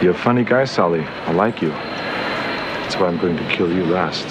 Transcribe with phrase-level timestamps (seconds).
[0.00, 1.02] You're a funny guy, Sally.
[1.02, 1.70] I like you.
[1.70, 4.26] That's why I'm going to kill you last.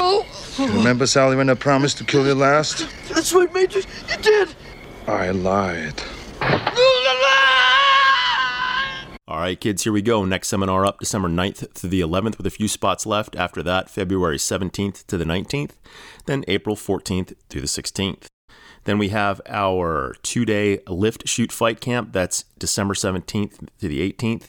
[0.00, 0.26] Oh!
[0.58, 2.88] Remember, Sally, when I promised to kill you last?
[3.08, 3.78] That's right, Major.
[3.78, 4.54] You did.
[5.06, 6.02] I lied.
[9.28, 10.24] All right, kids, here we go.
[10.24, 13.36] Next seminar up December 9th through the 11th with a few spots left.
[13.36, 15.72] After that, February 17th to the 19th,
[16.24, 18.27] then April 14th through the 16th.
[18.88, 22.14] Then we have our two day lift shoot fight camp.
[22.14, 24.44] That's December 17th to the 18th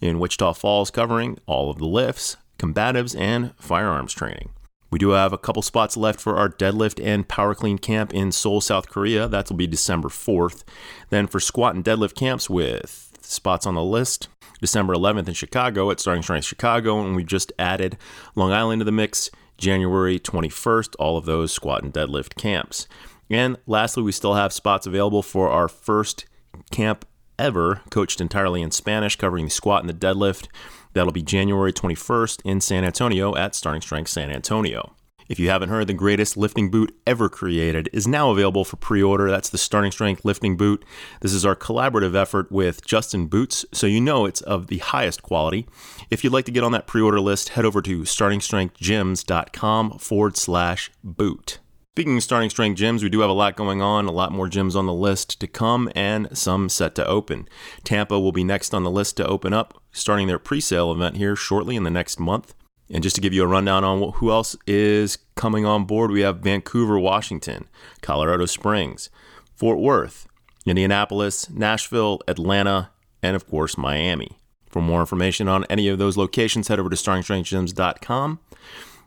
[0.00, 4.48] in Wichita Falls, covering all of the lifts, combatives, and firearms training.
[4.90, 8.32] We do have a couple spots left for our deadlift and power clean camp in
[8.32, 9.28] Seoul, South Korea.
[9.28, 10.64] That will be December 4th.
[11.10, 14.28] Then for squat and deadlift camps with spots on the list,
[14.62, 17.98] December 11th in Chicago at Starting Strength Chicago, and we just added
[18.36, 19.28] Long Island to the mix
[19.58, 22.88] January 21st, all of those squat and deadlift camps.
[23.32, 26.26] And lastly, we still have spots available for our first
[26.70, 27.06] camp
[27.38, 30.48] ever, coached entirely in Spanish, covering the squat and the deadlift.
[30.92, 34.94] That'll be January 21st in San Antonio at Starting Strength San Antonio.
[35.28, 39.02] If you haven't heard, the greatest lifting boot ever created is now available for pre
[39.02, 39.30] order.
[39.30, 40.84] That's the Starting Strength Lifting Boot.
[41.20, 45.22] This is our collaborative effort with Justin Boots, so you know it's of the highest
[45.22, 45.66] quality.
[46.10, 50.36] If you'd like to get on that pre order list, head over to startingstrengthgyms.com forward
[50.36, 51.60] slash boot.
[51.94, 54.48] Speaking of starting strength gyms, we do have a lot going on, a lot more
[54.48, 57.46] gyms on the list to come, and some set to open.
[57.84, 61.18] Tampa will be next on the list to open up, starting their pre sale event
[61.18, 62.54] here shortly in the next month.
[62.90, 66.22] And just to give you a rundown on who else is coming on board, we
[66.22, 67.68] have Vancouver, Washington,
[68.00, 69.10] Colorado Springs,
[69.54, 70.26] Fort Worth,
[70.64, 72.88] Indianapolis, Nashville, Atlanta,
[73.22, 74.38] and of course, Miami.
[74.66, 78.40] For more information on any of those locations, head over to startingstrengthgyms.com.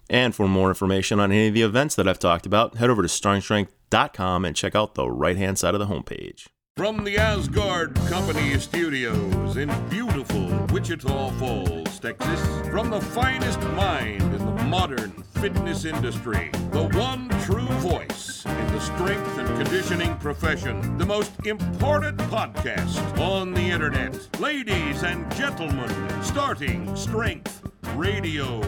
[0.10, 3.02] And for more information on any of the events that I've talked about, head over
[3.02, 6.48] to startingstrength.com and check out the right hand side of the homepage.
[6.78, 14.40] From the Aasgaard Company Studios in beautiful Wichita Falls, Texas, from the finest mind in
[14.40, 21.06] the modern fitness industry, the one true voice in the strength and conditioning profession, the
[21.06, 24.28] most important podcast on the internet.
[24.42, 25.90] Ladies and gentlemen,
[26.24, 28.62] starting Strength Radio.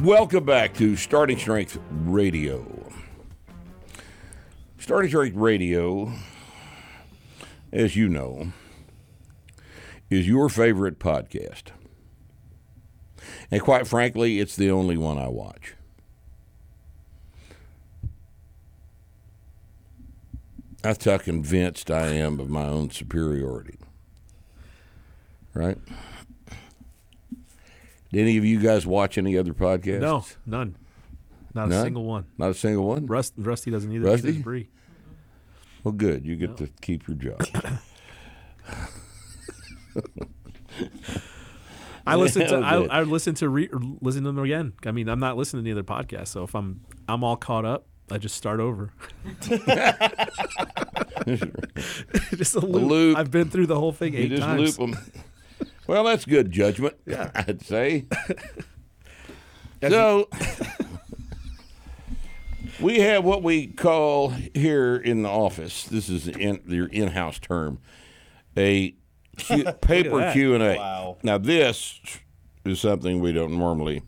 [0.00, 2.90] Welcome back to Starting Strength Radio.
[4.78, 6.12] Starting Strength Radio,
[7.72, 8.52] as you know,
[10.08, 11.64] is your favorite podcast.
[13.50, 15.74] And quite frankly, it's the only one I watch.
[20.80, 23.78] That's how convinced I am of my own superiority.
[25.52, 25.76] Right?
[28.12, 30.00] Did any of you guys watch any other podcasts?
[30.00, 30.76] No, none.
[31.54, 31.78] Not None?
[31.78, 32.26] a single one.
[32.38, 33.06] Not a single one?
[33.06, 34.06] Rust, Rusty doesn't either.
[34.06, 34.32] Rusty?
[34.32, 34.68] Bree.
[35.84, 36.24] Well, good.
[36.24, 37.44] You get to keep your job.
[42.06, 42.82] I listen to I.
[42.84, 43.68] I listen to re,
[44.00, 44.72] listen to them again.
[44.86, 47.64] I mean, I'm not listening to any other podcasts, so if I'm I'm all caught
[47.64, 48.92] up, I just start over.
[52.36, 52.90] just a loop.
[52.90, 53.16] loop.
[53.18, 54.78] I've been through the whole thing You eight times.
[55.92, 56.94] Well, that's good judgment,
[57.34, 58.06] I'd say.
[59.82, 60.26] so,
[62.80, 65.84] we have what we call here in the office.
[65.84, 67.78] This is in, your in-house term,
[68.56, 68.94] a
[69.36, 70.32] Q, paper.
[70.32, 70.76] Q and A.
[70.78, 71.18] Wow.
[71.22, 72.00] Now, this
[72.64, 74.00] is something we don't normally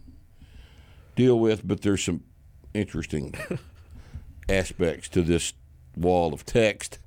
[1.16, 2.22] deal with, but there's some
[2.72, 3.34] interesting
[4.49, 5.53] aspects to this
[5.99, 6.99] wall of text.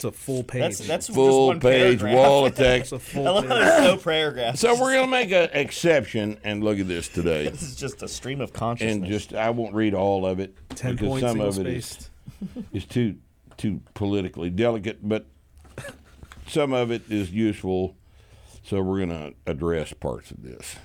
[0.00, 0.60] It's a full page.
[0.62, 2.14] That's that's just Full one page paragraph.
[2.14, 2.90] wall of text.
[2.94, 3.66] it's a I full love how page.
[3.68, 4.60] there's no paragraphs.
[4.60, 7.48] So we're going to make an exception and look at this today.
[7.50, 8.94] This is just a stream of consciousness.
[8.94, 11.66] And just I won't read all of it Ten because points, some single of it
[11.66, 12.10] is, spaced.
[12.72, 13.16] is too
[13.58, 15.26] too politically delicate, but
[16.48, 17.94] some of it is useful.
[18.62, 20.76] So we're going to address parts of this.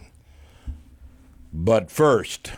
[1.53, 2.51] But first,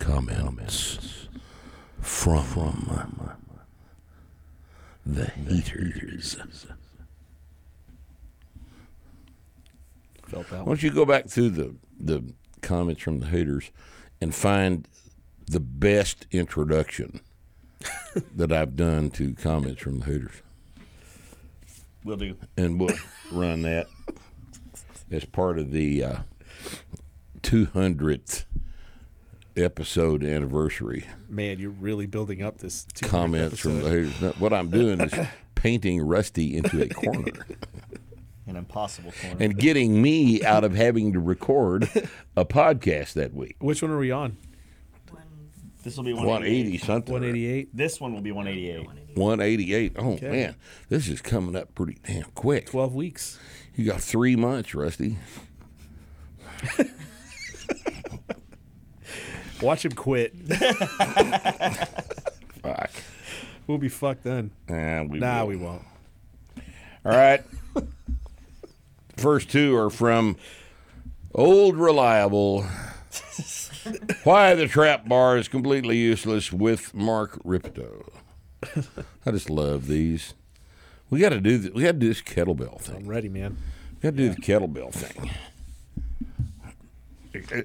[0.00, 1.25] comments
[2.06, 3.30] from, from
[5.04, 6.36] the haters.
[10.26, 12.22] Felt that Why don't you go back through the the
[12.62, 13.70] comments from the haters
[14.20, 14.88] and find
[15.46, 17.20] the best introduction
[18.34, 20.42] that I've done to comments from the haters,
[22.04, 22.36] Will do.
[22.56, 22.96] and we'll
[23.32, 23.86] run that
[25.10, 26.16] as part of the uh,
[27.42, 28.44] 200th
[29.56, 34.04] episode anniversary Man, you're really building up this 200th comments from the episode.
[34.06, 34.20] haters.
[34.22, 35.14] Now, what I'm doing is
[35.54, 37.32] painting Rusty into a corner.
[38.46, 39.36] An impossible corner.
[39.40, 41.90] and getting me out of having to record
[42.36, 43.56] a podcast that week.
[43.58, 44.36] Which one are we on?
[45.82, 46.78] this will be 180 180.
[46.78, 47.12] something.
[47.12, 47.76] 188.
[47.76, 49.16] This one will be 188.
[49.16, 49.92] 188.
[49.98, 50.54] Oh, man.
[50.88, 52.66] This is coming up pretty damn quick.
[52.66, 53.38] 12 weeks.
[53.74, 55.16] You got three months, Rusty.
[59.62, 60.32] Watch him quit.
[62.62, 62.90] Fuck.
[63.66, 64.50] We'll be fucked then.
[64.68, 65.48] Nah, we Nah, will.
[65.48, 65.82] we won't.
[67.04, 67.42] All right.
[69.16, 70.36] First two are from
[71.34, 72.64] Old Reliable.
[74.24, 78.04] Why the trap bar is completely useless with Mark Rippetoe.
[79.24, 80.34] I just love these.
[81.08, 82.96] We got to do th- we got to do this kettlebell thing.
[82.96, 83.56] I'm ready, man.
[83.94, 85.30] We got to do the kettlebell thing.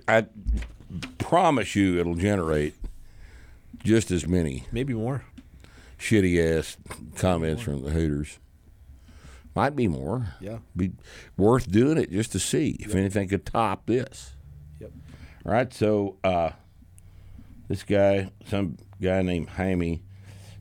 [0.07, 0.25] I, I
[1.17, 2.75] promise you, it'll generate
[3.83, 5.23] just as many Maybe more.
[5.97, 6.77] shitty ass
[7.15, 8.39] comments from the Hooters.
[9.55, 10.35] Might be more.
[10.39, 10.59] Yeah.
[10.75, 10.91] Be
[11.37, 14.33] worth doing it just to see if anything could top this.
[14.79, 14.91] Yep.
[15.45, 16.51] All right, so uh,
[17.67, 20.01] this guy, some guy named Jaime,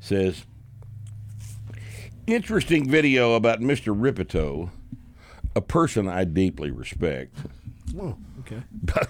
[0.01, 0.45] says,
[2.27, 3.95] interesting video about Mr.
[3.97, 4.71] Rippetoe,
[5.55, 7.37] a person I deeply respect.
[8.01, 8.63] Oh, okay.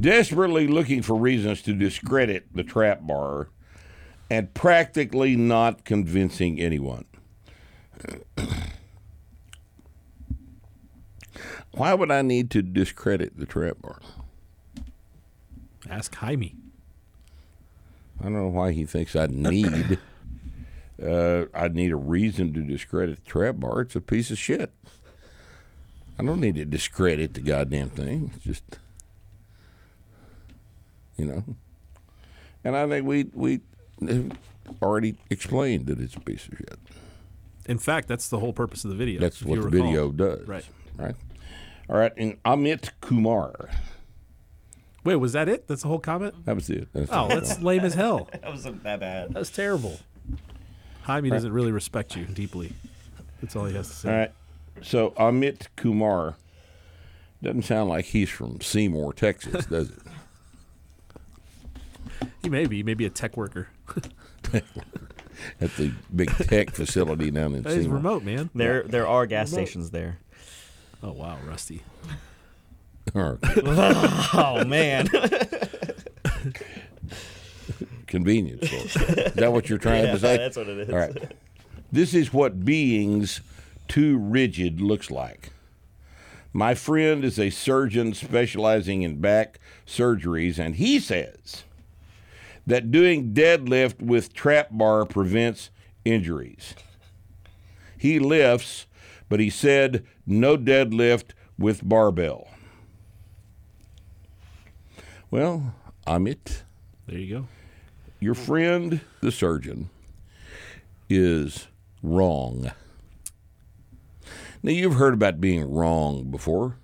[0.00, 3.48] desperately looking for reasons to discredit the trap bar
[4.30, 7.04] and practically not convincing anyone.
[11.72, 14.00] Why would I need to discredit the trap bar?
[15.88, 16.56] Ask Jaime.
[18.18, 19.98] I don't know why he thinks I'd need.
[21.02, 23.80] uh, I need a reason to discredit the trap bar.
[23.82, 24.72] It's a piece of shit.
[26.18, 28.32] I don't need to discredit the goddamn thing.
[28.34, 28.78] It's just,
[31.20, 31.44] you know.
[32.64, 33.60] And I think we we
[34.06, 34.32] have
[34.82, 36.78] already explained that it's a piece of shit.
[37.66, 39.20] In fact, that's the whole purpose of the video.
[39.20, 39.86] That's what the recall.
[39.86, 40.46] video does.
[40.48, 40.64] Right.
[40.96, 41.14] Right.
[41.88, 42.12] All right.
[42.16, 43.70] And Amit Kumar.
[45.04, 45.66] Wait, was that it?
[45.66, 46.44] That's the whole comment?
[46.44, 46.88] That was it.
[46.92, 48.28] That's Oh, that's lame as hell.
[48.40, 49.32] That wasn't that bad.
[49.32, 49.98] That's terrible.
[51.02, 52.72] Jaime doesn't really respect you deeply.
[53.40, 54.10] That's all he has to say.
[54.10, 54.32] All right.
[54.82, 56.36] So Amit Kumar
[57.42, 59.98] doesn't sound like he's from Seymour, Texas, does it?
[62.42, 62.76] He may be.
[62.78, 63.68] He may be a tech worker.
[65.60, 67.96] At the big tech facility down in That is Seymour.
[67.96, 68.50] remote, man.
[68.54, 70.18] There, there are gas stations there.
[71.02, 71.82] Oh, wow, Rusty.
[73.14, 73.38] Or
[74.34, 75.08] Oh man,
[78.06, 79.06] convenience store.
[79.08, 80.36] Is that what you're trying yeah, to say?
[80.36, 80.90] that's what it is.
[80.90, 81.32] All right.
[81.90, 83.40] This is what being's
[83.88, 85.50] too rigid looks like.
[86.52, 91.64] My friend is a surgeon specializing in back surgeries, and he says
[92.66, 95.70] that doing deadlift with trap bar prevents
[96.04, 96.74] injuries.
[97.98, 98.86] He lifts,
[99.28, 102.48] but he said no deadlift with barbell.
[105.30, 105.74] Well,
[106.06, 106.62] Amit,
[107.06, 107.48] There you go.
[108.18, 109.90] your friend, the surgeon,
[111.08, 111.68] is
[112.02, 112.72] wrong.
[114.62, 116.76] Now, you've heard about being wrong before,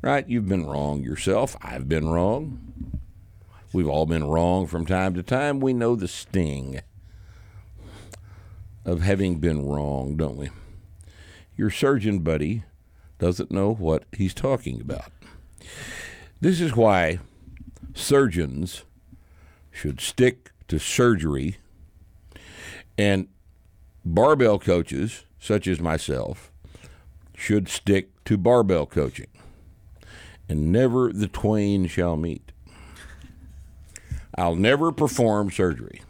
[0.00, 0.28] right?
[0.28, 1.56] You've been wrong yourself.
[1.62, 3.00] I've been wrong.
[3.72, 5.58] We've all been wrong from time to time.
[5.58, 6.80] We know the sting
[8.84, 10.50] of having been wrong, don't we?
[11.56, 12.64] Your surgeon buddy
[13.18, 15.10] doesn't know what he's talking about.
[16.40, 17.20] This is why
[17.94, 18.82] surgeons
[19.70, 21.56] should stick to surgery
[22.98, 23.28] and
[24.04, 26.52] barbell coaches such as myself
[27.34, 29.28] should stick to barbell coaching
[30.48, 32.51] and never the twain shall meet
[34.38, 36.00] i'll never perform surgery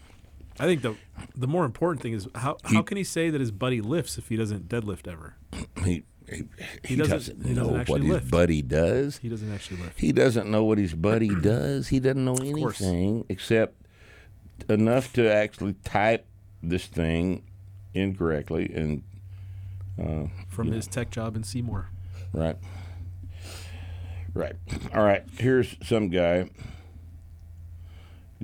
[0.60, 0.94] I think the
[1.34, 4.28] the more important thing is how how can he say that his buddy lifts if
[4.28, 5.34] he doesn't deadlift ever?
[5.84, 6.44] he he,
[6.84, 8.30] he doesn't- doesn't, he know doesn't what actually his lift.
[8.30, 9.98] buddy does He doesn't actually lift.
[9.98, 11.88] He doesn't know what his buddy does.
[11.88, 13.74] He doesn't know anything except
[14.68, 16.26] enough to actually type
[16.62, 17.42] this thing
[17.94, 19.02] incorrectly and
[20.00, 21.88] uh, From his tech job in Seymour.
[22.34, 22.56] right.
[24.34, 24.54] Right.
[24.94, 25.24] All right.
[25.38, 26.50] Here's some guy,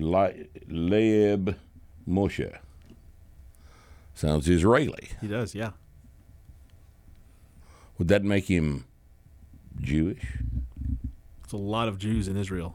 [0.01, 1.57] Leib
[2.09, 2.59] Moshe.
[4.15, 5.11] Sounds Israeli.
[5.21, 5.71] He does, yeah.
[7.99, 8.85] Would that make him
[9.81, 10.39] Jewish?
[11.45, 12.75] It's a lot of Jews in Israel.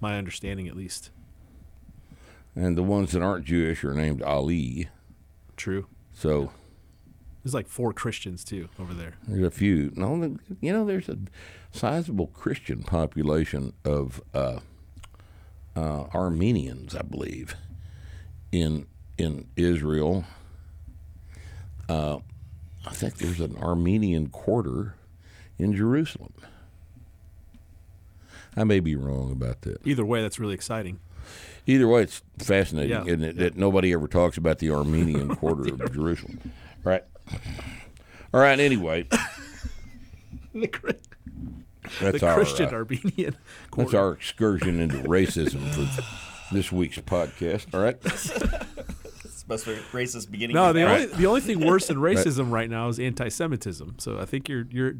[0.00, 1.10] My understanding, at least.
[2.54, 4.88] And the ones that aren't Jewish are named Ali.
[5.56, 5.86] True.
[6.12, 6.50] So
[7.44, 9.14] There's like four Christians too over there.
[9.28, 9.92] There's a few.
[9.94, 11.18] No, you know, there's a
[11.70, 14.60] sizable Christian population of uh,
[15.76, 17.54] uh, Armenians, I believe,
[18.52, 18.86] in
[19.18, 20.24] in Israel.
[21.88, 22.18] Uh,
[22.86, 24.94] I think there's an Armenian quarter
[25.58, 26.32] in Jerusalem.
[28.56, 29.86] I may be wrong about that.
[29.86, 30.98] Either way, that's really exciting.
[31.66, 33.04] Either way, it's fascinating, Yeah.
[33.04, 33.36] isn't it?
[33.36, 36.40] That nobody ever talks about the Armenian quarter of Jerusalem.
[36.82, 37.04] Right.
[38.32, 38.58] All right.
[38.58, 39.06] Anyway,
[42.00, 43.36] that's the our Christian uh, Armenian.
[43.76, 47.74] that's our excursion into racism for this week's podcast.
[47.74, 47.96] All right.
[49.50, 50.54] It's supposed to be racist beginning.
[50.54, 50.90] No, the end.
[50.90, 53.96] only the only thing worse than racism right now is anti-Semitism.
[53.98, 54.94] So I think you're you're,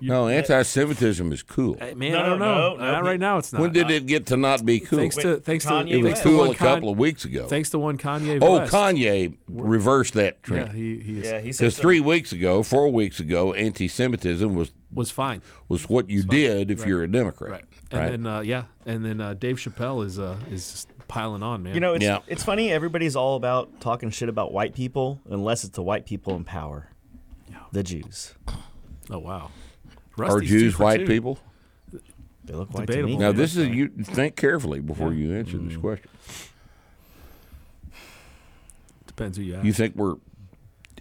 [0.00, 1.76] you're No, anti-Semitism is cool.
[1.78, 2.12] Hey, man.
[2.12, 2.76] No, I don't know.
[2.76, 3.08] no, Not no.
[3.08, 3.38] right now.
[3.38, 3.62] It's not.
[3.62, 4.98] When did it get to not be cool?
[4.98, 7.46] Thanks to thanks to Kanye it was thanks cool one a couple of weeks ago.
[7.46, 8.38] Thanks to one Kanye.
[8.42, 8.72] oh, West.
[8.72, 10.72] Kanye reversed that Yeah, trend.
[10.72, 14.54] he he is, Yeah, he said Because some- three weeks ago, four weeks ago, anti-Semitism
[14.54, 15.42] was was fine.
[15.68, 17.50] was what you did if you're a Democrat.
[17.50, 17.64] Right.
[17.90, 18.10] And right?
[18.10, 21.74] then uh, yeah, and then uh, Dave Chappelle is uh, is just piling on, man.
[21.74, 22.18] You know, it's Yeah.
[22.26, 22.70] it's funny.
[22.70, 26.88] Everybody's all about talking shit about white people, unless it's the white people in power,
[27.72, 28.34] the Jews.
[29.10, 29.50] oh wow.
[30.18, 31.06] Are Rusty's two Jews white two.
[31.06, 31.38] people?
[32.44, 33.08] They look white Debatable.
[33.10, 33.20] to me.
[33.20, 35.68] Now this is you think carefully before you answer Mm.
[35.68, 36.10] this question.
[39.06, 39.64] Depends who you ask.
[39.64, 40.16] You think we're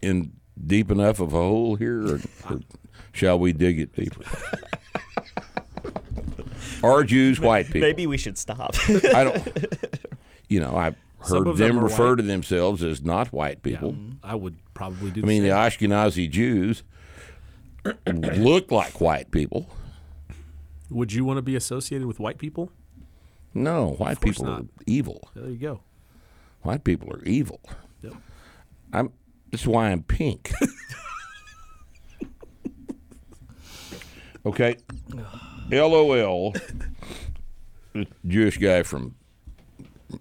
[0.02, 0.34] in
[0.66, 2.60] deep enough of a hole here, or, or
[3.14, 4.24] shall we dig it deeper?
[6.84, 7.82] Are Jews white people?
[7.82, 8.76] Maybe we should stop.
[9.14, 9.48] I don't.
[10.50, 12.18] You know, I've heard them them refer white.
[12.18, 13.96] to themselves as not white Yeah, people.
[14.24, 15.22] I would probably do.
[15.24, 16.84] I mean, the the Ashkenazi Jews
[18.08, 19.70] look like white people.
[20.90, 22.72] would you want to be associated with white people?
[23.54, 24.62] No, white people not.
[24.62, 25.30] are evil.
[25.34, 25.80] There you go.
[26.62, 27.60] White people are evil.
[28.02, 28.14] Yep.
[28.94, 29.12] I'm.
[29.52, 30.52] This is why I'm pink.
[34.46, 34.76] okay.
[35.72, 36.54] LOL.
[38.26, 39.16] Jewish guy from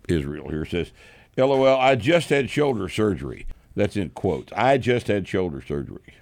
[0.08, 0.92] Israel here says,
[1.36, 3.46] LOL, I just had shoulder surgery.
[3.74, 4.52] That's in quotes.
[4.54, 6.14] I just had shoulder surgery.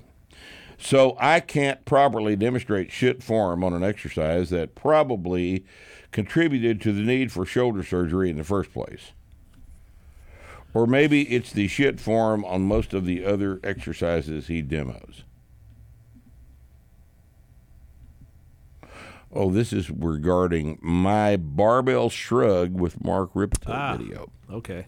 [0.76, 5.64] So I can't properly demonstrate shit form on an exercise that probably
[6.10, 9.12] contributed to the need for shoulder surgery in the first place.
[10.74, 15.22] Or maybe it's the shit form on most of the other exercises he demos.
[19.34, 23.96] Oh, this is regarding my barbell shrug with Mark Rippetoe Ah.
[23.96, 24.30] video.
[24.50, 24.86] Okay.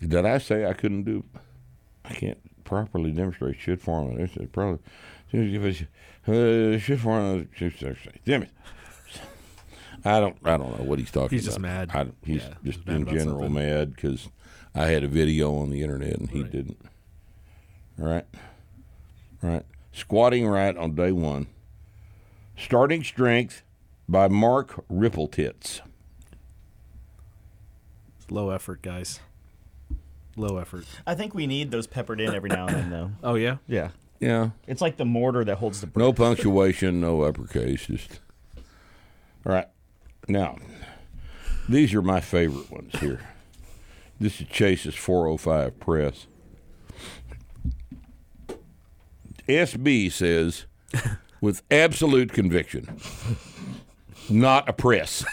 [0.00, 1.24] Did I say I couldn't do?
[2.04, 4.36] I can't properly demonstrate shit form on this.
[4.36, 4.78] It probably
[5.34, 7.48] uh, shit form
[8.24, 8.50] Damn it!
[10.04, 10.36] I don't.
[10.44, 11.30] I don't know what he's talking about.
[11.32, 11.90] He's just mad.
[11.92, 13.54] I, he's Yeah, just mad in general something.
[13.54, 14.28] mad because
[14.74, 16.52] I had a video on the internet and he Right.
[16.52, 16.78] didn't.
[18.00, 18.26] All right.
[19.42, 19.66] All right.
[19.92, 21.48] Squatting right on day one.
[22.56, 23.62] Starting strength
[24.08, 25.80] by Mark Rippletits.
[28.30, 29.20] Low effort, guys.
[30.36, 30.84] Low effort.
[31.06, 33.10] I think we need those peppered in every now and then, though.
[33.22, 33.56] Oh yeah.
[33.66, 34.50] Yeah, Yeah.
[34.66, 36.04] it's like the mortar that holds the brick.
[36.04, 37.86] No punctuation, no uppercase.
[37.86, 38.20] Just
[39.46, 39.68] all right.
[40.28, 40.56] Now,
[41.68, 43.20] these are my favorite ones here.
[44.20, 46.26] This is Chase's 405 press.
[49.48, 50.66] SB says,
[51.40, 52.98] with absolute conviction,
[54.30, 55.24] not a press.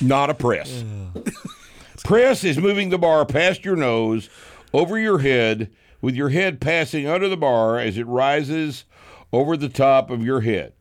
[0.00, 0.84] not a press.
[2.04, 4.30] Press is moving the bar past your nose,
[4.72, 8.84] over your head, with your head passing under the bar as it rises
[9.30, 10.72] over the top of your head,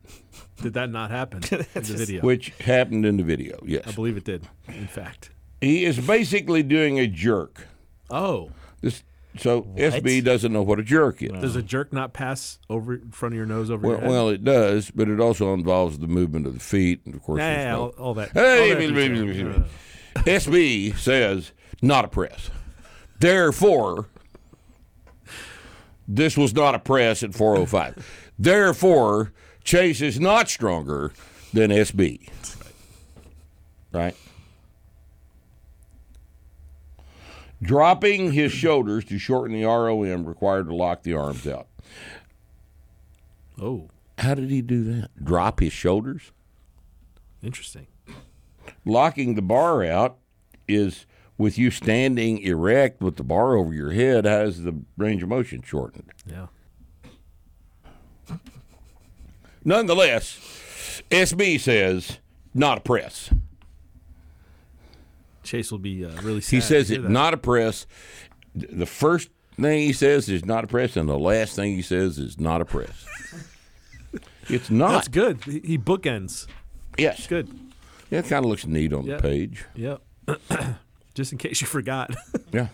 [0.61, 2.21] Did that not happen in the video?
[2.21, 3.59] which happened in the video.
[3.65, 3.83] Yes.
[3.87, 4.47] I believe it did.
[4.69, 5.31] In fact.
[5.59, 7.67] He is basically doing a jerk.
[8.09, 9.03] Oh, This
[9.39, 11.31] so SB doesn't know what a jerk is.
[11.31, 14.09] does a jerk not pass over in front of your nose over Well, your head?
[14.09, 17.39] well, it does, but it also involves the movement of the feet, and of course,
[17.39, 18.31] yeah, there's yeah, no- all, all that.
[18.33, 19.15] Hey, all that blah, blah, detail.
[19.15, 19.51] blah, No, blah.
[19.53, 20.23] no, no.
[20.23, 21.51] SB says
[21.81, 22.49] not a press.
[23.19, 24.07] Therefore,
[26.07, 28.31] this was not a press at 405.
[28.39, 31.11] Therefore, Chase is not stronger
[31.53, 32.29] than SB.
[33.91, 34.15] Right?
[37.61, 41.67] Dropping his shoulders to shorten the ROM required to lock the arms out.
[43.59, 45.09] Oh, How did he do that?
[45.23, 46.31] Drop his shoulders?
[47.43, 47.87] interesting.
[48.83, 50.17] locking the bar out
[50.67, 51.05] is
[51.37, 55.61] with you standing erect with the bar over your head has the range of motion
[55.61, 56.11] shortened.
[56.25, 56.47] Yeah.
[59.63, 62.19] Nonetheless, SB says
[62.53, 63.29] not a press.
[65.47, 66.55] Chase will be uh, really sad.
[66.55, 67.87] He says hear it not a press.
[68.53, 72.19] The first thing he says is not a press, and the last thing he says
[72.19, 73.05] is not a press.
[74.49, 74.91] it's not.
[74.91, 75.43] That's good.
[75.45, 76.47] He, he bookends.
[76.97, 77.19] Yes.
[77.19, 77.49] It's good.
[78.09, 79.17] Yeah, it kind of looks neat on Yeah.
[79.17, 79.65] the page.
[79.75, 80.01] Yep.
[81.13, 82.13] Just in case you forgot.
[82.51, 82.67] Yeah.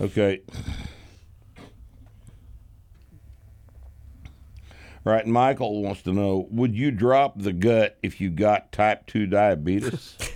[0.00, 0.40] Okay.
[5.06, 9.06] All right, Michael wants to know Would you drop the gut if you got type
[9.06, 10.16] 2 diabetes?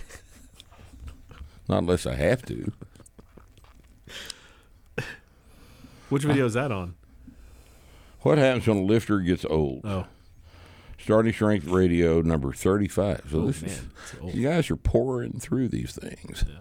[1.67, 2.71] Not unless I have to.
[6.09, 6.95] Which video is that on?
[8.21, 9.81] What happens when a lifter gets old?
[9.85, 10.05] Oh,
[10.97, 13.21] Starting Strength Radio number 35.
[13.29, 13.91] So oh this man,
[14.21, 14.33] old.
[14.33, 16.43] you guys are pouring through these things.
[16.47, 16.55] Yeah.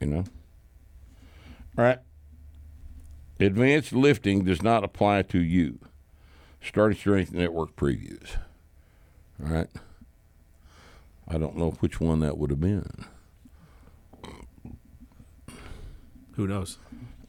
[0.00, 0.24] You know?
[1.78, 1.98] All right.
[3.40, 5.78] Advanced lifting does not apply to you.
[6.62, 8.36] Starting Strength Network previews.
[9.42, 9.68] All right.
[11.26, 13.06] I don't know which one that would have been.
[16.32, 16.78] Who knows?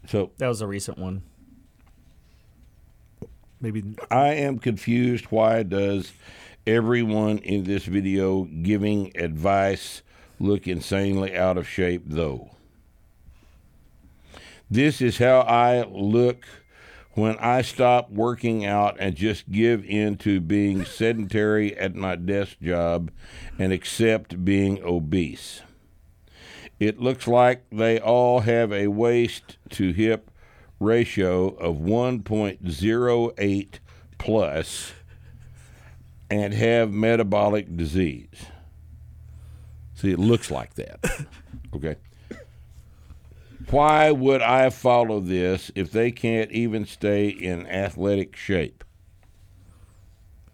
[0.07, 1.23] So That was a recent one.
[3.61, 5.25] Maybe I am confused.
[5.25, 6.11] Why does
[6.67, 10.01] everyone in this video giving advice
[10.39, 12.51] look insanely out of shape, though?
[14.69, 16.45] This is how I look
[17.15, 22.57] when I stop working out and just give in to being sedentary at my desk
[22.61, 23.09] job
[23.57, 25.61] and accept being obese.
[26.77, 30.29] It looks like they all have a waist to hip
[30.79, 33.79] ratio of 1.08
[34.17, 34.93] plus
[36.29, 38.47] and have metabolic disease.
[39.93, 40.99] See, it looks like that.
[41.73, 41.95] Okay.
[43.69, 48.83] Why would I follow this if they can't even stay in athletic shape?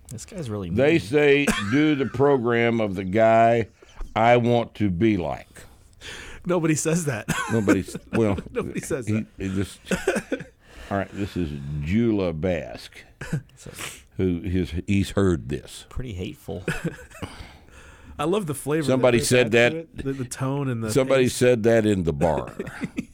[0.10, 0.78] This guy's really mean.
[0.78, 3.68] They say do the program of the guy
[4.16, 5.48] I want to be like.
[6.46, 7.26] nobody says that.
[7.52, 8.38] Nobody's well.
[8.52, 9.26] Nobody says he, that.
[9.38, 9.80] he just.
[10.90, 11.50] All right, this is
[11.82, 13.06] Jula Basque,
[14.18, 15.86] who his he's heard this.
[15.90, 16.64] pretty hateful.
[18.22, 18.86] I love the flavor.
[18.86, 22.54] Somebody they said that- the, the tone and the Somebody said that in the bar,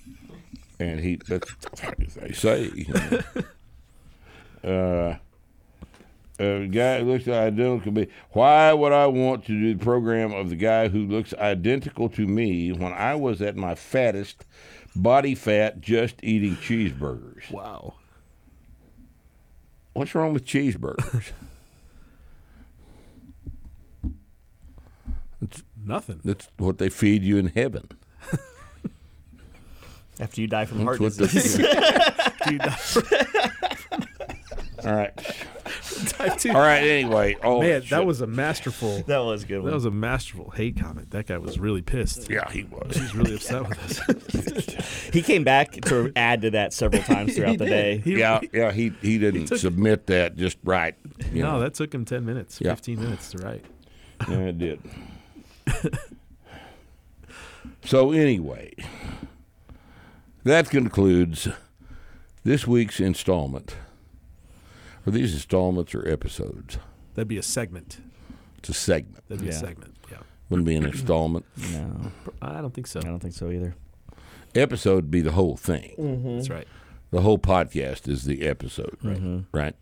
[0.80, 1.50] and he that's
[1.82, 2.72] what they say.
[2.76, 3.22] you know.
[4.64, 5.16] Uh,
[6.40, 8.08] a guy who looks identical to me.
[8.32, 12.28] Why would I want to do the program of the guy who looks identical to
[12.28, 14.46] me when I was at my fattest,
[14.96, 17.50] body fat, just eating cheeseburgers?
[17.50, 17.94] Wow.
[19.94, 21.32] What's wrong with cheeseburgers?
[25.88, 26.20] Nothing.
[26.24, 27.88] That's what they feed you in heaven.
[30.20, 31.58] After you die from heart That's what disease.
[31.58, 32.62] the- Dude,
[34.86, 35.16] all right,
[36.10, 36.50] type two.
[36.52, 36.82] all right.
[36.82, 37.90] Anyway, oh Man, shit.
[37.92, 39.02] that was a masterful.
[39.04, 39.64] that was a good.
[39.66, 41.12] That was a masterful hate comment.
[41.12, 42.30] That guy was really pissed.
[42.32, 42.96] yeah, he was.
[42.96, 45.10] He's really upset with us.
[45.14, 47.98] he came back to add to that several times throughout the day.
[48.00, 48.72] He- Yeah, yeah.
[48.72, 50.96] He he didn't took- submit that just right.
[51.32, 51.60] You No, know.
[51.60, 52.74] that took him ten minutes, Yeah.
[52.74, 53.66] fifteen minutes to write.
[54.30, 54.80] Yeah, it did.
[57.84, 58.74] so anyway,
[60.44, 61.48] that concludes
[62.44, 63.76] this week's installment.
[65.06, 66.78] Are these installments or episodes?
[67.16, 68.00] That'd be a segment.
[68.58, 69.24] It's a segment.
[69.28, 69.58] That'd be Yeah.
[69.58, 69.96] a segment.
[70.12, 70.18] Yeah.
[70.50, 71.46] Wouldn't be an installment.
[71.72, 72.12] No,
[72.42, 73.00] I don't think so.
[73.00, 73.76] I don't think so either.
[74.56, 75.94] Episode would be the whole thing.
[75.98, 76.36] Mm-hmm.
[76.38, 76.68] That's right.
[77.12, 79.44] The whole podcast is the episode, right?
[79.54, 79.76] Right.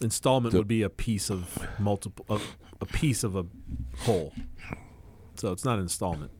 [0.00, 2.40] Installment The- would be a piece of multiple, a,
[2.80, 3.46] a piece of a
[3.98, 4.32] whole.
[5.36, 6.32] So it's not an installment.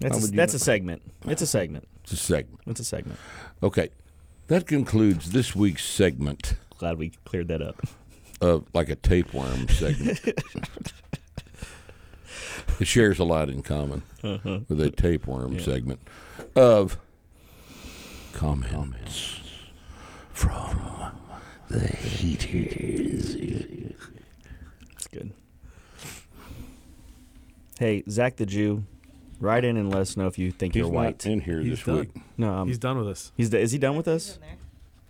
[0.00, 0.56] That's a, that's know?
[0.56, 1.02] a segment.
[1.26, 1.88] It's a segment.
[2.02, 2.60] It's a segment.
[2.66, 3.18] It's a segment.
[3.62, 3.90] Okay.
[4.48, 7.80] That concludes this week's segment Glad we cleared that up.
[8.40, 10.20] of like a tapeworm segment.
[12.80, 14.60] it shares a lot in common uh-huh.
[14.68, 16.00] with a tapeworm segment
[16.54, 16.98] of
[18.34, 19.40] comments
[20.32, 21.12] from
[21.68, 23.36] the heaters.
[25.14, 25.32] It's good.
[27.78, 28.84] Hey, Zach the Jew,
[29.40, 31.24] write in and let us know if you think He's you're white.
[31.24, 31.98] not in here He's this done.
[32.00, 32.10] week.
[32.38, 33.32] No, um, He's he's done with us.
[33.36, 34.38] he's is he done with us?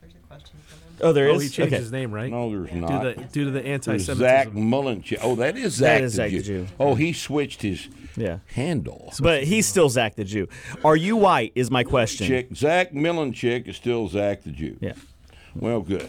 [0.01, 0.85] There's a question from him.
[1.03, 1.37] Oh, there is.
[1.37, 1.83] Oh, he changed okay.
[1.83, 2.31] his name, right?
[2.31, 3.03] No, there's Due not.
[3.03, 4.19] to the, due to the There's anti-Semitism.
[4.19, 5.13] Zach Mullench.
[5.21, 6.39] Oh, that is Zach, is the, Zach Jew.
[6.39, 6.67] the Jew.
[6.81, 9.13] Oh, he switched his Yeah, handle.
[9.21, 10.49] but he's still Zach the Jew.
[10.85, 11.53] Are you white?
[11.55, 12.27] Is my question.
[12.27, 14.77] Chick, Zach Millenchick is still Zach the Jew.
[14.81, 14.93] Yeah.
[15.55, 16.09] Well, good.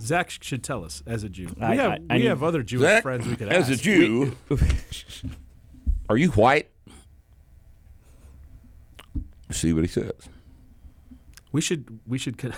[0.00, 1.48] Zach should tell us as a Jew.
[1.56, 3.56] We have I- I we need- have other Jewish Zach, friends we could ask.
[3.62, 3.82] as a ask.
[3.82, 4.36] Jew,
[6.08, 6.68] are you white?
[9.50, 10.12] See what he says.
[11.52, 12.52] We should we should con-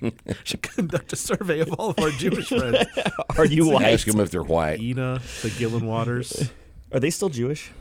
[0.44, 2.86] should conduct a survey of all of our Jewish friends.
[3.36, 3.84] Are you white?
[3.92, 4.80] Ask them if they're white.
[4.80, 6.50] Ina, the Gillen Waters.
[6.92, 7.72] Are they still Jewish?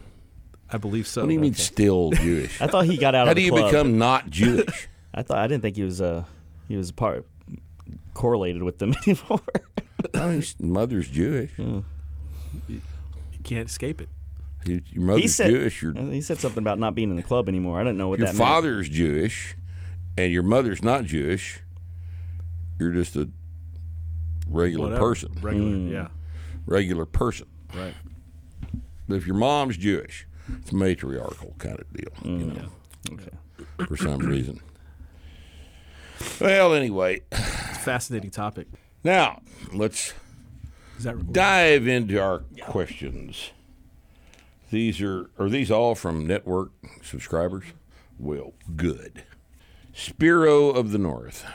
[0.70, 1.22] I believe so.
[1.22, 2.60] What do you mean still Jewish?
[2.60, 3.66] I thought he got out How of do the you club.
[3.72, 4.88] become not Jewish?
[5.14, 6.24] I thought I didn't think he was uh
[6.68, 7.26] he was part
[8.14, 9.42] correlated with them anymore.
[10.14, 11.52] oh, his mother's Jewish.
[11.58, 11.84] You
[13.44, 14.10] can't escape it.
[14.66, 15.82] You- Your mother's He said Jewish.
[15.82, 17.80] Your he said something about not being in the club anymore.
[17.80, 18.48] I don't know what your that meant.
[18.50, 19.56] father's Jewish,
[20.18, 21.62] and your mother's not Jewish.
[22.80, 23.30] You're just a
[24.48, 25.02] regular Whatever.
[25.02, 25.32] person.
[25.42, 25.92] Regular, Mm.
[25.92, 26.08] yeah.
[26.66, 27.48] Regular person.
[27.76, 27.94] Right.
[29.08, 30.28] But if your mom's Jewish,
[30.60, 32.12] it's a matriarchal kind of deal.
[32.24, 32.70] You know,
[33.14, 33.30] Okay.
[33.88, 34.60] for some reason.
[36.40, 38.68] Well, anyway, fascinating topic.
[39.04, 39.42] now
[39.74, 40.14] let's
[41.32, 43.52] dive into our questions.
[44.72, 46.72] These are are these all from network
[47.04, 47.66] subscribers?
[48.20, 49.24] Well, good.
[49.94, 51.46] Spiro of the North.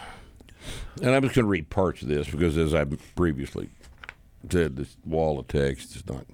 [1.00, 3.70] And I'm just going to read parts of this because, as I previously
[4.50, 6.26] said, this wall of text is not.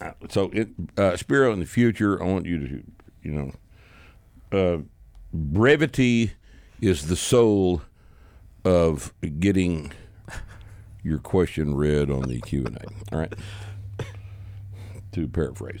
[0.00, 2.82] uh, So, it, uh, Spiro, in the future, I want you to,
[3.22, 3.52] you know,
[4.58, 4.78] uh,
[5.32, 6.32] brevity
[6.80, 7.82] is the soul
[8.64, 9.92] of getting
[11.02, 13.14] your question read on the Q and A.
[13.14, 13.34] All right.
[15.12, 15.80] To paraphrase.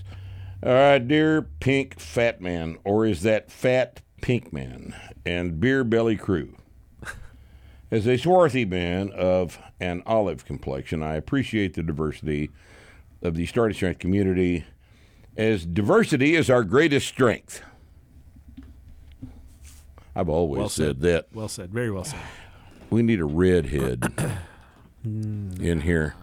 [0.62, 6.16] All right, dear pink fat man, or is that fat pink man and beer belly
[6.16, 6.56] crew?
[7.90, 12.50] As a swarthy man of an olive complexion, I appreciate the diversity
[13.22, 14.64] of the Starting Strength community,
[15.36, 17.62] as diversity is our greatest strength.
[20.14, 21.00] I've always Well said said.
[21.02, 21.28] that.
[21.32, 21.70] Well said.
[21.72, 22.20] Very well said.
[22.90, 24.04] We need a redhead
[25.02, 25.52] hmm.
[25.60, 26.14] in here.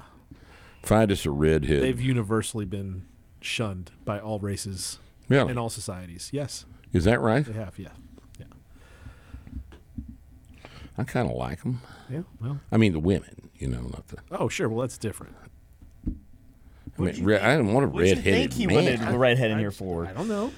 [0.83, 1.81] Find us a redhead.
[1.83, 3.05] They've universally been
[3.41, 5.47] shunned by all races Yeah.
[5.47, 6.29] and all societies.
[6.33, 7.45] Yes, Is that right?
[7.45, 7.77] they have.
[7.79, 7.89] Yeah.
[8.39, 8.45] Yeah.
[10.97, 11.81] I kind of like them.
[12.09, 12.21] Yeah.
[12.41, 12.59] Well.
[12.71, 14.17] I mean, the women, you know, not the.
[14.31, 14.67] Oh, sure.
[14.69, 15.35] Well, that's different.
[16.97, 18.75] I, mean, re- I didn't want a What did you think he man.
[18.75, 20.07] wanted the redhead in here for?
[20.07, 20.51] I don't know.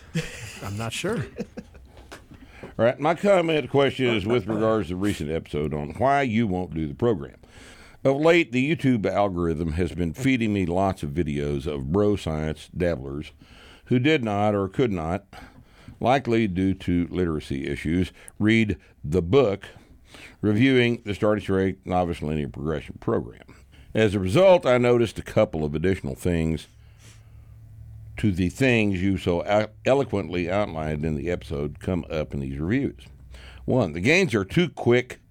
[0.64, 1.26] I'm not sure.
[2.80, 6.48] All right, my comment question is with regards to the recent episode on why you
[6.48, 7.36] won't do the program.
[8.06, 12.70] Of late, the YouTube algorithm has been feeding me lots of videos of bro science
[12.70, 13.34] dabblers
[13.88, 15.26] who did not or could not,
[16.00, 19.66] likely due to literacy issues, read the book
[20.40, 23.58] reviewing the Starting Strength Novice Linear Progression program.
[23.94, 26.68] As a result, I noticed a couple of additional things
[28.20, 32.60] to the things you so elo- eloquently outlined in the episode come up in these
[32.60, 33.06] reviews.
[33.64, 35.22] One, the gains are too quick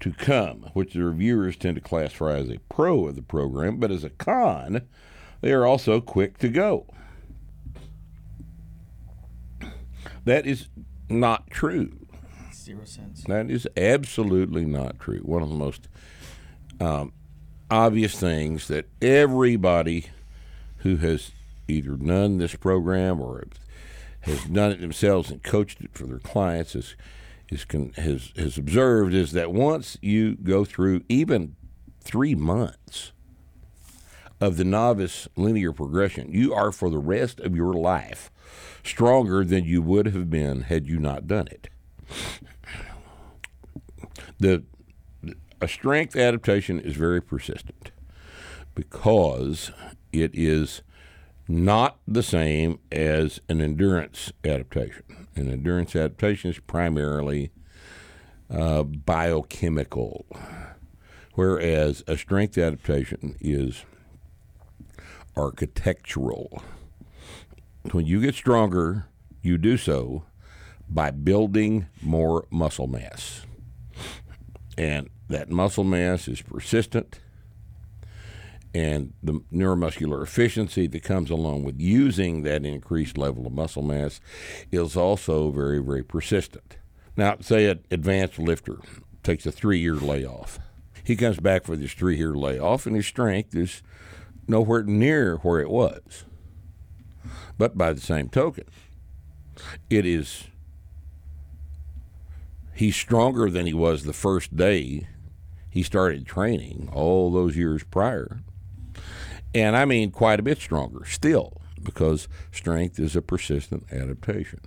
[0.00, 3.90] to come, which the reviewers tend to classify as a pro of the program, but
[3.90, 4.82] as a con,
[5.40, 6.86] they are also quick to go.
[10.26, 10.68] That is
[11.08, 12.06] not true.
[12.52, 13.24] Zero cents.
[13.24, 15.20] That is absolutely not true.
[15.20, 15.88] One of the most
[16.80, 17.14] um,
[17.70, 20.10] obvious things that everybody
[20.80, 21.32] who has
[21.68, 23.44] either done this program or
[24.20, 26.96] has done it themselves and coached it for their clients is,
[27.48, 31.56] is con- has has observed is that once you go through even
[32.00, 33.12] three months
[34.40, 38.30] of the novice linear progression, you are for the rest of your life
[38.82, 41.68] stronger than you would have been had you not done it.
[44.38, 44.64] The
[45.60, 47.90] a strength adaptation is very persistent
[48.74, 49.70] because
[50.12, 50.82] it is
[51.48, 55.26] not the same as an endurance adaptation.
[55.34, 57.50] An endurance adaptation is primarily
[58.48, 60.26] uh, biochemical,
[61.34, 63.84] whereas a strength adaptation is
[65.36, 66.62] architectural.
[67.92, 69.06] When you get stronger,
[69.42, 70.24] you do so
[70.88, 73.46] by building more muscle mass.
[74.76, 77.20] And that muscle mass is persistent,
[78.74, 84.20] and the neuromuscular efficiency that comes along with using that increased level of muscle mass
[84.70, 86.76] is also very, very persistent.
[87.16, 88.78] Now, say an advanced lifter
[89.22, 90.58] takes a three year layoff.
[91.02, 93.82] He comes back for this three year layoff, and his strength is
[94.46, 96.24] nowhere near where it was.
[97.58, 98.64] But by the same token,
[99.88, 100.44] it is
[102.74, 105.06] he's stronger than he was the first day
[105.68, 108.40] he started training all those years prior.
[109.54, 114.60] And I mean quite a bit stronger still, because strength is a persistent adaptation.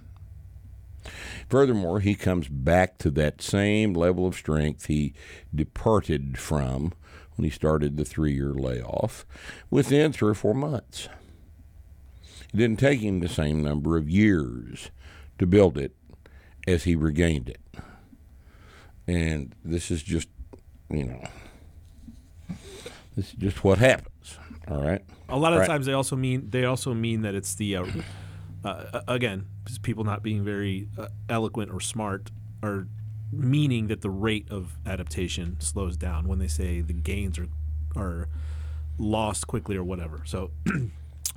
[1.50, 5.14] Furthermore, he comes back to that same level of strength he
[5.54, 6.94] departed from
[7.36, 9.26] when he started the three year layoff
[9.70, 11.10] within three or four months.
[12.54, 14.92] It didn't take him the same number of years
[15.40, 15.96] to build it
[16.68, 17.62] as he regained it.
[19.08, 20.30] And this is just,
[20.90, 21.28] you know,
[23.16, 24.38] this is just what happens.
[24.68, 25.02] All right.
[25.30, 25.68] A lot of Right.
[25.68, 27.86] times they also mean they also mean that it's the uh,
[28.64, 29.46] uh, again
[29.82, 32.88] people not being very uh, eloquent or smart are
[33.32, 37.48] meaning that the rate of adaptation slows down when they say the gains are
[37.96, 38.28] are
[38.98, 40.22] lost quickly or whatever.
[40.26, 40.52] So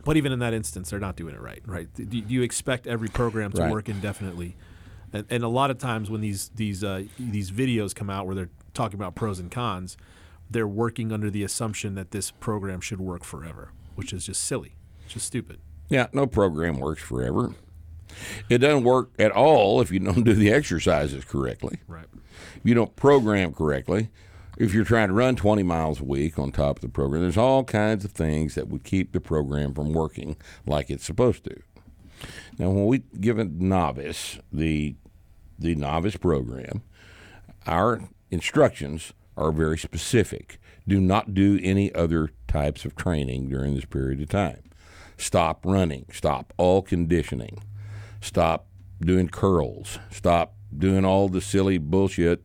[0.04, 1.88] But even in that instance, they're not doing it right, right?
[1.94, 3.70] Do, you expect every program to Right.
[3.70, 4.56] work indefinitely?
[5.12, 8.34] And, and a lot of times when these these uh, these videos come out where
[8.34, 9.96] they're talking about pros and cons,
[10.50, 14.76] they're working under the assumption that this program should work forever, which is just silly,
[15.04, 15.60] it's just stupid.
[15.88, 17.54] Yeah, no program works forever.
[18.48, 21.78] It doesn't work at all if you don't do the exercises correctly.
[21.86, 22.06] Right.
[22.56, 24.10] If you don't program correctly,
[24.58, 27.36] if you're trying to run 20 miles a week on top of the program, there's
[27.36, 31.60] all kinds of things that would keep the program from working like it's supposed to.
[32.58, 34.96] Now, when we give a novice the
[35.58, 36.82] the novice program,
[37.66, 40.58] our instructions are very specific.
[40.88, 44.62] Do not do any other types of training during this period of time.
[45.16, 46.06] Stop running.
[46.12, 47.62] Stop all conditioning.
[48.20, 48.66] Stop
[49.00, 49.98] doing curls.
[50.10, 52.44] Stop doing all the silly bullshit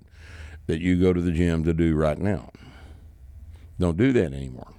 [0.68, 2.52] that you go to the gym to do right now.
[3.80, 4.74] Don't do that anymore.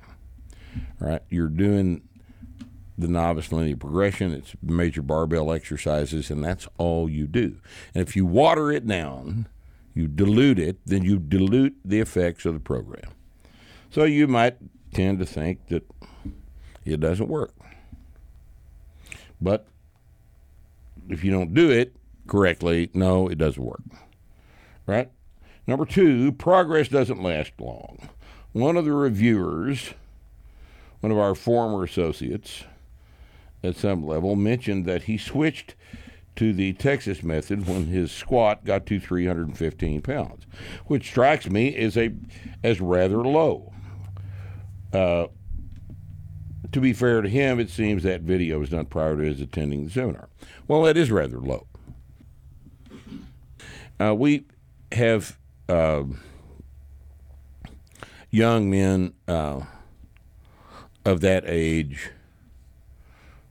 [1.01, 1.23] All right?
[1.29, 2.03] You're doing
[2.97, 7.57] the novice linear progression, it's major barbell exercises, and that's all you do.
[7.95, 9.49] And if you water it down,
[9.95, 13.11] you dilute it, then you dilute the effects of the program.
[13.91, 14.57] So you might
[14.95, 15.85] tend to think that
[16.85, 17.55] it doesn't work.
[19.41, 19.67] But
[21.09, 21.95] if you don't do it
[22.27, 23.83] correctly, no, it doesn't work.
[24.87, 25.11] Right?
[25.67, 28.09] Number two, progress doesn't last long.
[28.53, 29.95] One of the reviewers,
[31.01, 32.65] one of our former associates
[33.63, 35.75] at some level, mentioned that he switched
[36.37, 40.47] to the Texas method when his squat got to 315 pounds,
[40.87, 42.13] which strikes me as a
[42.63, 43.73] as rather low.
[44.93, 45.27] Uh,
[46.71, 49.85] to be fair to him, it seems that video was done prior to his attending
[49.85, 50.29] the seminar.
[50.67, 51.67] Well, that is rather low.
[54.01, 54.47] Uh, we
[54.91, 56.05] have uh,
[58.31, 59.61] young men uh,
[61.05, 62.11] of that age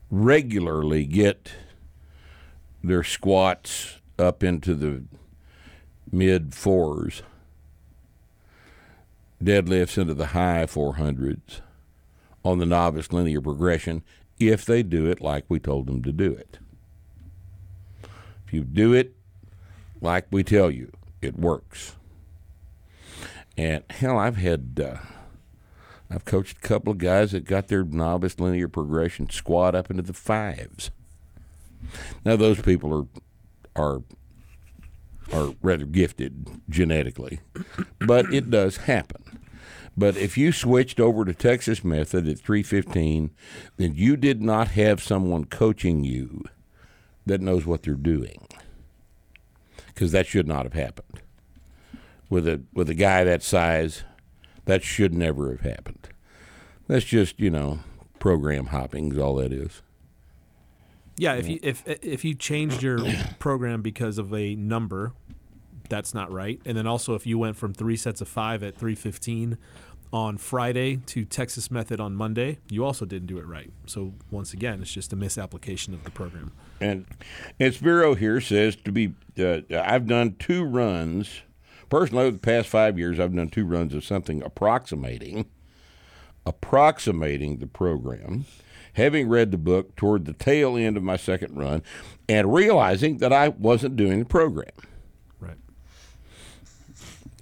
[0.09, 1.53] regularly get
[2.83, 5.03] their squats up into the
[6.11, 7.23] mid fours,
[9.43, 11.61] deadlifts into the high 400s
[12.43, 14.03] on the novice linear progression
[14.39, 16.57] if they do it like we told them to do it.
[18.45, 19.15] If you do it
[20.01, 20.91] like we tell you,
[21.21, 21.95] it works.
[23.55, 24.97] And hell, I've had, uh,
[26.09, 30.03] I've coached a couple of guys that got their novice linear progression squat up into
[30.03, 30.89] the fives.
[32.25, 33.07] Now those people are
[33.75, 34.01] are
[35.31, 37.39] are rather gifted genetically,
[37.99, 39.39] but it does happen.
[39.97, 43.31] But if you switched over to Texas method at 315,
[43.77, 46.43] then you did not have someone coaching you
[47.25, 48.47] that knows what they're doing.
[49.87, 51.21] Because that should not have happened.
[52.29, 54.03] With a with a guy that size,
[54.65, 56.09] that should never have happened.
[56.87, 57.79] That's just, you know,
[58.19, 59.81] program hopping is all that is.
[61.21, 62.97] Yeah, if you if if you changed your
[63.37, 65.13] program because of a number,
[65.87, 66.59] that's not right.
[66.65, 69.59] And then also if you went from three sets of five at three fifteen
[70.11, 73.71] on Friday to Texas Method on Monday, you also didn't do it right.
[73.85, 76.53] So once again, it's just a misapplication of the program.
[76.79, 77.05] And
[77.59, 81.43] and Spiro here says to be, uh, I've done two runs.
[81.89, 85.45] Personally, over the past five years, I've done two runs of something approximating,
[86.47, 88.45] approximating the program.
[88.93, 91.81] Having read the book toward the tail end of my second run,
[92.27, 94.71] and realizing that I wasn't doing the program.
[95.39, 95.57] Right.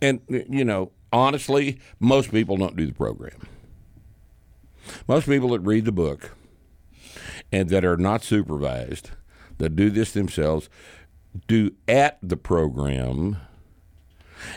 [0.02, 3.48] And you know, honestly, most people don't do the program.
[5.08, 6.32] Most people that read the book
[7.52, 9.12] and that are not supervised,
[9.58, 10.70] that do this themselves,
[11.48, 13.38] do at the program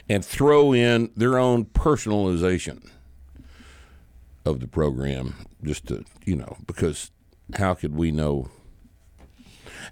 [0.08, 2.88] and throw in their own personalization
[4.44, 7.10] of the program just to, you know, because
[7.54, 8.48] how could we know?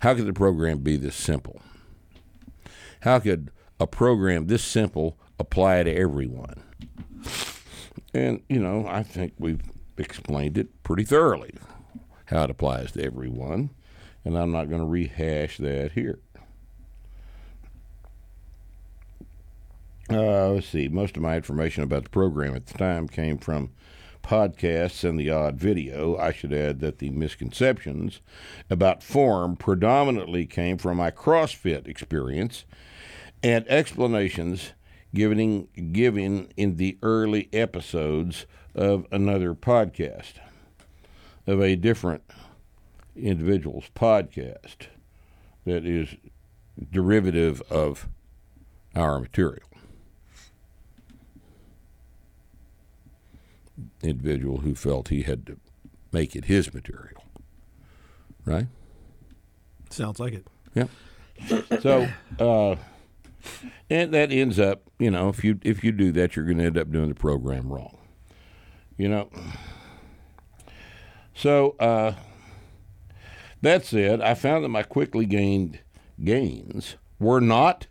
[0.00, 1.60] How could the program be this simple?
[3.00, 6.62] How could a program this simple apply to everyone?
[8.12, 9.62] And, you know, I think we've
[9.96, 11.54] explained it pretty thoroughly
[12.26, 13.70] how it applies to everyone,
[14.24, 16.18] and I'm not going to rehash that here.
[20.10, 20.88] Uh, let's see.
[20.88, 23.70] Most of my information about the program at the time came from
[24.22, 26.16] podcasts and the odd video.
[26.16, 28.20] I should add that the misconceptions
[28.68, 32.64] about form predominantly came from my CrossFit experience
[33.42, 34.72] and explanations
[35.14, 40.34] given given in the early episodes of another podcast
[41.46, 42.22] of a different
[43.16, 44.86] individual's podcast
[45.64, 46.16] that is
[46.90, 48.08] derivative of
[48.94, 49.69] our material.
[54.02, 55.58] Individual who felt he had to
[56.12, 57.24] make it his material.
[58.44, 58.66] right?
[59.90, 60.46] Sounds like it.
[60.74, 60.86] Yeah.
[61.80, 62.76] So, uh,
[63.88, 66.64] and that ends up, you know, if you if you do that, you're going to
[66.64, 67.96] end up doing the program wrong.
[68.96, 69.30] You know.
[71.34, 72.12] So uh,
[73.62, 75.80] that said, I found that my quickly gained
[76.22, 77.86] gains were not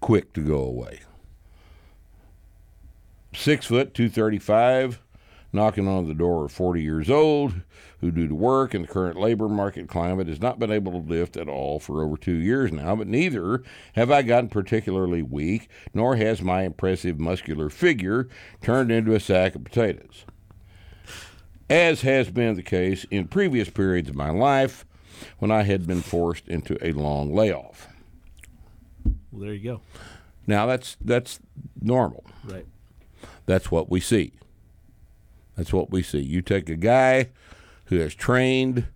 [0.00, 1.00] quick to go away.
[3.34, 5.02] Six foot, two thirty five,
[5.52, 7.54] knocking on the door of forty years old,
[8.00, 10.98] who, due to work and the current labor market climate, has not been able to
[10.98, 13.62] lift at all for over two years now, but neither
[13.94, 18.28] have I gotten particularly weak, nor has my impressive muscular figure
[18.62, 20.24] turned into a sack of potatoes.
[21.68, 24.84] As has been the case in previous periods of my life
[25.38, 27.88] when I had been forced into a long layoff.
[29.32, 29.80] Well, there you go.
[30.46, 31.40] Now that's that's
[31.80, 32.24] normal.
[32.44, 32.66] Right.
[33.46, 34.32] That's what we see.
[35.56, 36.20] That's what we see.
[36.20, 37.30] You take a guy
[37.86, 38.86] who has trained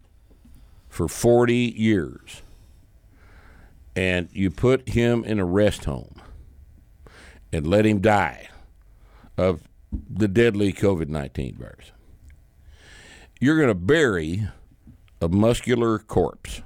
[0.88, 2.42] for 40 years
[3.96, 6.20] and you put him in a rest home
[7.52, 8.48] and let him die
[9.36, 11.92] of the deadly COVID 19 virus.
[13.40, 14.48] You're going to bury
[15.20, 16.62] a muscular corpse.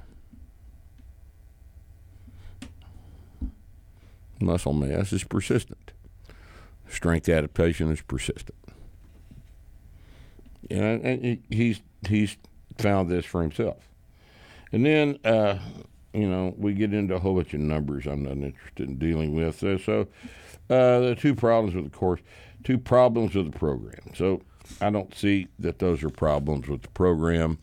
[4.41, 5.93] Muscle mass is persistent.
[6.89, 8.57] Strength adaptation is persistent.
[10.69, 12.37] Yeah, and he's he's
[12.77, 13.87] found this for himself.
[14.71, 15.59] And then uh,
[16.13, 19.35] you know we get into a whole bunch of numbers I'm not interested in dealing
[19.35, 19.59] with.
[19.59, 20.01] So, so
[20.69, 22.21] uh, the two problems with the course,
[22.63, 24.13] two problems with the program.
[24.15, 24.41] So
[24.81, 27.59] I don't see that those are problems with the program.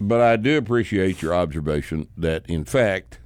[0.00, 3.18] But I do appreciate your observation that in fact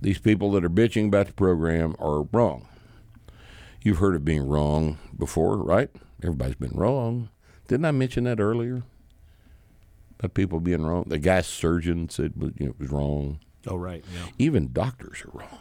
[0.00, 2.68] these people that are bitching about the program are wrong.
[3.82, 5.90] You've heard of being wrong before, right?
[6.22, 7.28] Everybody's been wrong.
[7.68, 8.82] Didn't I mention that earlier?
[10.18, 11.04] About people being wrong.
[11.06, 13.40] The guy surgeon said you know, it was wrong.
[13.66, 14.04] Oh, right.
[14.14, 14.26] Yeah.
[14.38, 15.58] Even doctors are wrong.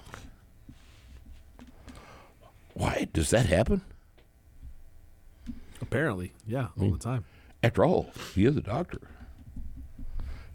[2.74, 3.82] Why does that happen?
[5.82, 7.26] Apparently, yeah, all the time.
[7.64, 9.02] After all, he is a doctor.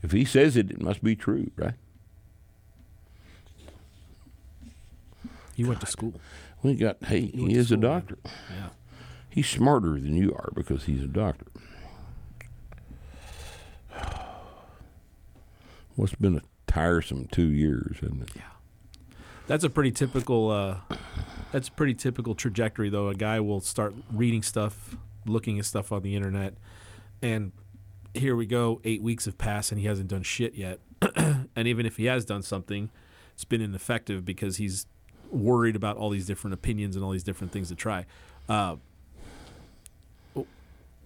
[0.03, 1.75] If he says it, it must be true, right?
[5.55, 6.15] He went to school.
[6.63, 7.91] We got hey, he to is a school, man.
[7.91, 8.19] doctor.
[8.25, 8.69] Yeah.
[9.37, 11.45] He's smarter than you are because he's a doctor.
[15.95, 18.31] What's been a tiresome two years, isn't it?
[18.35, 18.45] Yeah.
[19.47, 20.51] That's a pretty typical.
[20.51, 20.79] Uh,
[21.53, 23.09] that's a pretty typical trajectory, though.
[23.09, 24.97] A guy will start reading stuff,
[25.27, 26.55] looking at stuff on the internet,
[27.21, 27.53] and
[28.15, 28.81] here we go.
[28.85, 30.79] Eight weeks have passed, and he hasn't done shit yet.
[31.15, 32.89] and even if he has done something,
[33.35, 34.87] it's been ineffective because he's
[35.31, 38.07] worried about all these different opinions and all these different things to try.
[38.49, 38.77] Uh,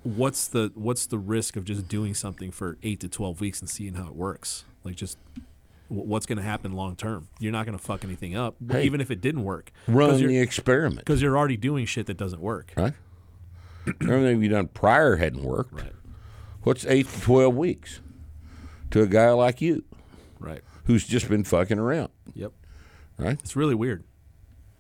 [0.03, 3.69] what's the what's the risk of just doing something for eight to twelve weeks and
[3.69, 4.65] seeing how it works?
[4.85, 5.19] Like just
[5.89, 7.29] what's going to happen long term?
[7.41, 9.73] You're not going to fuck anything up, Hey, even if it didn't work.
[9.89, 12.73] Run the experiment, because you're already doing shit that doesn't work.
[12.77, 12.95] right?
[14.01, 15.73] Everything you've done prior hadn't worked.
[15.73, 15.93] Right.
[16.63, 18.01] What's eight to twelve weeks
[18.91, 19.85] to a guy like you
[20.39, 20.61] Right.
[20.85, 22.53] who's just been fucking around, Yep.
[23.19, 23.39] right?
[23.41, 24.05] It's really weird.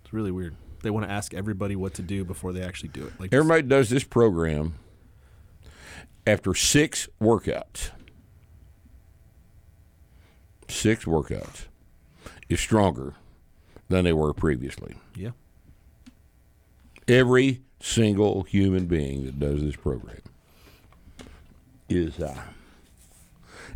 [0.04, 0.54] It's really weird.
[0.82, 3.12] They want to ask everybody what to do before they actually do it.
[3.18, 4.74] Like Everybody does this program
[6.26, 7.90] after six workouts.
[10.68, 11.66] Six workouts
[12.48, 13.14] is stronger
[13.88, 14.94] than they were previously.
[15.16, 15.30] yeah.
[17.08, 20.20] Every single human being that does this program
[21.88, 22.40] is, uh,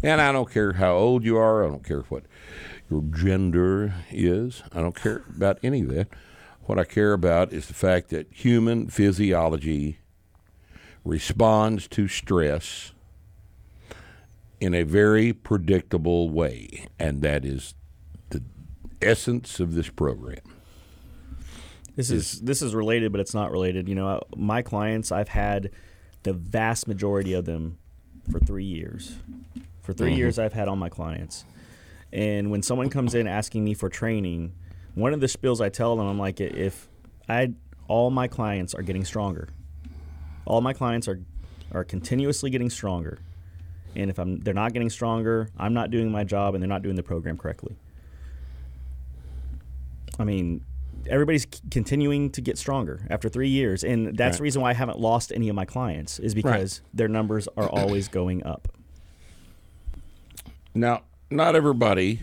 [0.02, 2.24] and I don't care how old you are, I don't care what
[2.88, 6.09] your gender is, I don't care about any of that.
[6.66, 9.98] What I care about is the fact that human physiology
[11.05, 12.93] responds to stress
[14.61, 17.75] in a very predictable way, and that is
[18.31, 18.43] the
[19.03, 20.38] essence of this program.
[21.97, 23.88] This is this is related, but it's not related.
[23.88, 25.71] You know, my clients, I've had
[26.25, 27.79] the vast majority of them
[28.31, 29.17] for three years.
[29.83, 30.19] For 3 mm-hmm.
[30.19, 31.44] years, I've had all my clients,
[32.11, 34.55] and when someone comes in asking me for training,
[34.94, 36.88] one of the spills I tell them, I'm like, if
[37.29, 37.52] I
[37.87, 39.50] all my clients are getting stronger,
[40.47, 41.21] all my clients are
[41.73, 43.19] are continuously getting stronger,
[43.97, 46.83] and if I'm they're not getting stronger, I'm not doing my job, and they're not
[46.83, 47.77] doing the program correctly.
[50.19, 50.65] I mean,
[51.09, 54.38] everybody's c- continuing to get stronger after three years, and that's Right.
[54.38, 57.69] the reason why I haven't lost any of my clients is because their numbers are
[57.69, 58.69] always going up.
[60.75, 62.21] Now, not everybody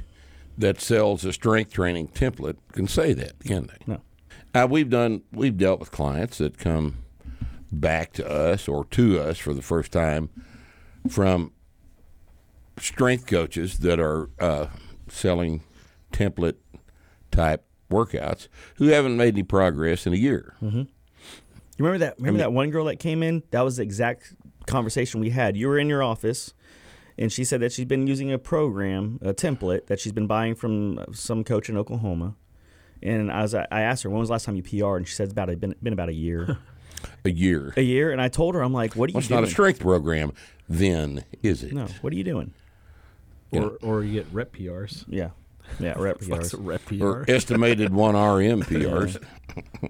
[0.58, 3.78] that sells a strength training template can say that, can they?
[3.94, 4.02] No.
[4.54, 6.96] Uh, we've done we've dealt with clients that come
[7.72, 10.30] back to us or to us for the first time
[11.10, 11.52] from
[12.78, 14.68] strength coaches that are uh,
[15.08, 15.64] selling
[16.12, 16.56] template
[17.32, 20.56] type workouts who haven't made any progress in a year.
[21.78, 22.18] You remember that?
[22.18, 23.44] Remember that one girl that came in?
[23.52, 24.36] That was the exact
[24.68, 25.58] conversation we had.
[25.58, 26.54] You were in your office,
[27.18, 30.56] and she said that she's been using a program, a template that she's been buying
[30.56, 32.36] from some coach in Oklahoma.
[33.02, 35.16] And I was, I asked her when was the last time you PR, and she
[35.16, 36.60] said it's about a, been been about a year,
[37.26, 37.74] A year.
[37.78, 38.12] a year.
[38.12, 39.41] And I told her, I'm like, what are you Well, it's doing?
[39.41, 40.34] not a strength program,
[40.70, 41.74] then, is it?
[41.74, 42.54] no, what are you doing?
[43.52, 45.04] Or, or you get rep PRs.
[45.10, 45.32] Yeah,
[45.80, 46.56] yeah, rep PRs.
[46.58, 47.04] rep PR?
[47.06, 49.22] Or estimated one RM PRs.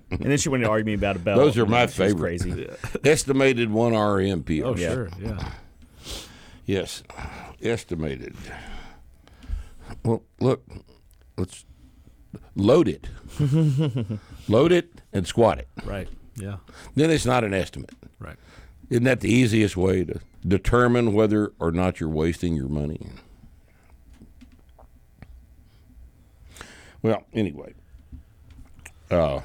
[0.09, 1.37] And then she wanted to argue me about a belt.
[1.37, 2.41] Those are my Yeah, she was favorite.
[2.41, 2.69] Crazy.
[3.05, 4.63] estimated one RM PRs.
[4.65, 4.93] oh, Yeah.
[4.93, 5.09] sure.
[5.21, 5.51] Yeah.
[6.65, 7.03] Yes,
[7.61, 8.35] estimated.
[10.03, 10.63] Well, look,
[11.37, 11.63] let's
[12.55, 13.07] load it.
[14.47, 15.67] load it and squat it.
[15.85, 16.07] Right.
[16.41, 16.57] Yeah.
[16.95, 17.91] Then it's not an estimate.
[18.19, 18.37] Right.
[18.89, 23.07] Isn't that the easiest way to determine whether or not you're wasting your money?
[27.01, 27.73] Well, anyway.
[29.09, 29.41] Uh,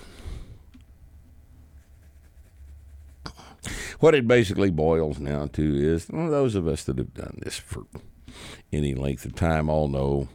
[4.01, 7.57] what it basically boils down to is well, those of us that have done this
[7.57, 7.87] for
[8.73, 10.29] any length of time all know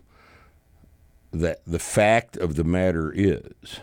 [1.32, 3.80] that the fact of the matter is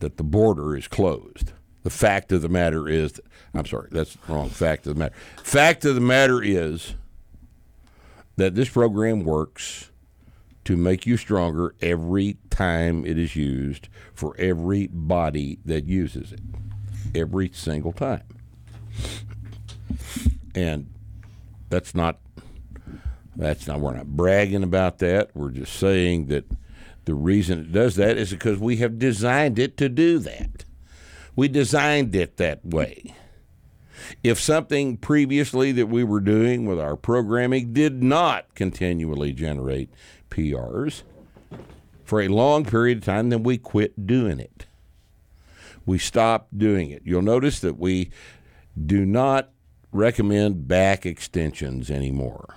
[0.00, 1.52] that the border is closed.
[1.82, 3.20] The fact of the matter is,
[3.54, 4.50] I'm sorry, that's wrong.
[4.50, 5.14] Fact of the matter.
[5.42, 6.94] Fact of the matter is
[8.36, 9.90] that this program works
[10.64, 16.40] to make you stronger every time it is used for every body that uses it.
[17.14, 18.22] Every single time.
[20.54, 20.92] And
[21.70, 22.18] that's not
[23.36, 25.30] that's not we're not bragging about that.
[25.34, 26.44] We're just saying that
[27.04, 30.64] the reason it does that is because we have designed it to do that.
[31.34, 33.14] We designed it that way.
[34.22, 39.90] If something previously that we were doing with our programming did not continually generate
[40.30, 41.02] PRs
[42.04, 44.66] for a long period of time, then we quit doing it.
[45.86, 47.02] We stopped doing it.
[47.04, 48.10] You'll notice that we
[48.86, 49.50] do not
[49.92, 52.54] recommend back extensions anymore.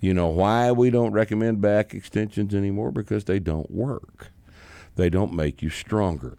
[0.00, 2.92] You know why we don't recommend back extensions anymore?
[2.92, 4.30] Because they don't work.
[4.94, 6.36] They don't make you stronger.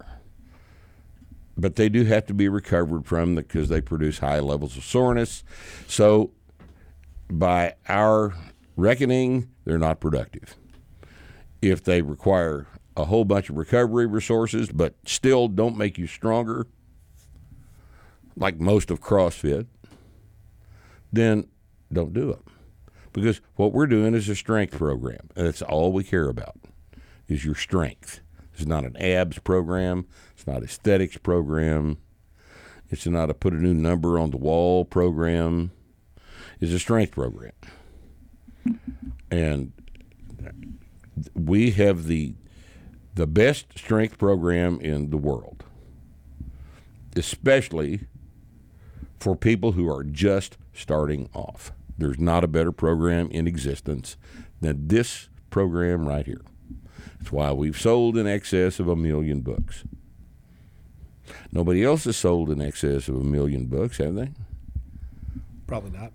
[1.57, 5.43] But they do have to be recovered from because they produce high levels of soreness.
[5.87, 6.31] So,
[7.29, 8.33] by our
[8.77, 10.55] reckoning, they're not productive.
[11.61, 16.65] If they require a whole bunch of recovery resources but still don't make you stronger,
[18.37, 19.67] like most of CrossFit,
[21.11, 21.45] then
[21.91, 22.48] don't do it
[23.21, 25.29] because what we're doing is a strength program.
[25.35, 26.55] That's all we care about
[27.27, 28.21] is your strength.
[28.53, 30.05] It's not an abs program.
[30.35, 31.97] It's not aesthetics program.
[32.89, 35.71] It's not a put a new number on the wall program.
[36.59, 37.53] It's a strength program.
[39.31, 39.71] And
[41.35, 42.33] we have the
[43.15, 45.63] the best strength program in the world
[47.15, 48.01] especially
[49.19, 51.71] for people who are just starting off.
[51.99, 54.15] There's not a better program in existence
[54.61, 56.41] than this program right here.
[57.19, 59.83] That's why we've sold in excess of a million books.
[61.51, 64.29] Nobody else has sold in excess of a million books, have they?
[65.67, 66.13] Probably not.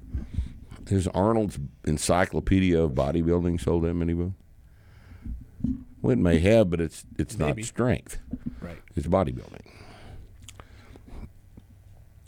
[0.88, 4.34] Has Arnold's Encyclopedia of Bodybuilding sold that many books?
[6.00, 7.62] Well, it may have, but it's it's Maybe.
[7.62, 8.18] not strength.
[8.60, 8.78] Right.
[8.96, 9.66] It's bodybuilding.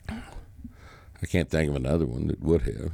[0.08, 2.92] I can't think of another one that would have.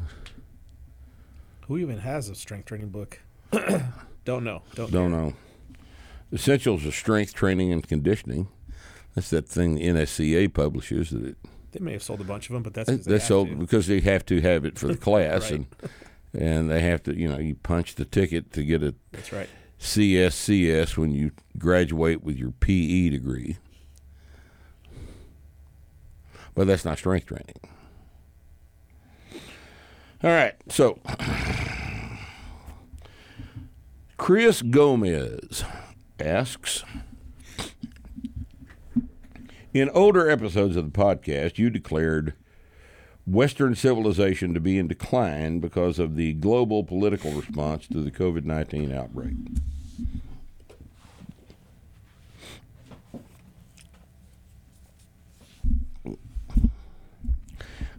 [1.73, 3.19] Who even has a strength training book?
[4.27, 4.61] Don't know.
[4.75, 5.33] Don't Don't know.
[6.31, 8.49] Essentials of Strength Training and Conditioning.
[9.15, 11.09] That's that thing the NSCA publishes.
[11.13, 11.37] That it,
[11.71, 13.49] They may have sold a bunch of them, but that's uh, 'cause they that's sold
[13.49, 13.55] to.
[13.57, 15.61] because they have to have it for the class, Right.
[15.61, 15.67] and
[16.39, 19.49] and they have to, you know, you punch the ticket to get a That's right.
[19.81, 23.57] CSCS when you graduate with your PE degree.
[26.55, 27.57] But that's not strength training.
[30.25, 31.01] All right, so
[34.23, 35.65] Chris Gomez
[36.21, 36.85] asks
[39.75, 42.35] In older episodes of the podcast, you declared
[43.27, 48.45] Western civilization to be in decline because of the global political response to the COVID
[48.45, 49.35] 19 outbreak.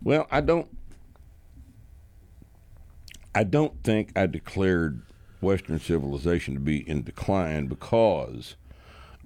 [0.01, 0.69] Well, I don't.
[3.35, 5.01] I don't think I declared
[5.43, 8.55] Western civilization to be in decline because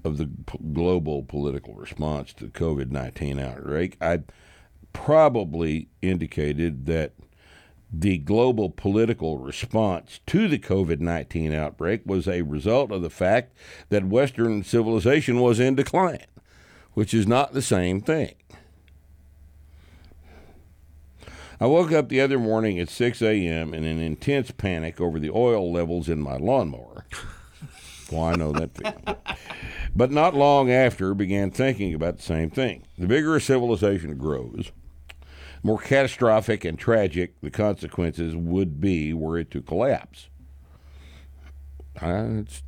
[0.04, 3.98] of the p- global political response to COVID 19 outbreak.
[4.02, 4.24] I
[4.94, 7.14] probably indicated that
[7.92, 13.54] the global political response to the COVID 19 outbreak was a result of the fact
[13.90, 16.26] that Western civilization was in decline,
[16.94, 18.36] which is not the same thing.
[21.60, 23.74] I woke up the other morning at 6 a.m.
[23.74, 27.06] in an intense panic over the oil levels in my lawnmower.
[28.12, 29.38] well, I know that feeling.
[29.96, 32.84] But not long after, began thinking about the same thing.
[32.98, 34.72] The bigger a civilization grows,
[35.64, 40.30] more catastrophic and tragic the consequences would be were it to collapse.
[42.00, 42.62] It's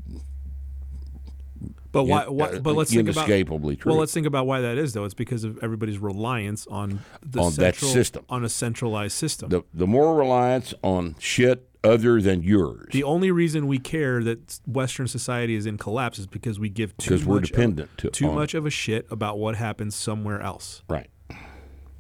[1.92, 2.28] But why?
[2.28, 3.26] why uh, but let's think about.
[3.28, 3.78] true.
[3.86, 5.06] Well, let's think about why that is, though.
[5.06, 8.26] It's because of everybody's reliance on the On that central, system.
[8.30, 9.50] on a centralized system.
[9.50, 14.60] the the more reliance on shit other than yours, the only reason we care that
[14.68, 18.10] Western society is in collapse is because we give too Because we're dependent of, to-
[18.10, 20.84] too much of a shit about what happens somewhere else.
[20.90, 21.08] right.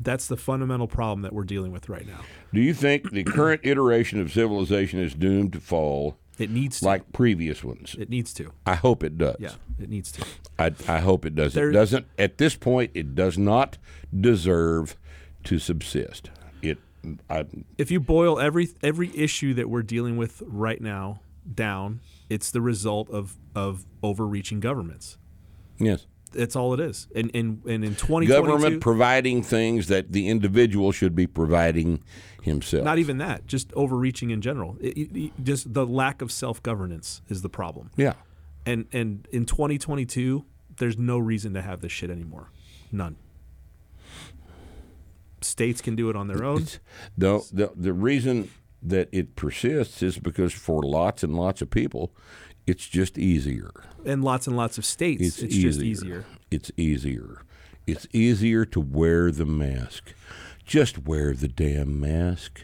[0.01, 2.21] That's the fundamental problem that we're dealing with right now.
[2.53, 6.85] Do you think the current iteration of civilization is doomed to fall It needs to.
[6.85, 7.95] like previous ones?
[7.99, 8.51] it needs to.
[8.65, 9.35] I hope it does.
[9.39, 10.25] Yeah, it needs to.
[10.57, 11.53] I, I hope it does.
[11.53, 12.05] There- it doesn't.
[12.17, 13.77] At this point, it does not
[14.17, 14.95] deserve
[15.45, 16.29] to subsist.
[16.61, 16.77] It.
[17.29, 17.45] I,
[17.77, 21.21] If you boil every every issue that we're dealing with right now
[21.53, 25.17] down, it's the result of of overreaching governments.
[25.77, 26.05] yes.
[26.31, 27.07] That's all it is.
[27.15, 32.03] And and, and in 2022, Government providing things that the individual should be providing
[32.41, 32.83] himself.
[32.85, 34.77] not even that, just overreaching in general.
[34.79, 37.91] It- it- just the lack of self governance is the problem.
[37.97, 38.13] Yeah.
[38.65, 40.45] And and in 2022,
[40.77, 42.51] there's no reason to have this shit anymore.
[42.91, 43.15] None.
[45.41, 46.65] States can do it on their own.
[47.17, 48.49] The, the the reason
[48.81, 52.13] that it persists is because for lots and lots of people,
[52.69, 53.71] it's just easier.
[54.05, 55.21] In lots and lots of states.
[55.21, 55.69] It's, It's, easier.
[55.71, 56.25] just easier.
[56.51, 57.41] It's easier.
[57.87, 60.13] It's easier to wear the mask.
[60.65, 62.61] Just wear the damn mask.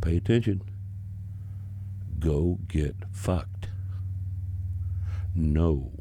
[0.00, 0.62] Pay attention.
[2.18, 3.68] Go get fucked.
[5.34, 5.92] No.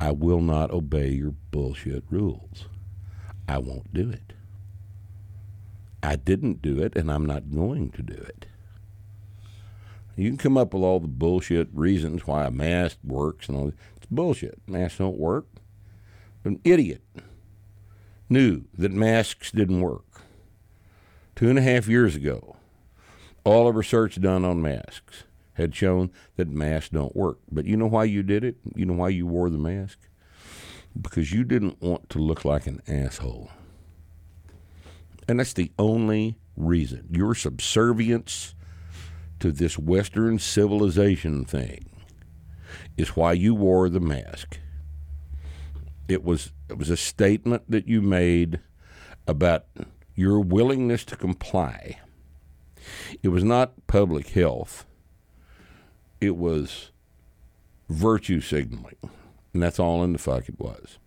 [0.00, 2.66] I will not obey your bullshit rules.
[3.48, 4.32] I won't do it.
[6.02, 8.46] I didn't do it, and I'm not going to do it.
[10.16, 13.66] You can come up with all the bullshit reasons why a mask works and all
[13.66, 13.74] that.
[13.96, 14.60] It's bullshit.
[14.66, 15.46] Masks don't work.
[16.44, 17.02] An idiot
[18.28, 20.22] knew that masks didn't work.
[21.34, 22.56] Two and a half years ago,
[23.44, 25.24] all the research done on masks
[25.54, 27.38] had shown that masks don't work.
[27.50, 28.56] But you know why you did it?
[28.74, 29.98] You know why you wore the mask?
[31.00, 33.50] Because you didn't want to look like an asshole.
[35.28, 37.08] And that's the only reason.
[37.10, 38.54] Your subservience
[39.40, 41.90] to this Western civilization thing
[42.96, 44.58] is why you wore the mask.
[46.08, 48.60] It was it was a statement that you made
[49.26, 49.66] about
[50.14, 51.98] your willingness to comply.
[53.22, 54.84] It was not public health.
[56.20, 56.90] It was
[57.88, 58.96] virtue signaling.
[59.52, 60.98] And that's all in the fuck it was.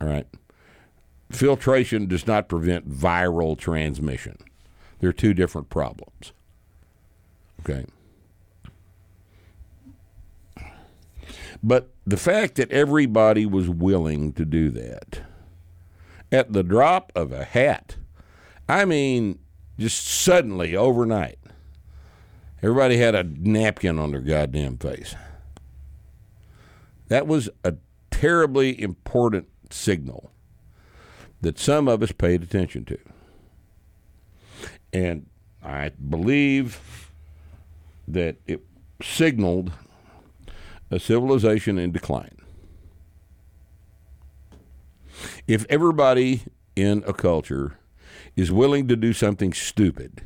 [0.00, 0.26] All right.
[1.30, 4.36] Filtration does not prevent viral transmission.
[4.98, 6.32] They're two different problems.
[7.60, 7.86] Okay.
[11.62, 15.20] But the fact that everybody was willing to do that
[16.32, 17.96] at the drop of a hat,
[18.68, 19.38] I mean,
[19.78, 21.38] just suddenly overnight,
[22.62, 25.14] everybody had a napkin on their goddamn face.
[27.08, 27.74] That was a
[28.10, 30.30] terribly important signal
[31.40, 32.98] that some of us paid attention to.
[34.92, 35.26] And
[35.62, 37.10] I believe
[38.08, 38.60] that it
[39.02, 39.72] signaled
[40.90, 42.36] a civilization in decline.
[45.46, 46.42] If everybody
[46.74, 47.78] in a culture
[48.36, 50.22] is willing to do something stupid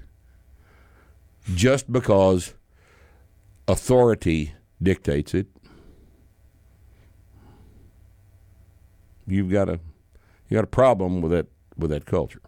[1.55, 2.55] just because
[3.69, 5.47] authority dictates it,
[9.27, 9.81] you've got a
[10.49, 12.41] you got a problem with that with that culture.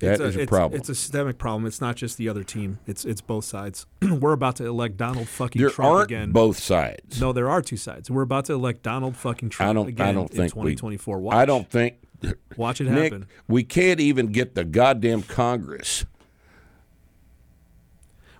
[0.00, 0.80] That it's is a, it's, problem.
[0.80, 1.66] It's a systemic problem.
[1.66, 2.78] It's not just the other team.
[2.86, 3.84] It's it's both sides.
[4.02, 6.32] We're about to elect Donald fucking there Trump aren't again.
[6.32, 7.20] both sides.
[7.20, 8.10] No, there are two sides.
[8.10, 9.88] We're about to elect Donald fucking Trump I don't.
[9.88, 11.18] again I don't in think we- 2024.
[11.20, 11.34] Watch.
[11.36, 11.96] I don't think.
[12.56, 13.26] watch it Nick, happen.
[13.48, 16.04] we can't even get the goddamn Congress.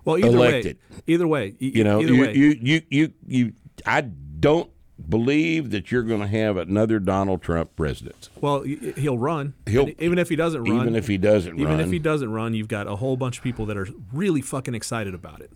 [0.03, 0.77] Well, either elected.
[0.91, 3.53] way, either way, You know, either you, way, you, you, you, you.
[3.85, 4.69] I don't
[5.09, 9.53] believe that you're going to have another Donald Trump president, Well, he'll run.
[9.67, 11.79] He'll- And even if he doesn't run, even if he doesn't even run.
[11.79, 14.75] if he doesn't run, you've got a whole bunch of people that are really fucking
[14.75, 15.51] excited about it.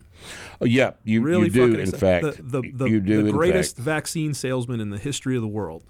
[0.61, 1.63] Oh, yeah, you, Really you do.
[1.73, 1.99] In excited.
[1.99, 3.23] fact, the the, the, you do.
[3.23, 5.83] the greatest vaccine salesman in the history of the world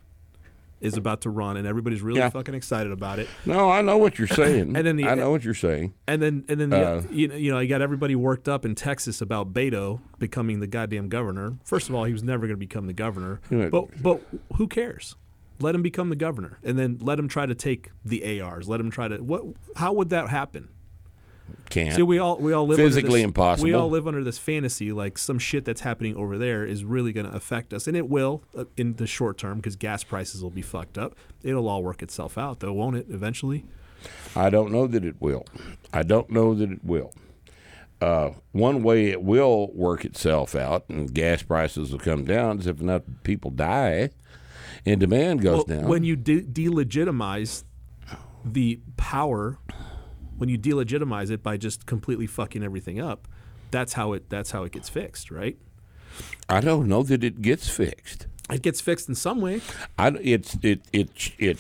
[0.82, 2.30] is about to run, and everybody's really Yeah.
[2.30, 3.28] fucking excited about it.
[3.45, 4.76] No, I know what you're saying.
[4.76, 5.93] And then the- I know what you're saying.
[6.07, 8.65] And then, and then, the, Uh, you, know, you know, you got everybody worked up
[8.65, 11.57] in Texas about Beto becoming the goddamn governor.
[11.63, 13.39] First of all, he was never going to become the governor.
[13.49, 14.21] But, but
[14.57, 15.15] who cares?
[15.61, 18.67] Let him become the governor, and then let him try to take the ARs.
[18.67, 19.43] Let him try to what?
[19.78, 20.67] How would that happen?
[21.70, 21.96] Can't.
[21.96, 23.68] See, we all we all live Physically under this, impossible.
[23.68, 27.12] We all live under this fantasy, like some shit that's happening over there is really
[27.12, 30.41] going to affect us, and it will uh, in the short term because gas prices
[30.43, 31.16] will be fucked up.
[31.43, 33.08] It'll all work itself out, though, won't it?
[33.10, 33.66] Eventually.
[34.36, 35.46] I don't know that it will.
[35.91, 37.14] I don't know that it will.
[38.02, 42.68] Uh, one way it will work itself out and gas prices will come down is
[42.68, 44.10] if enough people die
[44.86, 45.88] and demand goes Well, down.
[45.89, 47.64] When you de- delegitimize
[48.43, 49.60] the power,
[50.38, 53.28] when you delegitimize it by just completely fucking everything up,
[53.72, 55.58] that's how it that's how it gets fixed, right?
[56.48, 58.28] I don't know that it gets fixed.
[58.50, 59.62] It gets fixed in some way.
[59.98, 61.60] I, it's it it it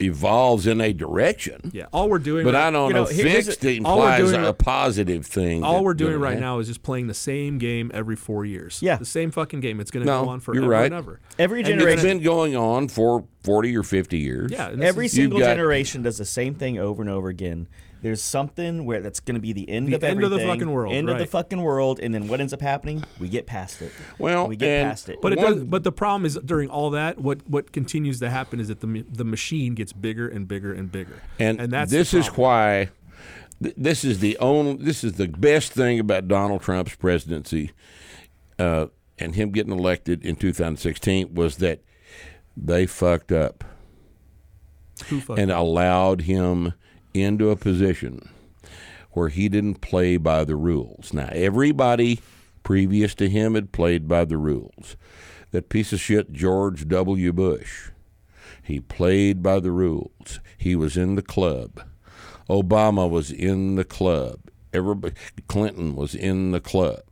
[0.00, 1.70] evolves in a direction.
[1.74, 1.86] Yeah.
[1.92, 3.04] All we're doing, But right, I don't you know.
[3.06, 5.64] here's- Fixed all we're implies doing- a positive thing.
[5.64, 8.14] All that- we're doing that right ha- now is just playing the same game every
[8.14, 8.78] four years.
[8.80, 8.96] Yeah.
[8.96, 9.80] the same fucking game.
[9.80, 10.84] It's going to No, go on forever you're right.
[10.86, 11.18] and ever.
[11.36, 14.52] Every And it's generation, been going on for forty or fifty years.
[14.52, 17.66] Yeah, every is- single got- generation does the same thing over and over again.
[18.00, 20.70] There's something where that's going to be the end The of end of the fucking
[20.70, 23.02] world, end of the fucking world, and then what ends up happening?
[23.18, 23.92] We get past it.
[24.18, 25.18] Well, we get and- past it.
[25.20, 28.30] But it One- does, but the problem is during all that, what what continues to
[28.30, 32.14] happen is that the the machine gets bigger and bigger and bigger, And, that's this
[32.14, 32.90] is why
[33.62, 37.72] th- this is the only this is the best thing about Donald Trump's presidency
[38.60, 38.86] uh,
[39.18, 41.80] and him getting elected in 2016 was that
[42.56, 43.64] they fucked up
[45.08, 45.58] Who fucked and up?
[45.60, 46.74] allowed him
[47.22, 48.28] into a position
[49.12, 51.12] where he didn't play by the rules.
[51.12, 52.20] Now everybody
[52.62, 54.96] previous to him had played by the rules.
[55.50, 57.32] That piece of shit George W.
[57.32, 57.90] Bush.
[58.62, 60.40] He played by the rules.
[60.58, 61.80] He was in the club.
[62.50, 64.40] Obama was in the club.
[64.72, 65.14] Everybody,
[65.48, 67.02] Clinton was in the club.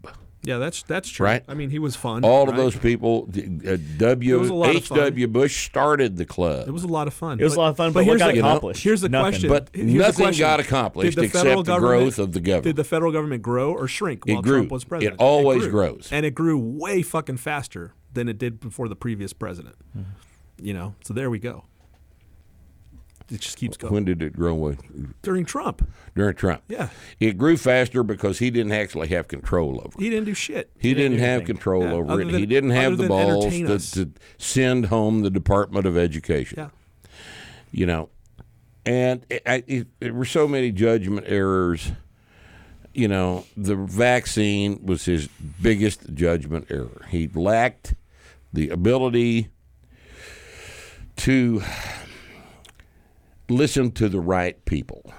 [0.43, 1.25] Yeah, that's that's true.
[1.27, 1.43] Right.
[1.49, 2.25] I mean, he was fun.
[2.25, 2.51] All right?
[2.51, 4.89] of those people, uh, It was a lot of H.
[4.91, 5.27] W.
[5.27, 6.69] Bush started the club.
[6.69, 7.41] It was a lot of fun.
[7.41, 8.83] It was a lot of fun, but what here's got the, accomplished?
[8.85, 9.33] Here's the Nothing.
[9.33, 9.49] question.
[9.49, 10.41] But Here's nothing question.
[10.41, 12.65] got accomplished Did the federal except the government- growth of the government.
[12.65, 14.59] Did the federal government grow or shrink It while grew.
[14.59, 15.15] Trump was president?
[15.15, 15.37] It president?
[15.39, 15.71] always grew.
[15.71, 16.09] grows.
[16.13, 19.75] and it grew way fucking faster than it did before the previous president.
[19.97, 20.65] Mm-hmm.
[20.65, 21.65] You know, so there we go.
[23.31, 24.77] It just keeps going when did it grow away?
[25.23, 25.89] during Trump.
[26.15, 26.63] During Trump.
[26.69, 30.03] Yeah, It grew faster because he didn't actually have control over it.
[30.05, 30.71] he didn't do shit.
[30.79, 31.47] He didn't didn't have anything.
[31.57, 32.25] control Yeah, over other it.
[32.27, 36.59] than- he didn't have the balls to, to send home the Department of Education.
[36.59, 36.69] Yeah.
[37.73, 38.09] You know,
[38.87, 41.91] and it, it, there were so many judgment errors.
[42.95, 45.29] You know, the vaccine was his
[45.61, 47.05] biggest judgment error.
[47.11, 47.95] He lacked
[48.53, 49.49] the ability
[51.17, 51.63] to
[53.49, 55.13] listen to the right people,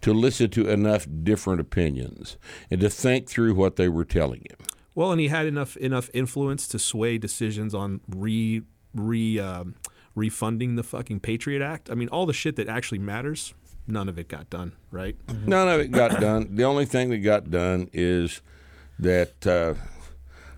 [0.00, 2.36] to listen to enough different opinions,
[2.70, 4.58] and to think through what they were telling him.
[4.94, 8.62] Well, and he had enough enough influence to sway decisions on re
[8.94, 9.76] re um,
[10.14, 11.90] refunding the fucking Patriot Act.
[11.90, 13.54] I mean, all the shit that actually matters,
[13.86, 15.16] none of it got done, right?
[15.46, 16.56] None of it got done.
[16.56, 18.40] The only thing that got done is
[18.98, 19.74] that uh,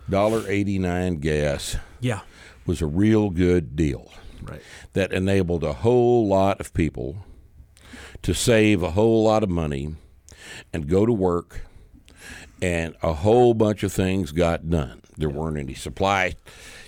[0.08, 2.20] dollar eighty nine gas Yeah,
[2.64, 4.10] was a real good deal
[4.43, 4.62] right.
[4.93, 7.24] that enabled a whole lot of people
[8.22, 9.95] to save a whole lot of money
[10.72, 11.62] and go to work,
[12.61, 15.01] and a whole bunch of things got done.
[15.16, 16.34] There weren't any supply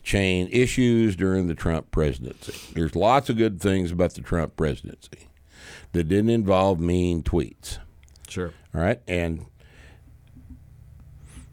[0.03, 2.55] chain issues during the Trump presidency.
[2.75, 5.29] There's lots of good things about the Trump presidency
[5.93, 7.79] that didn't involve mean tweets.
[8.29, 8.53] Sure.
[8.75, 9.47] All right, and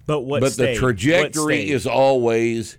[0.06, 0.41] But what?
[0.41, 2.78] but the trajectory is always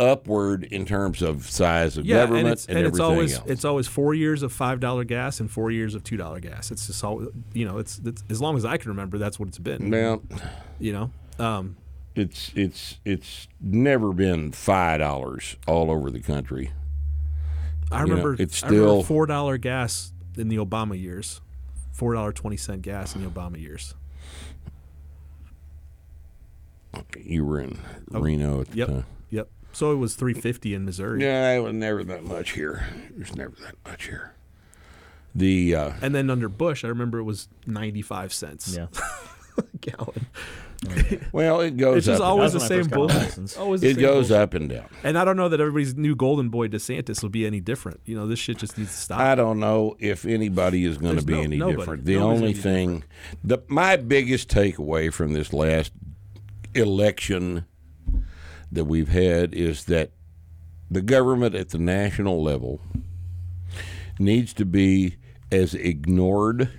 [0.00, 3.44] upward in terms of size of Yeah, government and it's and, it's everything always else.
[3.50, 6.70] it's always four years of five dollar gas and four years of two dollar gas.
[6.70, 7.78] It's just all you know.
[7.78, 9.90] It's, it's as long as I can remember, that's what it's been.
[9.90, 10.20] now,
[10.78, 11.10] You know.
[11.44, 11.76] Um,
[12.16, 16.72] it's it's it's never been five dollars all over the country.
[17.92, 21.40] I You know, remember it's I remember still- four dollar gas in the Obama years,
[21.92, 23.94] four dollar twenty cent gas in the Obama years.
[27.18, 27.78] You were in
[28.10, 29.04] Reno at the Yep, time.
[29.70, 29.76] Yep.
[29.76, 32.86] So it was three fifty in Missouri, Yeah, it was never that much here.
[33.16, 34.34] There's never that much here.
[35.34, 38.76] The uh, and then under Bush, I remember it was ninety five cents.
[38.76, 38.86] Yeah.
[39.80, 40.26] gallon.
[41.32, 42.30] Well, it goes It's just up.
[42.32, 43.62] and always the was when I same first bull.
[43.62, 44.42] Always the it same goes bullshit.
[44.42, 44.86] up and down.
[45.04, 48.00] And I don't know that everybody's new golden boy DeSantis will be any different.
[48.06, 49.20] You know, this shit just needs to stop.
[49.20, 51.76] I don't know if anybody is going to be no- any nobody.
[51.76, 52.04] different.
[52.06, 53.04] The Nobody's only gonna be thing,
[53.44, 55.92] the my biggest takeaway from this last
[56.74, 57.66] election
[58.72, 60.10] that we've had is that
[60.90, 62.80] the government at the national level
[64.18, 65.16] needs to be
[65.52, 66.70] as ignored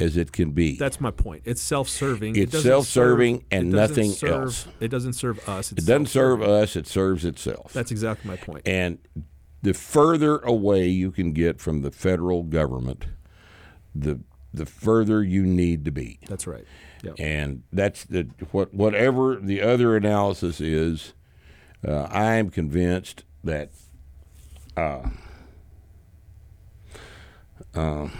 [0.00, 0.76] as it can be.
[0.76, 1.42] That's my point.
[1.44, 2.36] It's self-serving.
[2.36, 4.68] It It's doesn't self-serving serve- and it nothing serve- else.
[4.80, 5.72] It doesn't serve us.
[5.72, 7.72] It doesn't serve us; it serves itself.
[7.72, 8.66] That's exactly my point.
[8.66, 8.98] And
[9.62, 13.06] the further away you can get from the federal government,
[13.94, 14.20] the
[14.54, 16.20] the further you need to be.
[16.28, 16.64] That's right.
[17.02, 17.12] Yeah.
[17.18, 21.14] And that's the what whatever the other analysis is.
[21.86, 23.70] Uh, I am convinced that.
[24.76, 25.08] Uh,
[27.74, 28.12] um,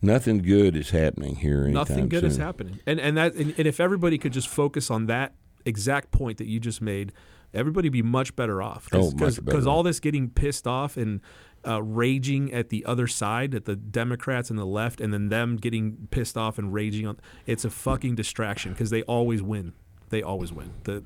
[0.00, 1.68] nothing good is happening here.
[1.68, 2.80] Nothing good is happening.
[2.86, 6.46] And and that and, and if everybody could just focus on that exact point that
[6.46, 7.12] you just made,
[7.54, 8.88] everybody would be much better off.
[8.92, 11.20] Oh, much better Because all this getting pissed off and
[11.66, 15.56] uh, raging at the other side, at the Democrats and the left, and then them
[15.56, 19.72] getting pissed off and raging on it's a fucking distraction because they always win.
[20.10, 20.70] They always win.
[20.84, 21.02] The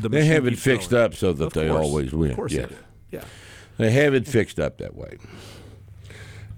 [0.00, 1.04] the They have it fixed going.
[1.04, 1.84] up so that Of they course.
[1.84, 2.30] always win.
[2.30, 2.62] Of course Yeah.
[2.62, 2.76] they do.
[3.12, 3.24] Yeah.
[3.78, 5.18] They have it fixed up that way.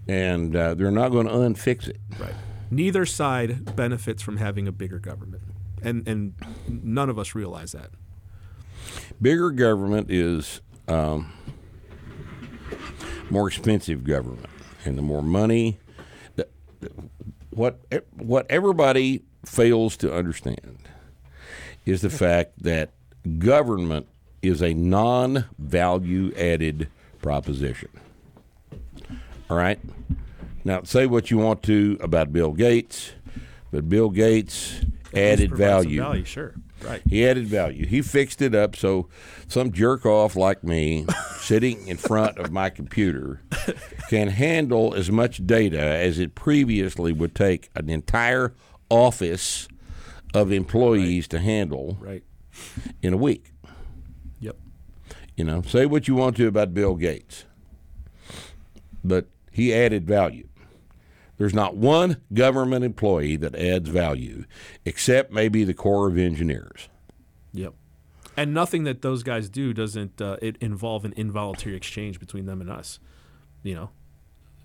[0.09, 1.99] And uh, they're not going to unfix it.
[2.19, 2.35] Right.
[2.71, 5.43] Neither side benefits from having a bigger government.
[5.83, 6.35] And and
[6.69, 7.91] none of us realize that.
[9.21, 11.33] Bigger government is um,
[13.33, 14.47] more expensive government.
[14.85, 15.79] And the more money,
[16.37, 16.47] the,
[17.51, 17.81] what,
[18.17, 20.79] what everybody fails to understand
[21.87, 22.91] is the fact that
[23.39, 24.07] government
[24.43, 26.89] is a non value added
[27.21, 27.89] proposition.
[29.49, 29.81] All right?
[30.65, 33.13] Now, say what you want to about Bill Gates,
[33.71, 34.81] but Bill Gates
[35.15, 36.01] added value.
[36.01, 36.55] value, sure.
[36.85, 37.03] Right.
[37.09, 37.87] He added value.
[37.87, 39.09] He fixed it up so
[39.47, 41.07] some jerk off like me,
[41.41, 43.41] sitting in front of my computer,
[44.09, 48.55] can handle as much data as it previously would take an entire
[48.91, 49.69] office
[50.35, 52.25] of employees to handle Right.
[53.03, 53.53] in a week.
[54.41, 54.57] Yep.
[55.37, 57.45] You know, say what you want to about Bill Gates,
[59.05, 60.49] but he added value.
[61.43, 64.45] There's not one government employee that adds value,
[64.85, 66.89] except maybe the Corps of Engineers.
[67.53, 67.75] Yep.
[68.37, 72.61] And nothing that those guys do doesn't uh, it involve an involuntary exchange between them
[72.61, 73.01] and us.
[73.65, 73.91] You know,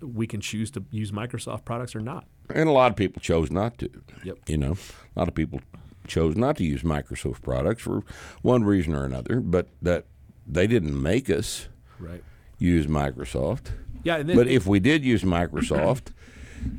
[0.00, 2.28] we can choose to use Microsoft products or not.
[2.54, 3.90] And a lot of people chose not to.
[4.22, 4.38] Yep.
[4.46, 4.76] You know,
[5.16, 5.60] a lot of people
[6.06, 8.04] chose not to use Microsoft products for
[8.42, 10.04] one reason or another, but that
[10.46, 11.66] they didn't make us
[11.98, 12.22] Right.
[12.60, 13.72] use Microsoft.
[14.04, 14.18] Yeah.
[14.18, 16.12] And then, But if we did use Microsoft,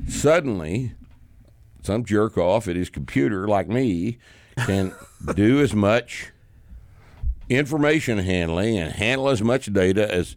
[0.07, 0.93] suddenly
[1.83, 4.17] some jerk off at his computer like me
[4.65, 4.93] can
[5.35, 6.31] do as much
[7.49, 10.35] information handling and handle as much data as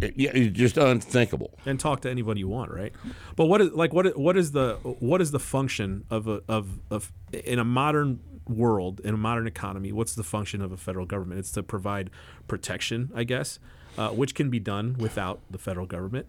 [0.00, 1.58] yeah, it's just unthinkable.
[1.64, 2.92] and talk to anybody you want, right?
[3.34, 6.42] But what is like what is, what is the what is the function of a
[6.48, 9.92] of of in a modern world in a modern economy?
[9.92, 11.40] What's the function of a federal government?
[11.40, 12.10] It's to provide
[12.46, 13.58] protection, I guess,
[13.96, 16.28] uh, which can be done without the federal government.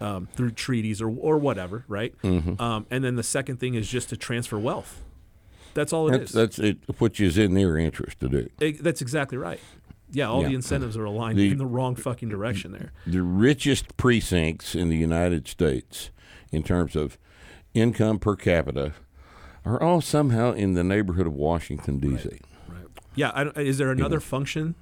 [0.00, 2.14] Um, through treaties or, or whatever, right?
[2.22, 2.60] Mm-hmm.
[2.60, 5.00] Um, and then the second thing is just to transfer wealth.
[5.72, 6.32] That's all it That's, is.
[6.32, 8.50] that's it, which is in their interest to do.
[8.60, 9.60] It- that's exactly right.
[10.12, 10.48] Yeah, all Yeah.
[10.48, 12.92] the incentives are aligned The- in the wrong fucking direction there.
[13.06, 16.10] the richest precincts in the United States
[16.52, 17.16] in terms of
[17.74, 18.92] income per capita
[19.64, 22.28] are all somehow in the neighborhood of Washington D.C.
[22.68, 22.86] Right.
[23.14, 23.30] Yeah.
[23.34, 24.74] I is there another function?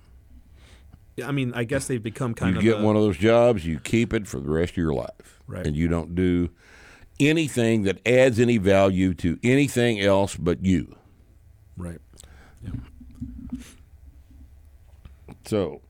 [1.17, 3.03] Yeah, I mean, I guess they've become kind You of You get a- one of
[3.03, 5.67] those jobs, you keep it for the rest of your life, Right.
[5.67, 6.51] and you don't do
[7.21, 10.97] anything that adds any value to anything else but you.
[11.77, 12.01] right.
[12.63, 12.71] Yeah.
[15.45, 15.83] So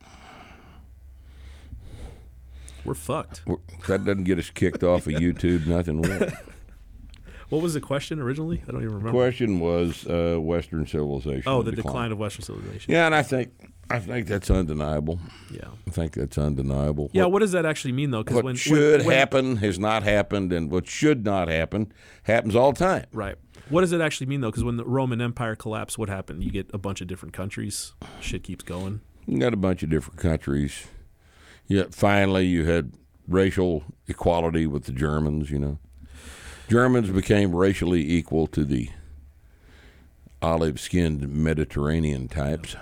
[2.85, 3.43] We're fucked.
[3.47, 5.67] we're- that doesn't get us kicked off of YouTube.
[5.67, 6.03] Nothing.
[6.03, 6.29] will.
[7.51, 8.63] What was the question originally?
[8.67, 9.11] I don't even remember.
[9.13, 11.43] Question was uh, Western civilization.
[11.47, 12.93] Oh, the decline of Western civilization.
[12.93, 13.51] Yeah, and I think
[13.91, 15.21] I think that's undeniable.
[15.51, 15.69] Yeah.
[15.87, 17.11] I think that's undeniable.
[17.13, 17.27] Yeah.
[17.27, 18.23] What does that actually mean though?
[18.23, 21.93] Because what when should when, when- happen has not happened, and what should not happen
[22.25, 23.07] happens all the time.
[23.13, 23.37] Right.
[23.69, 24.51] What does it actually mean though?
[24.51, 26.43] Because when the Roman Empire collapsed, what happened?
[26.45, 27.93] You get a bunch of different countries.
[28.21, 29.01] Shit keeps going.
[29.27, 30.87] You got a bunch of different countries.
[31.67, 32.93] Yet finally, you had
[33.27, 35.51] racial equality with the Germans.
[35.51, 35.79] You know,
[36.69, 38.91] Germans became racially equal to the
[40.43, 42.75] olive-skinned Mediterranean types.
[42.75, 42.81] Yeah.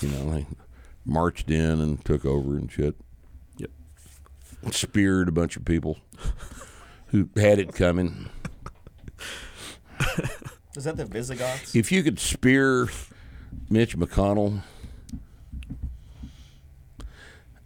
[0.00, 0.46] You know, they
[1.04, 2.96] marched in and took over and shit.
[3.58, 3.70] Yep.
[4.72, 5.98] speared a bunch of people
[7.08, 8.30] who had it coming.
[10.76, 11.74] Is that the Visigoths?
[11.74, 12.88] If you could spear
[13.68, 14.62] Mitch McConnell,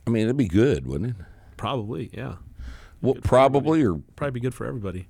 [0.07, 1.17] I mean, it'd be good, wouldn't it?
[1.57, 2.37] Probably, yeah.
[3.01, 5.09] Well, probably, or Probably be good for everybody.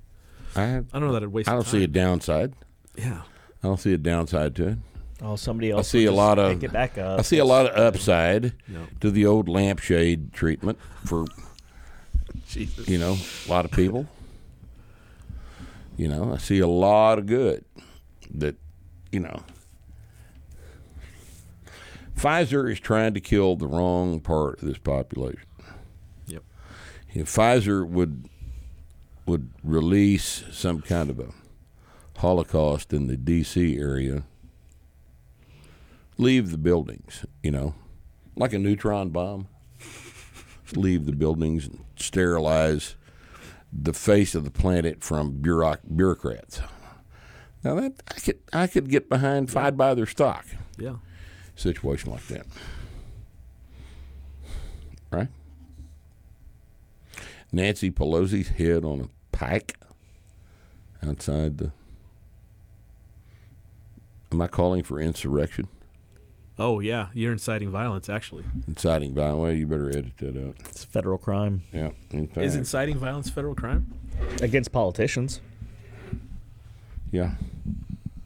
[0.56, 1.48] I, I don't know that it'd waste.
[1.48, 1.70] I don't time.
[1.70, 2.54] see a downside.
[2.96, 3.22] Yeah.
[3.62, 4.78] I don't see a downside to it.
[5.22, 5.88] Oh, somebody else.
[5.88, 7.18] I see a lot of- pick it back up.
[7.20, 8.86] I see a lot of upside No.
[9.00, 11.24] to the old lampshade treatment for
[12.86, 14.06] you know a lot of people.
[15.96, 17.64] You know, I see a lot of good
[18.34, 18.56] that
[19.12, 19.42] you know.
[22.16, 25.40] Pfizer is trying to kill the wrong part of this population.
[26.26, 26.42] Yep.
[27.12, 28.28] If Pfizer would
[29.26, 31.28] would release some kind of a
[32.18, 33.76] Holocaust in the D.C.
[33.78, 34.24] area,
[36.18, 37.74] leave the buildings, you know,
[38.36, 39.48] like a neutron bomb.
[40.74, 42.96] leave the buildings and sterilize
[43.72, 46.60] the face of the planet from bureauc- bureaucrats.
[47.62, 50.46] Now that I could I could get behind if I'd buy their stock.
[50.78, 50.96] Yeah.
[51.56, 52.46] Situation like that,
[55.10, 55.28] right?
[57.52, 59.76] Nancy Pelosi's head on a pike
[61.06, 61.70] outside the.
[64.32, 65.68] Am I calling for insurrection?
[66.58, 68.08] Oh yeah, you're inciting violence.
[68.08, 69.40] Actually, Inciting violence.
[69.40, 70.54] Well, you better edit that out.
[70.68, 71.90] It's a federal crime Yeah.
[72.10, 73.92] In fact, is inciting violence federal crime?
[74.40, 75.40] against politicians.
[77.10, 77.32] Yeah.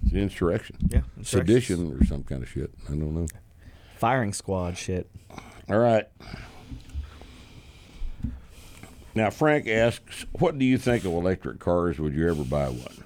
[0.05, 0.77] It's insurrection.
[0.89, 1.01] Yeah.
[1.23, 2.71] Sedition or some kind of shit.
[2.87, 3.27] I don't know.
[3.99, 5.11] Firing squad shit.
[5.69, 6.07] All right.
[9.15, 11.99] Now, Frank asks, what do you think of electric cars?
[11.99, 13.05] Would you ever buy one?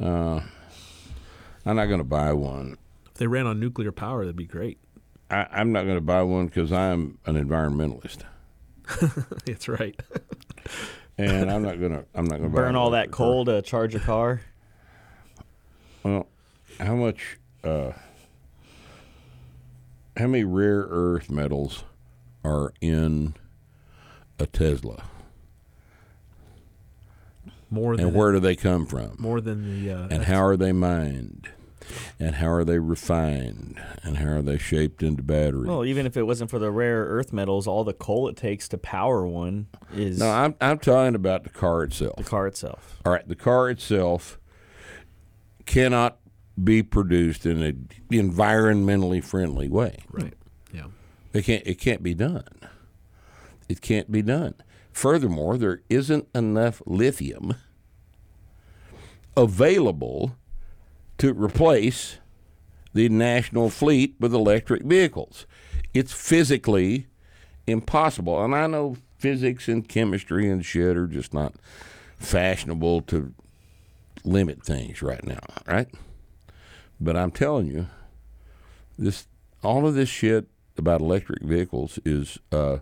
[0.00, 0.40] Uh,
[1.64, 2.76] I'm not going to buy one.
[3.14, 4.78] If they ran on nuclear power, that'd be great.
[5.30, 8.18] I, I'm not going to buy one because I'm an environmentalist,
[9.46, 9.98] That's right.
[11.16, 12.04] and I'm not going to.
[12.14, 14.40] I'm not going to Burn all that coal to charge a car.
[16.02, 16.26] Well,
[16.80, 17.38] how much?
[17.62, 17.92] Uh,
[20.16, 21.84] how many rare earth metals
[22.44, 23.34] are in
[24.38, 25.04] a Tesla,
[27.70, 29.16] More than and where do they come from?
[29.18, 31.48] more than the uh, and how are they mined?
[32.18, 33.80] And how are they refined?
[34.02, 35.66] And how are they shaped into batteries?
[35.68, 38.68] Well, even if it wasn't for the rare earth metals, all the coal it takes
[38.68, 42.16] to power one is no, I'm I'm talking about the car itself.
[42.16, 42.98] the car itself.
[43.04, 44.38] All right, the car itself
[45.66, 46.18] cannot
[46.62, 49.98] be produced in an environmentally friendly way.
[50.10, 50.34] right.
[50.72, 50.86] Yeah.
[51.32, 51.66] It can't.
[51.66, 52.44] It can't be done.
[53.68, 54.54] It can't be done.
[54.92, 57.54] Furthermore, there isn't enough lithium
[59.36, 60.36] available
[61.18, 62.18] to replace
[62.92, 65.46] the national fleet with electric vehicles.
[65.92, 67.06] It's physically
[67.66, 68.42] impossible.
[68.44, 71.54] And I know physics and chemistry and shit are just not
[72.18, 73.32] fashionable to
[74.24, 75.88] limit things right now, right?
[77.00, 77.86] But I'm telling you,
[78.98, 79.26] this
[79.62, 80.46] all of this shit
[80.76, 82.78] about electric vehicles is, uh,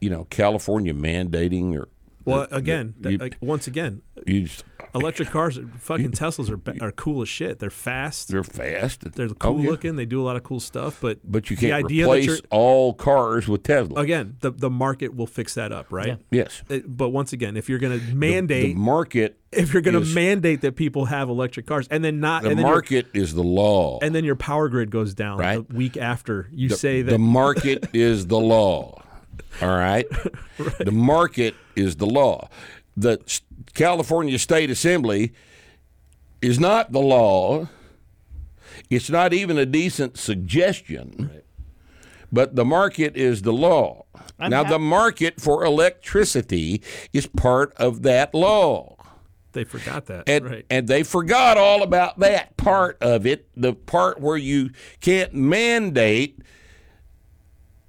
[0.00, 1.88] you know, California mandating or
[2.24, 4.64] Well, again, that- you- like, once again, you just,
[4.94, 7.58] electric cars, fucking Teslas are ba- are cool as shit.
[7.58, 8.28] They're fast.
[8.28, 9.12] they're fast.
[9.12, 9.70] They're Oh, cool yeah.
[9.70, 9.96] looking.
[9.96, 10.98] They do a lot of cool stuff.
[11.00, 14.00] But But you can't idea that replace all cars with Tesla.
[14.00, 16.08] again the the market will fix that up, right?
[16.30, 16.42] Yeah.
[16.44, 16.62] Yes.
[16.68, 19.38] It- but once again, if you're going to mandate, the, market.
[19.52, 22.58] if you're going to mandate that people have electric cars, and then not, the and
[22.58, 23.98] then market is the law.
[24.02, 25.66] and then your power grid goes down Right.
[25.68, 29.02] the week after you the, say that the market is the law.
[29.62, 30.06] All right?
[30.78, 32.48] The market is the law.
[32.96, 33.20] The
[33.74, 35.32] California State Assembly
[36.40, 37.68] is not the law.
[38.90, 41.42] It's not even a decent suggestion.
[42.32, 44.04] But the market is the law.
[44.38, 46.82] I'm now, the market for electricity
[47.12, 48.96] is part of that law.
[49.52, 50.66] they forgot that, And, right?
[50.68, 54.70] and they forgot all about that part of it, the part where you
[55.00, 56.40] can't mandate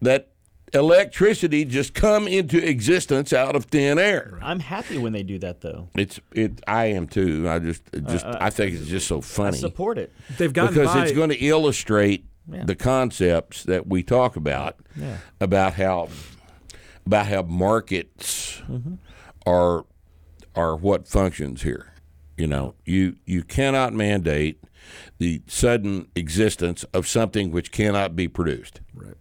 [0.02, 0.30] that
[0.74, 4.38] electricity just come into existence out of thin air.
[4.42, 5.90] I'm happy when they do that though.
[5.96, 6.62] It's it.
[6.68, 7.48] I am too.
[7.50, 9.58] I just it just I think it's just so funny.
[9.58, 10.12] I support it.
[10.38, 11.04] They've got because by.
[11.04, 12.64] it's going to illustrate Yeah.
[12.66, 15.18] the concepts that we talk about Yeah.
[15.40, 16.10] about how
[17.06, 18.96] about how markets Mm-hmm.
[19.46, 19.86] are
[20.56, 21.94] are what functions here.
[22.36, 24.62] You know, you you cannot mandate
[25.18, 28.82] the sudden existence of something which cannot be produced.
[28.94, 29.16] Right.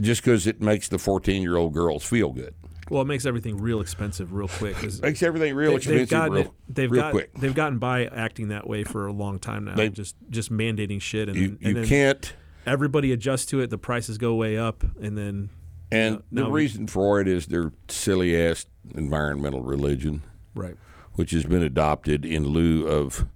[0.00, 2.54] Just because it makes the fourteen-year-old girls feel good,
[2.90, 4.76] well, it makes everything real expensive real quick.
[5.02, 6.54] makes everything real they- expensive they've gotten real.
[6.68, 7.34] They've real got, quick.
[7.34, 9.74] They've gotten by acting that way for a long time now.
[9.74, 12.32] They- just just mandating shit and, You then, you and then, can't
[12.66, 13.70] everybody adjusts to it.
[13.70, 15.50] The prices go way up, and then
[15.90, 20.22] And No, the we- reason for it is their silly ass environmental religion,
[20.54, 20.76] right.
[21.14, 23.26] which has been adopted in lieu of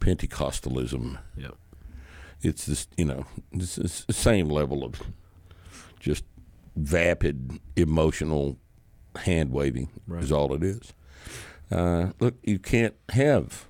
[0.00, 1.18] Pentecostalism.
[1.36, 1.48] Yeah.
[2.42, 5.02] It's this, you know, it's the same level of
[6.00, 6.24] just
[6.74, 8.58] vapid emotional
[9.16, 10.92] hand waving is all it is.
[11.70, 13.66] Uh, look, you can't have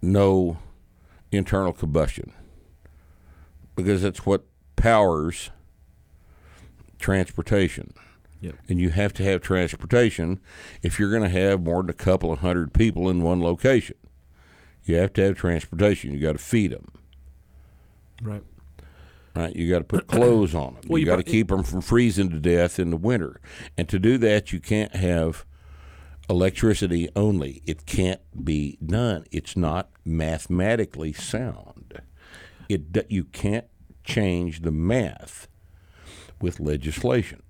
[0.00, 0.58] no
[1.32, 2.32] internal combustion
[3.74, 4.44] because that's what
[4.76, 5.50] powers
[6.98, 7.92] transportation.
[8.40, 8.56] Yep.
[8.68, 10.38] And you have to have transportation
[10.82, 13.96] if you're going to have more than a couple of hundred people in one location.
[14.84, 16.12] You have to have transportation.
[16.12, 16.92] You got to feed them.
[18.22, 18.44] Right.
[19.36, 20.82] Right, you got to put clothes on them.
[20.88, 23.40] Well, you you got to keep them from freezing to death in the winter,
[23.76, 25.44] and to do that, you can't have
[26.30, 27.60] electricity only.
[27.66, 29.24] It can't be done.
[29.32, 32.00] It's not mathematically sound.
[32.68, 33.66] It you can't
[34.04, 35.48] change the math
[36.40, 37.42] with legislation.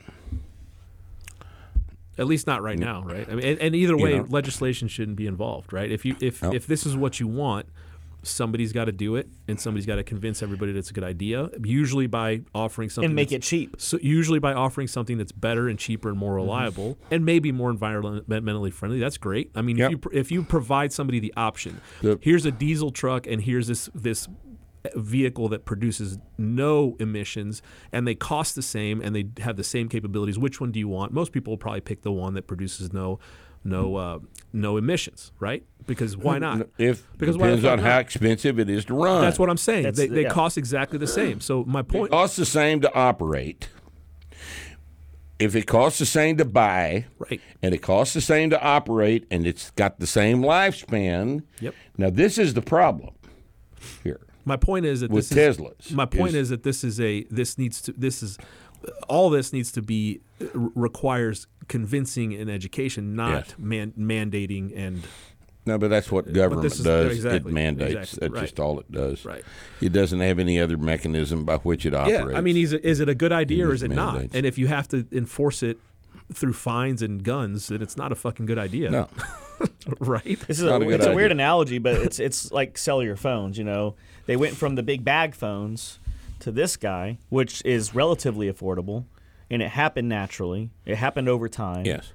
[2.17, 3.29] At least not right now, right?
[3.29, 4.27] I mean, and, and either You way, know?
[4.29, 5.91] legislation shouldn't be involved, right?
[5.91, 6.53] If you if No.
[6.53, 7.67] if this is what you want,
[8.25, 11.05] somebody's got to do it, and somebody's got to convince everybody that it's a good
[11.05, 11.51] idea.
[11.63, 13.77] Usually by offering something and make it cheap.
[13.79, 16.21] So usually by offering something that's better and cheaper and Mm-hmm.
[16.27, 19.51] more reliable and maybe more environmentally friendly, that's great.
[19.55, 19.93] I mean, Yep.
[19.93, 22.19] if you if you provide somebody the option, Yep.
[22.23, 24.29] here's a diesel truck and here's this this
[24.95, 29.89] vehicle that produces no emissions and they cost the same and they have the same
[29.89, 30.39] capabilities.
[30.39, 31.11] Which one do you want?
[31.13, 33.19] Most people will probably pick the one that produces no
[33.65, 34.19] no uh,
[34.53, 35.65] no emissions, right?
[35.87, 36.69] Because why not?
[36.79, 39.21] If Because why depends on fuck how expensive it is to run.
[39.23, 39.83] That's what I'm saying.
[39.85, 40.29] That's They, they yeah.
[40.31, 41.41] cost exactly the same.
[41.41, 42.11] So my point.
[42.11, 43.69] costs the same to operate.
[45.39, 47.41] If it costs the same to buy, Right.
[47.61, 51.43] and it costs the same to operate, and it's got the same lifespan.
[51.61, 51.75] Yep.
[51.99, 53.15] Now this is the problem
[54.03, 55.93] here My point is that with this is, Teslas.
[55.93, 58.39] My point is- is, that this is a this needs to this is
[59.09, 60.21] all this needs to be
[60.53, 63.55] requires convincing and education, not Yes.
[63.59, 65.03] man, mandating and
[65.67, 67.13] No, but that's what government is- does.
[67.17, 67.95] exactly, it mandates.
[67.95, 68.41] exactly, That's right.
[68.43, 69.25] just all it does.
[69.25, 69.43] Right.
[69.81, 72.33] It doesn't have any other mechanism by which it operates.
[72.33, 72.37] yeah.
[72.39, 74.21] I mean, is it, is it a good idea or is it just not?
[74.35, 75.79] And if you have to enforce it
[76.33, 78.91] through fines and guns, then it's not a fucking good idea.
[78.91, 79.09] no.
[80.01, 80.39] right?
[80.47, 83.17] This is Not a, a good it's a weird analogy, but it's it's like cellular
[83.17, 83.57] phones.
[83.57, 83.95] You know,
[84.27, 85.99] they went from the big bag phones
[86.41, 89.05] to this guy, which is relatively affordable,
[89.51, 90.71] and it happened naturally.
[90.85, 91.85] It happened over time.
[91.87, 92.13] Yes.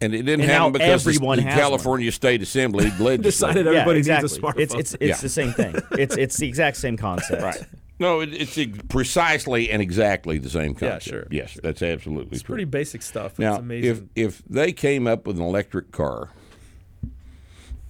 [0.00, 1.58] And it didn't And happen because the- everyone the, has one.
[1.70, 3.22] California State Assembly legislated.
[3.22, 4.28] Decided Yeah, everybody exactly.
[4.28, 4.60] needs a smartphone.
[4.60, 5.16] It's it's it's Yeah.
[5.16, 5.74] the same thing.
[5.98, 7.42] It's it's the exact same concept.
[7.42, 7.62] Right.
[7.98, 11.04] No, it, it's precisely and exactly the same concept.
[11.04, 12.52] sure, Yes, that's absolutely it's true.
[12.56, 13.38] pretty basic stuff.
[13.38, 14.10] Now, it's amazing.
[14.16, 16.28] if if they came up with an electric car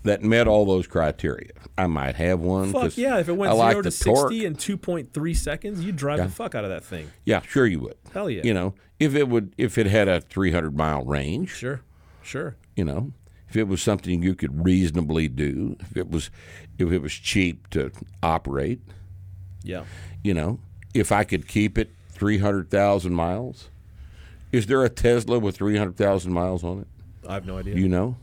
[0.07, 2.73] that met all those criteria, I might have one.
[2.73, 3.19] Fuck yeah!
[3.19, 4.31] If it went I zero the to torque.
[4.31, 6.25] sixty in two point three seconds, you'd drive Yeah.
[6.27, 7.11] the fuck out of that thing.
[7.25, 7.97] Yeah, sure you would.
[8.13, 8.43] Hell yeah.
[8.45, 11.83] You know, if it would, if it had a 300 mile range, Sure,
[12.23, 12.57] sure.
[12.75, 13.13] you know,
[13.49, 16.31] if it was something you could reasonably do, if it was,
[16.79, 17.93] if it was cheap to
[18.23, 18.81] operate,
[19.63, 19.85] Yeah.
[20.25, 20.59] you know,
[20.95, 23.69] if I could keep it 300,000 miles,
[24.53, 26.87] is there a Tesla with 300,000 miles on it?
[27.29, 27.75] I have no idea.
[27.77, 28.17] You know,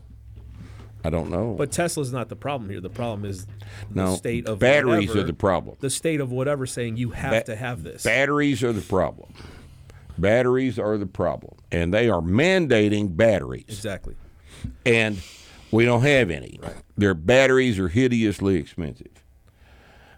[1.06, 1.54] I don't know.
[1.58, 2.80] but Tesla's not the problem here.
[2.80, 3.52] The problem is the
[3.94, 5.76] no, state of batteries whatever, are the problem.
[5.80, 8.02] the state of whatever saying you have Ba- to have this.
[8.04, 9.32] Batteries are the problem.
[10.16, 13.64] Batteries are the problem, and they are mandating batteries.
[13.68, 14.14] exactly.
[14.86, 15.20] and
[15.70, 16.60] we don't have any.
[16.96, 19.08] Their batteries are hideously expensive.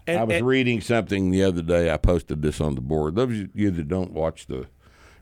[0.05, 1.91] And, I was and- reading something the other day.
[1.91, 3.15] I posted this on the board.
[3.15, 4.67] Those of you that don't watch the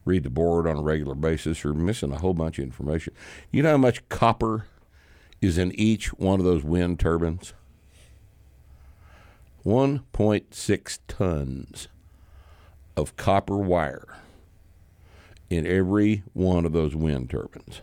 [0.03, 3.13] read the board on a regular basis are missing a whole bunch of information.
[3.51, 4.67] You know how much copper
[5.41, 7.53] is in each one of those wind turbines?
[9.65, 11.87] 1.6 tons
[12.95, 14.07] of copper wire
[15.49, 17.81] in every one of those wind turbines.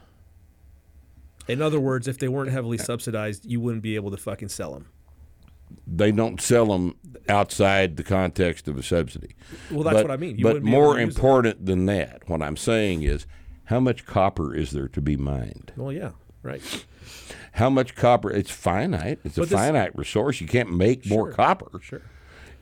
[1.48, 4.72] in other words, if they weren't heavily subsidized, you wouldn't be able to fucking sell
[4.74, 4.86] them.
[5.86, 6.94] they don't sell them
[7.30, 9.34] outside the context of a subsidy.
[9.70, 10.36] Well, that's But- what I mean.
[10.38, 11.08] You but wouldn't be able more use them.
[11.24, 13.26] important than that, what I'm saying is,
[13.64, 15.72] how much copper is there to be mined?
[15.76, 16.10] Well, yeah,
[16.42, 16.84] right.
[17.52, 18.30] How much copper?
[18.30, 19.20] It's finite.
[19.24, 20.40] It's a this- finite resource.
[20.40, 21.32] You can't make more Sure.
[21.34, 21.80] copper.
[21.82, 22.02] Sure.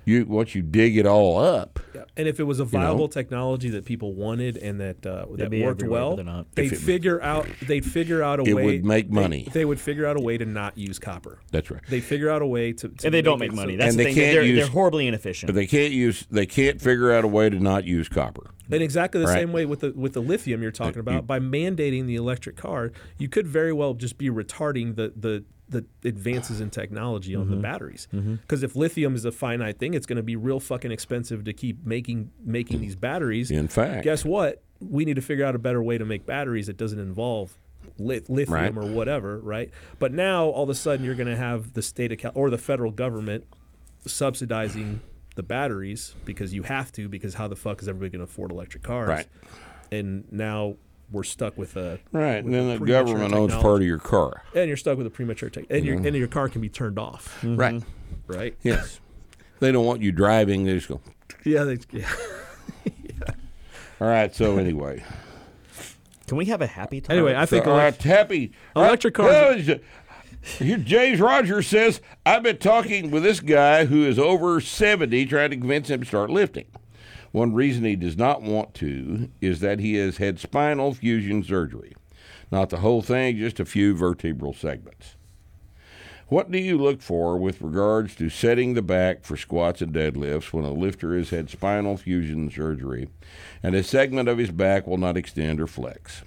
[0.05, 1.79] You once you dig it all up.
[1.95, 2.05] Yeah.
[2.17, 5.83] And if it was a viable technology that people wanted and that uh, that worked
[5.83, 6.47] well, they're not.
[6.55, 8.65] they'd it- figure out they'd figure out a It way.
[8.65, 9.47] would make money.
[9.53, 11.39] They, would figure out a way to not use copper.
[11.53, 11.83] That's right.
[11.89, 12.89] They figure out a way to.
[12.89, 13.75] to And they don't make make money.
[13.75, 14.23] so- That's And the they thing.
[14.25, 15.49] can't They're, use- they're horribly inefficient.
[15.49, 16.27] But they can't use.
[16.31, 18.51] They can't figure out a way to not use copper.
[18.73, 19.41] And exactly the Right.
[19.41, 21.27] same way with the with the lithium you're talking about.
[21.27, 25.85] by mandating the electric car, you could very well just be retarding the the the
[26.05, 27.63] advances in technology on the Mm-hmm.
[27.63, 28.09] batteries.
[28.11, 31.53] Because if lithium is a finite thing, it's going to be real fucking expensive to
[31.53, 33.51] keep making making these batteries.
[33.51, 34.05] In fact.
[34.05, 34.63] guess what?
[34.81, 37.53] We need to figure out a better way to make batteries that doesn't involve
[37.99, 38.85] lit- lithium Right.
[38.85, 39.71] or whatever, right?
[39.99, 42.51] But now all of a sudden you're going to have the state of Cal- or
[42.51, 43.45] the federal government
[44.07, 45.01] subsidizing
[45.37, 48.51] the batteries because you have to because how the fuck is everybody going to afford
[48.51, 49.09] electric cars?
[49.09, 49.27] Right.
[49.93, 50.77] And now
[51.11, 53.63] we're stuck with a Right, and then the premature government owns technology.
[53.63, 54.43] part of your car.
[54.55, 56.07] and you're stuck with a premature tech, and your mm-hmm.
[56.07, 57.57] and your car can be turned off, mm-hmm.
[57.57, 57.83] Right.
[58.27, 58.57] right?
[58.63, 59.01] Yes.
[59.61, 60.65] They don't want you driving.
[60.65, 61.01] They just go.
[61.45, 62.09] Yeah, they, yeah.
[64.01, 64.35] All right.
[64.35, 65.05] So anyway,
[66.27, 67.17] Can we have a happy time?
[67.19, 69.69] Anyway, I think all right, elec- happy electric cars-
[70.59, 75.51] Here, James Rogers says, I've been talking with this guy who is over 70 trying
[75.51, 76.65] to convince him to start lifting.
[77.33, 81.95] One reason he does not want to is that he has had spinal fusion surgery.
[82.51, 85.15] Not the whole thing, just a few vertebral segments.
[86.27, 90.53] What do you look for with regards to setting the back for squats and deadlifts
[90.53, 93.09] when a lifter has had spinal fusion surgery
[93.65, 96.23] and a segment of his back will not extend or flex?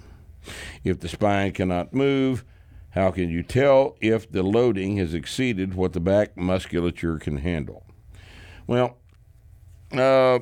[0.84, 2.44] If the spine cannot move,
[2.90, 7.84] how can you tell if the loading has exceeded what the back musculature can handle?
[8.66, 8.98] Well,
[9.90, 10.40] uh,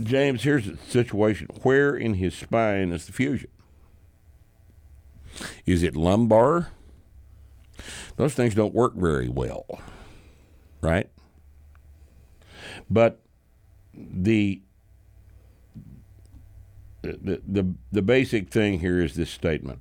[0.00, 1.48] James, here's the situation.
[1.62, 3.50] Where in his spine is the fusion?
[5.66, 6.68] Is it lumbar?
[8.16, 9.66] Those things don't work very well,
[10.80, 11.08] right?
[12.90, 13.20] But
[13.94, 14.62] the
[17.02, 19.80] the, the the basic thing here is this statement.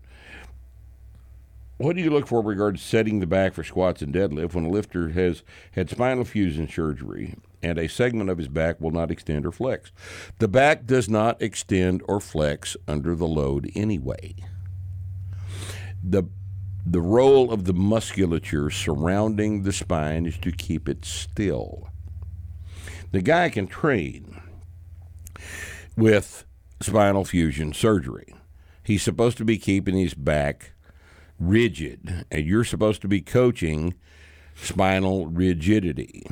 [1.78, 4.54] What do you look for in regards to setting the back for squats and deadlift
[4.54, 8.92] when a lifter has had spinal fusion surgery and a segment of his back will
[8.92, 9.92] not extend or flex?
[10.40, 14.36] The back does not extend or flex under the load anyway.
[16.04, 16.24] The
[16.84, 21.90] the role of the musculature surrounding the spine is to keep it still.
[23.12, 24.42] The guy can train
[25.96, 26.46] with
[26.82, 28.34] spinal fusion surgery.
[28.84, 30.72] He's supposed to be keeping his back
[31.40, 33.94] rigid, and you're supposed to be coaching
[34.56, 36.26] spinal rigidity.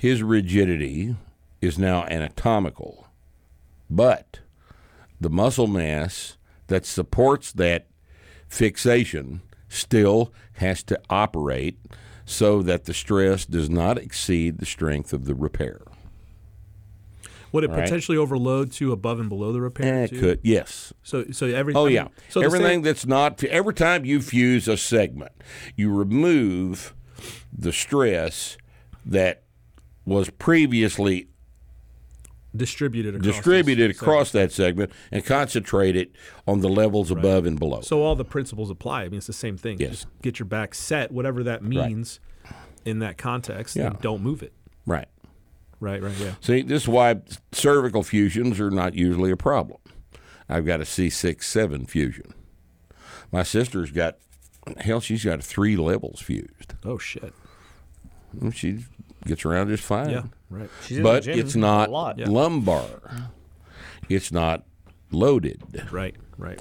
[0.00, 1.14] His rigidity
[1.60, 3.08] is now anatomical,
[3.90, 4.40] but
[5.20, 6.38] the muscle mass
[6.68, 7.86] that supports that
[8.48, 11.78] fixation still has to operate
[12.24, 15.82] so that the stress does not exceed the strength of the repair.
[17.52, 17.84] Would it right.
[17.84, 20.04] potentially overload to above and below the repair?
[20.04, 20.18] Eh, too?
[20.18, 20.94] could yes.
[21.02, 22.08] So so every Oh I mean, yeah.
[22.30, 25.32] So Everything that's not every time you fuse a segment,
[25.76, 26.94] you remove
[27.52, 28.56] the stress
[29.04, 29.42] that
[30.04, 31.28] was previously
[32.56, 36.10] distributed across distributed this across that segment and concentrated
[36.48, 37.80] on the levels above and below.
[37.80, 39.02] So all the principles apply.
[39.02, 39.78] I mean, it's the same thing.
[39.78, 39.90] Yes.
[39.90, 42.18] Just get your back set, whatever that means
[42.84, 43.88] in that context, Yeah.
[43.88, 44.52] and don't move it.
[44.86, 45.06] right.
[45.82, 46.34] Right, right, yeah.
[46.42, 47.22] See, this is why
[47.52, 49.80] cervical fusions are not usually a problem.
[50.46, 52.34] I've got a C6-7 fusion.
[53.32, 54.18] My sister's got
[54.78, 56.74] hell, she's got three levels fused.
[56.84, 57.32] Oh shit.
[58.38, 58.84] And She
[59.24, 60.10] gets around just fine.
[60.10, 60.70] Yeah, right.
[61.02, 62.18] But it's not.
[62.18, 62.28] Yeah.
[62.28, 62.84] lumbar.
[64.08, 64.64] It's not
[65.12, 65.62] loaded.
[65.92, 66.60] Right, right.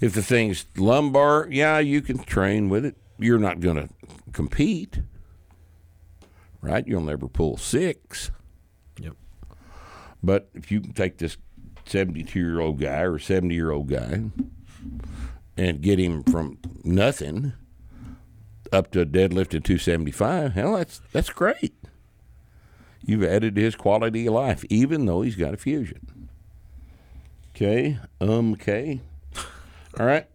[0.00, 2.96] If the thing's lumbar, yeah, you can train with it.
[3.18, 3.88] You're not going to
[4.32, 5.00] compete,
[6.60, 6.86] right?
[6.86, 8.30] You'll never pull six.
[8.98, 9.14] Yep.
[10.22, 11.36] But if you can take this
[11.86, 14.24] 72 year old guy or 70 year old guy
[15.56, 17.52] and get him from nothing
[18.72, 21.74] up to a deadlift at 275, hell, that's that's great.
[23.06, 26.28] You've added to his quality of life, even though he's got a fusion.
[27.54, 29.00] Okay, um, okay.
[29.98, 30.26] All right.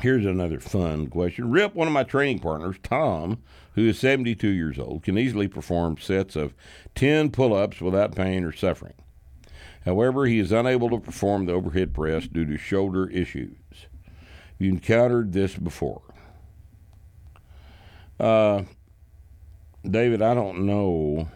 [0.00, 1.50] Here's another fun question.
[1.50, 3.38] Rip, one of my training partners, Tom,
[3.74, 6.54] who is 72 years old, can easily perform sets of
[6.94, 8.94] 10 pull ups without pain or suffering.
[9.84, 13.56] However, he is unable to perform the overhead press due to shoulder issues.
[14.58, 16.02] You encountered this before.
[18.18, 18.62] Uh,
[19.88, 21.28] David, I don't know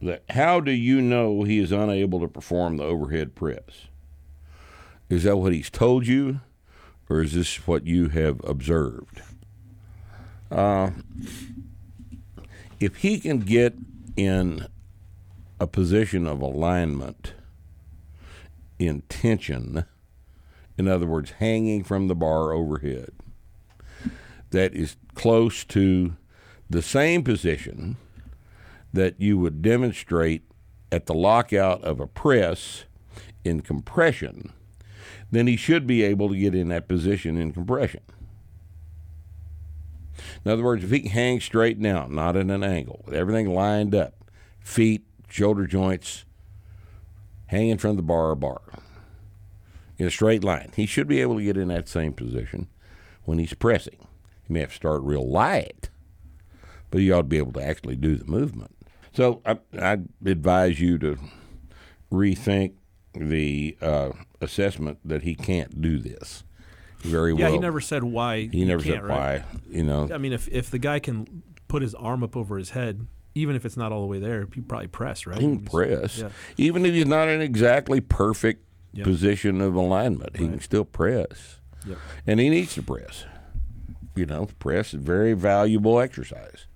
[0.00, 0.22] that.
[0.30, 3.88] How do you know he is unable to perform the overhead press?
[5.10, 6.40] Is that what he's told you,
[7.10, 9.20] or is this what you have observed?
[10.50, 10.90] Uh,
[12.80, 13.74] if he can get
[14.16, 14.66] in
[15.60, 17.34] a position of alignment
[18.78, 19.84] in tension,
[20.78, 23.10] in other words, hanging from the bar overhead,
[24.50, 26.16] that is close to
[26.68, 27.96] the same position
[28.92, 30.42] that you would demonstrate
[30.90, 32.84] at the lockout of a press
[33.44, 34.52] in compression,
[35.30, 38.02] then he should be able to get in that position in compression.
[40.44, 43.52] In other words, if he can hang straight now, not at an angle, with everything
[43.52, 44.14] lined up,
[44.60, 46.24] feet, shoulder joints,
[47.46, 48.60] hanging from the bar bar,
[50.02, 52.66] in a straight line, he should be able to get in that same position
[53.22, 54.08] when he's pressing.
[54.42, 55.90] He may have to start real light,
[56.90, 58.74] but he ought to be able to actually do the movement.
[59.14, 61.18] So I, I advise you to
[62.10, 62.72] rethink
[63.14, 64.10] the uh,
[64.40, 66.42] assessment that he can't do this
[67.02, 67.48] very Yeah, well.
[67.50, 68.48] Yeah, he never said why.
[68.50, 69.42] He never can't, said right?
[69.42, 69.44] why.
[69.70, 72.70] You know, I mean, if if the guy can put his arm up over his
[72.70, 73.06] head,
[73.36, 75.38] even if it's not all the way there, he probably press, right?
[75.38, 76.30] he can press, Yeah.
[76.56, 79.04] even if he's not in exactly perfect Yeah.
[79.04, 80.36] position of alignment.
[80.36, 81.98] He can still press, Yep.
[82.26, 83.24] and he needs to press.
[84.14, 86.66] You know, press is very valuable exercise,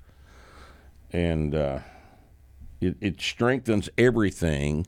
[1.12, 1.80] and uh,
[2.80, 4.86] it, it strengthens everything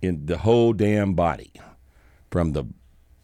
[0.00, 1.52] in the whole damn body,
[2.30, 2.64] from the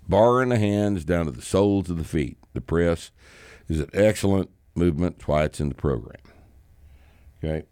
[0.09, 2.37] bar in the hands down to the soles of the feet.
[2.53, 3.11] The press
[3.69, 5.19] is an excellent movement.
[5.19, 6.20] That's why it's in the program.
[7.43, 7.66] Okay.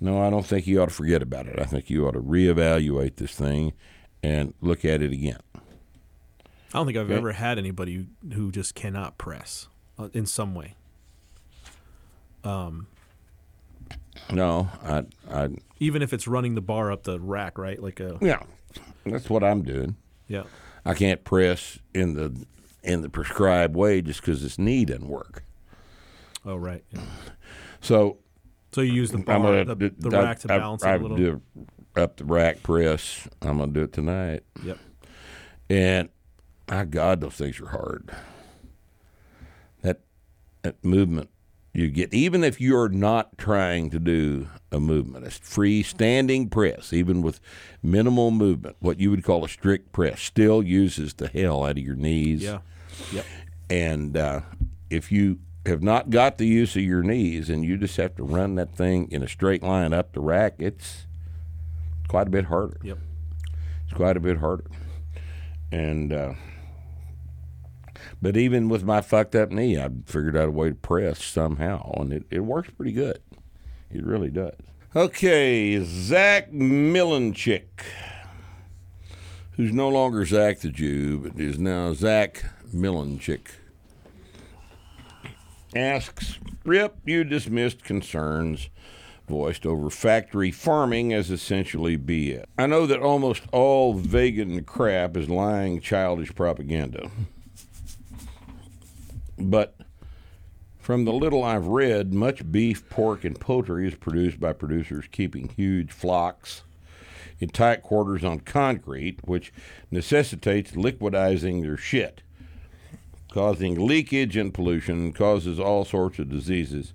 [0.00, 1.58] No, I don't think you ought to forget about it.
[1.58, 3.72] I think you ought to reevaluate this thing
[4.22, 5.38] and look at it again.
[5.54, 5.60] I
[6.72, 7.16] don't think I've Okay.
[7.16, 9.68] ever had anybody who, just cannot press
[9.98, 10.74] uh, in some way.
[12.44, 12.86] Um,
[14.32, 15.48] No, I, I,
[15.80, 17.80] Even if it's running the bar up the rack, right?
[17.82, 18.42] Like a yeah,
[19.06, 19.96] that's what I'm doing.
[20.28, 20.44] yeah.
[20.84, 22.46] I can't press in the
[22.82, 25.44] in the prescribed way just because this knee doesn't work.
[26.46, 26.82] Oh, right.
[26.92, 27.02] yeah.
[27.80, 28.18] So
[28.72, 31.02] So you use the bar, gonna the, the I- rack to balance I, it a
[31.02, 31.16] little.
[31.16, 31.42] do
[31.98, 33.28] up the rack press.
[33.42, 34.78] I'm gonna do it tonight, Yep.
[35.70, 36.08] and
[36.70, 38.10] my God, those things are hard.
[39.82, 40.00] That
[40.62, 41.30] that movement
[41.74, 47.22] you get, even if you're not trying to do a movement, a freestanding press, even
[47.22, 47.40] with
[47.82, 51.78] minimal movement, what you would call a strict press, still uses the hell out of
[51.78, 52.42] your knees.
[52.42, 52.58] Yeah.
[53.12, 53.24] Yep.
[53.70, 54.40] And uh,
[54.90, 58.24] if you have not got the use of your knees and you just have to
[58.24, 61.06] run that thing in a straight line up the rack, it's
[62.08, 62.78] quite a bit harder.
[62.82, 62.98] Yep.
[63.84, 64.64] It's quite a bit harder.
[65.70, 66.34] And, uh,
[68.20, 71.92] but even with my fucked up knee, I figured out a way to press somehow,
[72.00, 73.20] and it, it works pretty good.
[73.90, 74.54] It really does.
[74.96, 77.68] Okay, Zach Millenchick,
[79.52, 82.44] who's no longer Zach the Jew, but is now Zach
[82.74, 83.48] Millenchick,
[85.76, 88.70] asks, Rip, you dismissed concerns
[89.28, 92.44] voiced over factory farming as essentially BS.
[92.58, 97.10] I know that almost all vegan crap is lying, childish propaganda.
[99.38, 99.74] But
[100.78, 105.48] from the little I've read, much beef, pork, and poultry is produced by producers keeping
[105.50, 106.62] huge flocks
[107.38, 109.52] in tight quarters on concrete, which
[109.90, 112.22] necessitates liquidizing their shit,
[113.30, 116.94] causing leakage and pollution, causes all sorts of diseases,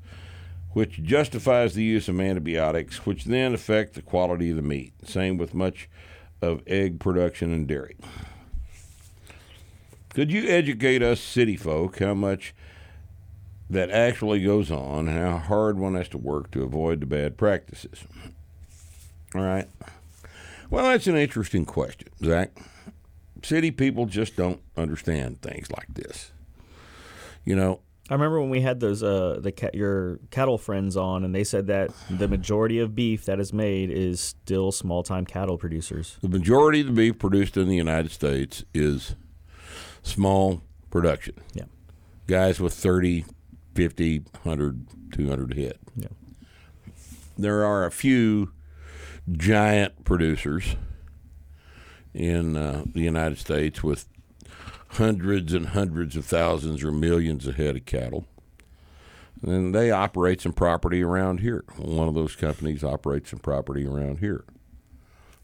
[0.73, 4.93] which justifies the use of antibiotics, which then affect the quality of the meat.
[5.05, 5.87] Same with much
[6.41, 7.95] of egg production and dairy.
[10.13, 12.53] Could you educate us city folk how much
[13.69, 17.37] that actually goes on and how hard one has to work to avoid the bad
[17.37, 18.03] practices?
[19.33, 19.67] All right.
[20.69, 22.51] Well, that's an interesting question, Zach.
[23.43, 26.31] City people just don't understand things like this.
[27.45, 27.79] You know,
[28.09, 31.43] I remember when we had those uh the ca- your cattle friends on, and they
[31.45, 36.17] said that the majority of beef that is made is still small time cattle producers.
[36.21, 39.15] the majority of the beef produced in the United States is
[40.01, 41.35] small production.
[41.53, 41.63] Yeah,
[42.27, 43.23] Guys with 30,
[43.75, 45.77] 50, 100, 200 head.
[45.95, 46.07] yeah,
[47.37, 48.51] There are a few
[49.31, 50.75] giant producers
[52.13, 54.05] in uh, the United States with
[54.93, 58.25] hundreds and hundreds of thousands or millions of head of cattle.
[59.41, 61.65] And they operate some property around here.
[61.77, 64.45] One of those companies operates some property around here.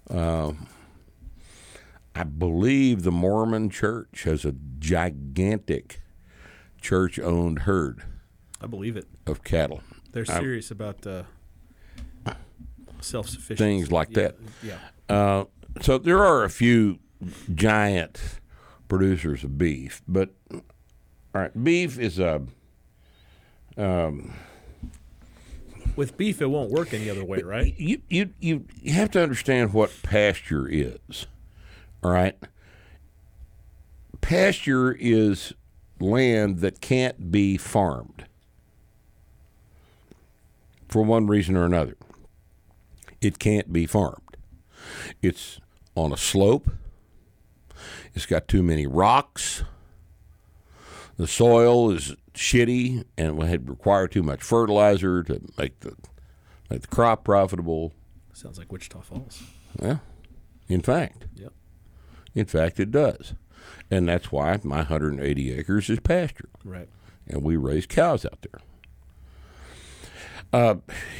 [0.09, 0.67] Um,
[2.15, 6.01] I believe the Mormon Church has a gigantic
[6.81, 8.03] church-owned herd
[8.61, 9.05] I believe it.
[9.27, 9.81] of cattle.
[10.11, 11.23] They're I- serious about uh,
[13.01, 13.63] self sufficiency.
[13.63, 14.35] Things like yeah, that.
[14.63, 14.77] Yeah.
[15.09, 15.45] Uh,
[15.81, 16.99] so there are a few
[17.53, 18.38] giant
[18.89, 20.61] producers of beef, but all
[21.33, 22.41] right, beef is a
[23.77, 24.33] um,
[25.95, 27.73] With beef, it won't work any other way, right?
[27.79, 31.27] you you you you have to understand what pasture is.
[32.03, 32.35] All right,
[34.19, 35.53] pasture is
[35.99, 38.25] land that can't be farmed
[40.87, 41.95] for one reason or another.
[43.21, 44.37] It can't be farmed.
[45.21, 45.59] It's
[45.95, 46.69] on a slope.
[48.15, 49.63] It's got too many rocks.
[51.17, 55.95] The soil is shitty and would require too much fertilizer to make the
[56.69, 57.93] make the crop profitable.
[58.33, 59.43] Sounds like Wichita Falls.
[59.81, 59.97] Yeah,
[60.67, 61.51] in fact, Yep.
[62.35, 63.33] in fact, it does,
[63.91, 66.87] and that's why my 180 acres is pasture, Right.
[67.27, 68.61] and we raise cows out there.
[70.51, 70.75] Uh,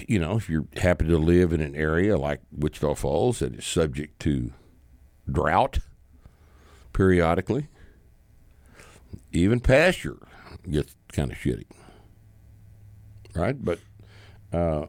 [0.07, 3.65] you know, if you're happy to live in an area like Wichita Falls that is
[3.65, 4.51] subject to
[5.29, 5.79] drought
[7.03, 7.65] periodically,
[9.31, 10.17] even pasture
[10.69, 11.63] gets kind of shitty,
[13.33, 13.63] right?
[13.63, 13.79] But
[14.51, 14.87] uh,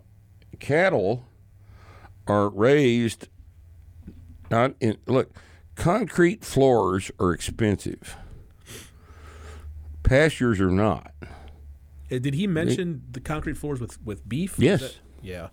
[0.58, 1.24] cattle
[2.26, 3.28] are raised
[4.50, 5.30] not in look.
[5.76, 8.16] Concrete floors are expensive.
[10.02, 11.12] Pastures are not.
[11.22, 11.28] Uh,
[12.18, 14.54] Did he mention the concrete floors with, with beef?
[14.54, 14.80] Is Yes.
[14.80, 15.48] that- yeah.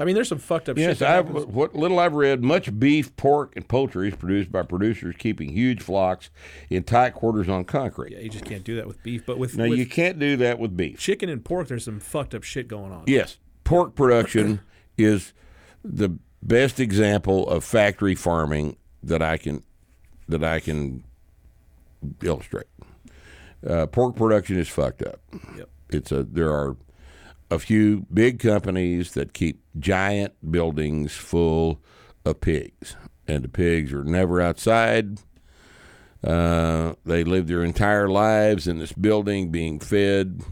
[0.00, 1.08] I mean, there's some fucked up Yes, shit.
[1.08, 5.50] I've, what little I've read, much beef, pork, and poultry is produced by producers keeping
[5.50, 6.30] huge flocks
[6.70, 8.12] in tight quarters on concrete.
[8.12, 9.26] Yeah, you just can't do that with beef.
[9.26, 10.98] But with, Now, with you can't do that with beef.
[10.98, 13.04] chicken and pork, there's some fucked up shit going on.
[13.06, 14.60] Yes, pork production
[14.96, 15.32] is
[15.84, 19.62] the best example of factory farming that I can
[20.28, 21.04] that I can
[22.22, 22.66] illustrate.
[23.66, 25.20] Uh, pork production is fucked up.
[25.56, 25.68] Yep.
[25.90, 26.76] It's a there are
[27.50, 31.80] a few big companies that keep giant buildings full
[32.24, 32.96] of pigs,
[33.26, 35.18] and the pigs are never outside.
[36.22, 40.42] Uh, they live their entire lives in this building, being fed,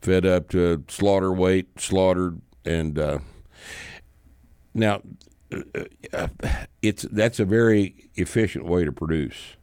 [0.00, 3.18] fed up to slaughter weight, slaughtered, and uh,
[4.74, 5.00] now
[6.12, 6.28] uh,
[6.82, 9.56] it's that's a very efficient way to produce.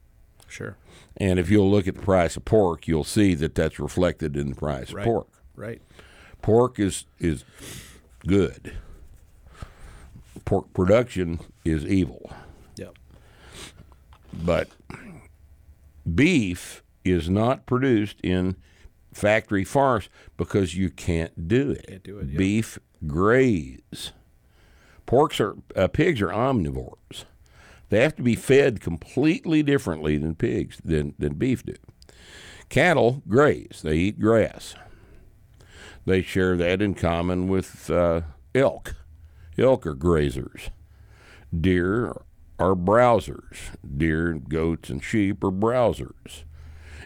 [0.47, 0.77] Sure.
[1.17, 4.49] And if you'll look at the price of pork, you'll see that that's reflected in
[4.51, 5.01] the price Right.
[5.01, 5.27] of pork.
[5.55, 5.81] Right.
[6.41, 7.43] Pork is is
[8.25, 8.77] good.
[10.45, 12.31] Pork production is evil,
[12.77, 12.97] Yep.
[14.33, 14.69] but
[16.15, 18.55] beef is not produced in
[19.13, 21.85] factory farms because you can't do it.
[21.87, 22.37] Can't do it, yeah.
[22.37, 24.11] Beef graze.
[25.05, 27.25] Porks are uh, pigs are omnivores.
[27.89, 31.75] They have to be fed completely differently than pigs than than beef do.
[32.69, 33.81] Cattle graze.
[33.83, 34.75] They eat grass.
[36.09, 38.21] They share that in common with uh,
[38.55, 38.95] elk.
[39.59, 40.71] Elk are grazers.
[41.55, 42.19] Deer
[42.57, 43.77] are browsers.
[43.95, 46.45] Deer, goats, and sheep are browsers.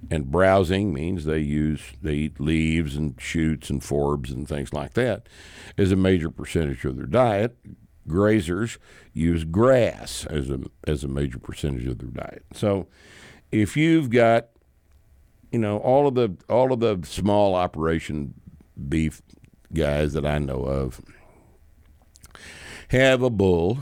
[0.10, 4.94] And browsing means they use they eat leaves and shoots and forbs and things like
[4.94, 5.28] that
[5.78, 7.58] as a major percentage of their diet.
[8.08, 8.78] Grazers
[9.12, 12.46] use grass as a as a major percentage of their diet.
[12.54, 12.88] So
[13.52, 14.48] if you've got
[15.52, 18.36] you know all of the all of the small operation
[18.90, 19.22] beef
[19.74, 21.02] guys that I know of
[22.90, 23.80] have a bull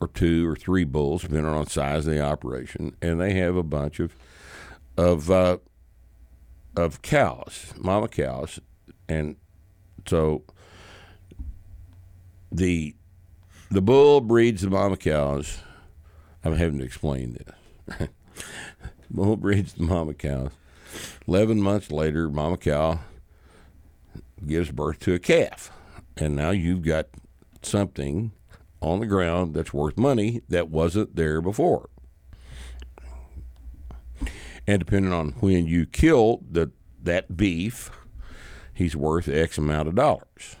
[0.00, 3.62] or two or three bulls, depending on size of the operation, and they have a
[3.62, 4.16] bunch of
[4.96, 5.58] of uh,
[6.76, 8.58] of cows, mama cows,
[9.08, 9.36] and
[10.06, 10.42] so
[12.50, 12.94] the
[13.70, 15.60] the bull breeds the mama cows.
[16.44, 18.08] I'm having to explain this.
[19.10, 20.50] bull breeds the mama cows.
[21.28, 22.98] Eleven months later, mama cow
[24.46, 25.70] gives birth to a calf,
[26.16, 27.06] and now you've got
[27.62, 28.32] something
[28.80, 31.88] on the ground that's worth money that wasn't there before.
[34.66, 36.70] And depending on when you kill the
[37.02, 37.90] that beef,
[38.72, 40.56] he's worth X amount of dollars.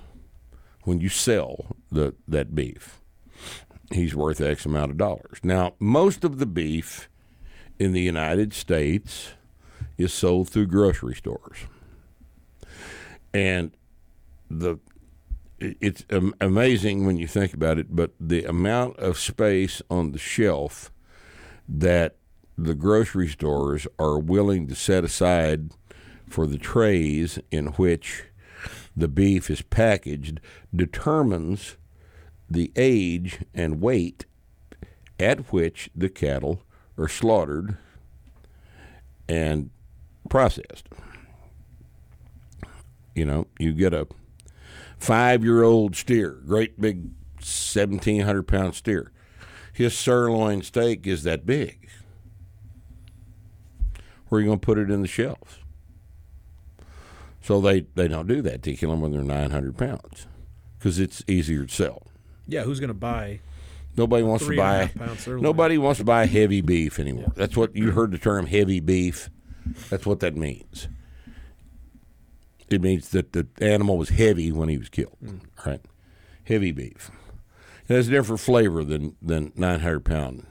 [0.84, 3.00] When you sell the that beef,
[3.92, 5.38] he's worth X amount of dollars.
[5.44, 7.08] Now, most of the beef
[7.78, 9.34] in the United States
[9.98, 11.58] is sold through grocery stores.
[13.34, 13.76] And
[14.50, 14.78] the
[15.58, 16.04] it's
[16.40, 20.90] amazing when you think about it, but the amount of space on the shelf
[21.68, 22.16] that
[22.58, 25.70] the grocery stores are willing to set aside
[26.28, 28.24] for the trays in which
[28.96, 30.40] the beef is packaged
[30.74, 31.76] determines
[32.50, 34.26] the age and weight
[35.18, 36.62] at which the cattle
[36.98, 37.76] are slaughtered
[39.28, 39.70] and
[40.28, 40.88] processed.
[43.14, 44.06] You know, you get a
[44.98, 49.12] five year old steer, great big 1,700 pound steer.
[49.72, 51.88] His sirloin steak is that big.
[54.28, 55.58] Where are you going to put it in the shelves?
[57.42, 58.62] So they, they don't do that.
[58.62, 60.26] They kill them when they're 900 pounds
[60.78, 62.02] because it's easier to sell.
[62.46, 63.40] Yeah, who's gonna buy?
[63.96, 64.78] Nobody wants to buy.
[64.78, 65.42] half pound sirloin.
[65.42, 67.32] Nobody wants to buy heavy beef anymore.
[67.36, 69.30] That's what you heard the term heavy beef.
[69.90, 70.88] That's what that means.
[72.72, 75.16] It means that the animal was heavy when he was killed.
[75.66, 75.80] Right,
[76.44, 77.10] heavy beef.
[77.88, 80.46] It has a different flavor than than nine hundred pound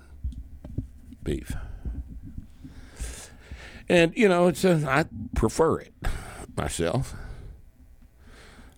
[1.23, 1.53] beef.
[3.89, 5.93] And you know, it's a, I prefer it
[6.55, 7.15] myself.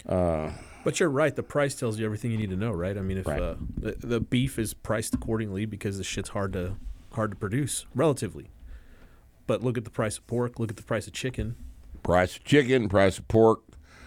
[0.05, 1.33] But you're right.
[1.35, 2.97] The price tells you everything you need to know, right?
[2.97, 3.41] I mean, if Right.
[3.41, 6.75] uh, the, the beef is priced accordingly because the shit's hard to
[7.13, 8.49] hard to produce relatively.
[9.47, 10.59] But look at the price of pork.
[10.59, 11.55] Look at the price of chicken.
[12.03, 13.61] Price of chicken, price of pork.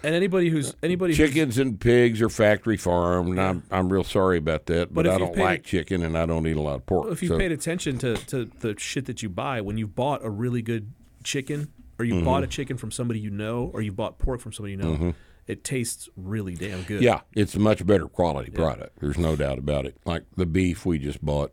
[0.04, 4.04] And anybody who's anybody who's, Chickens and pigs are factory farmed, and I'm I'm real
[4.04, 6.76] sorry about that, but, But I don't like chicken and I don't eat a lot
[6.76, 7.10] of pork.
[7.10, 10.24] if you've so- paid attention to, to the shit that you buy, when you've bought
[10.24, 10.92] a really good
[11.24, 12.44] chicken, or you bought Mm-hmm.
[12.44, 15.14] a chicken from somebody you know, or you bought pork from somebody you know,
[15.48, 17.02] it tastes really damn good.
[17.02, 19.00] Yeah, it's a much better quality product.
[19.00, 19.96] There's no doubt about it.
[20.04, 21.52] Like the beef we just bought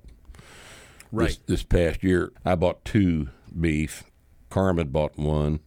[1.12, 1.30] right.
[1.30, 3.30] this, this past year, I bought two
[3.60, 4.04] beef.
[4.50, 5.62] Carmen bought one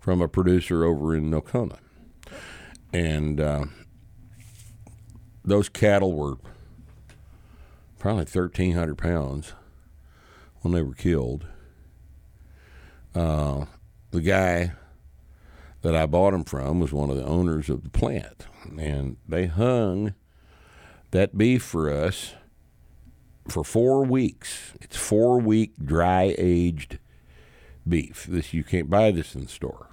[0.00, 1.78] from a producer over in Nocona,
[2.92, 3.64] and uh,
[5.44, 6.38] those cattle were
[7.98, 9.52] probably thirteen hundred pounds
[10.62, 11.46] when they were killed.
[13.14, 13.66] Uh,
[14.10, 14.72] the guy
[15.82, 18.46] that I bought them from was one of the owners of the plant,
[18.78, 20.14] and they hung
[21.10, 22.34] that beef for us
[23.48, 24.72] for four weeks.
[24.80, 26.98] It's four week dry aged
[27.88, 28.26] beef.
[28.28, 29.88] This you can't buy this in the store,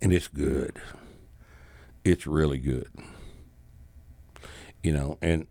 [0.00, 0.80] and it's good.
[2.04, 2.90] It's really good.
[4.82, 5.46] You know, and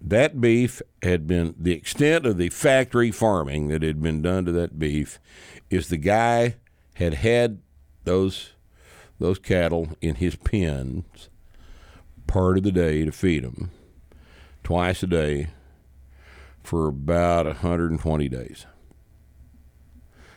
[0.00, 4.52] that beef had been the extent of the factory farming that had been done to
[4.52, 5.18] that beef
[5.70, 6.56] is the guy
[6.94, 7.60] had had
[8.04, 8.50] those
[9.18, 11.28] those cattle in his pens
[12.28, 13.70] part of the day to feed them
[14.62, 15.48] twice a day
[16.62, 18.66] for about 120 days.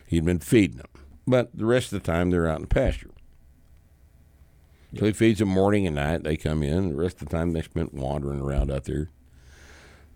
[0.07, 0.87] He'd been feeding them,
[1.27, 3.11] but the rest of the time they're out in the pasture.
[4.97, 6.23] So he feeds them morning and night.
[6.23, 6.89] They come in.
[6.89, 9.09] The rest of the time they spent wandering around out there,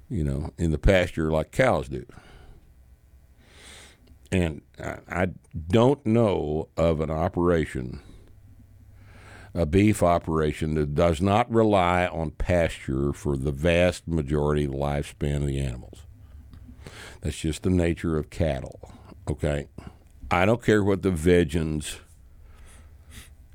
[0.09, 2.05] you know, in the pasture like cows do.
[4.31, 5.27] And I, I
[5.69, 8.01] don't know of an operation,
[9.53, 14.77] a beef operation that does not rely on pasture for the vast majority of the
[14.77, 15.99] lifespan of the animals.
[17.21, 18.91] That's just the nature of cattle.
[19.29, 19.67] Okay,
[20.35, 21.99] I don't care what the vegans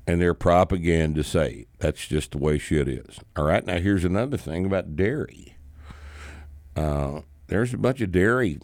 [0.07, 1.67] and their propaganda say.
[1.77, 3.19] That's just the way shit is.
[3.37, 3.63] All right.
[3.63, 5.55] Now here's another thing about dairy.
[6.75, 8.61] Uh, there's a bunch of dairy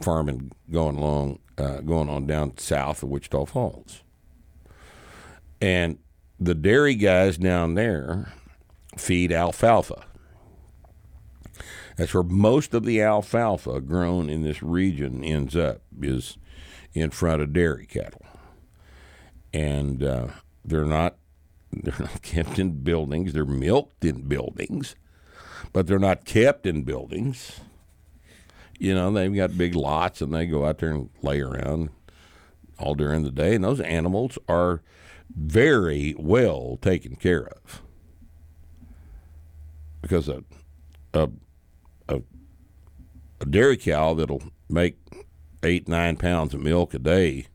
[0.00, 4.02] farming going along, uh, going on down south of Wichita Falls,
[5.60, 5.98] and
[6.40, 8.32] the dairy guys down there
[8.96, 10.02] feed alfalfa.
[11.98, 16.38] That's where most of the alfalfa grown in this region ends up is
[16.94, 18.24] in front of dairy cattle,
[19.52, 20.28] and uh,
[20.64, 21.16] they're not
[21.72, 23.32] they're not kept in buildings.
[23.32, 24.94] They're milked in buildings,
[25.72, 27.60] but they're not kept in buildings.
[28.78, 31.90] You know, they've got big lots, and they go out there and lay around
[32.78, 34.82] all during the day, and those animals are
[35.34, 37.82] very well taken care of
[40.02, 40.44] because a
[41.14, 41.30] a
[42.08, 42.20] a,
[43.40, 44.98] a dairy cow that'll make
[45.64, 47.46] eight nine pounds of milk a day,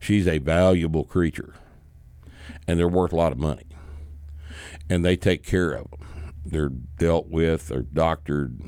[0.00, 1.54] she's a valuable creature,
[2.66, 3.66] and they're worth a lot of money,
[4.88, 6.34] and they take care of them.
[6.44, 8.60] They're dealt with, they're doctored,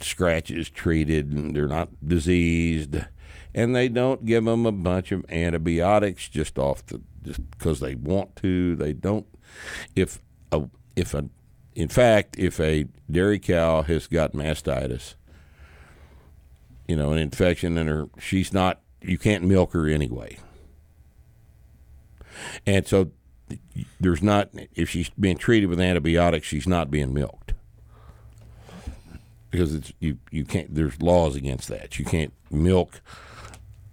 [0.00, 2.96] scratches treated, and they're not diseased,
[3.54, 7.94] and they don't give them a bunch of antibiotics just off the just because they
[7.94, 8.76] want to.
[8.76, 9.26] They don't.
[9.94, 10.20] If
[10.52, 11.28] a if a
[11.74, 15.14] in fact, if a dairy cow has got mastitis,
[16.86, 18.80] you know, an infection in her, she's not.
[19.02, 20.38] You can't milk her anyway,
[22.66, 23.10] and so
[24.00, 24.50] there's not.
[24.74, 27.52] If she's being treated with antibiotics, she's not being milked
[29.50, 30.18] because it's you.
[30.30, 30.74] You can't.
[30.74, 31.98] There's laws against that.
[31.98, 33.00] You can't milk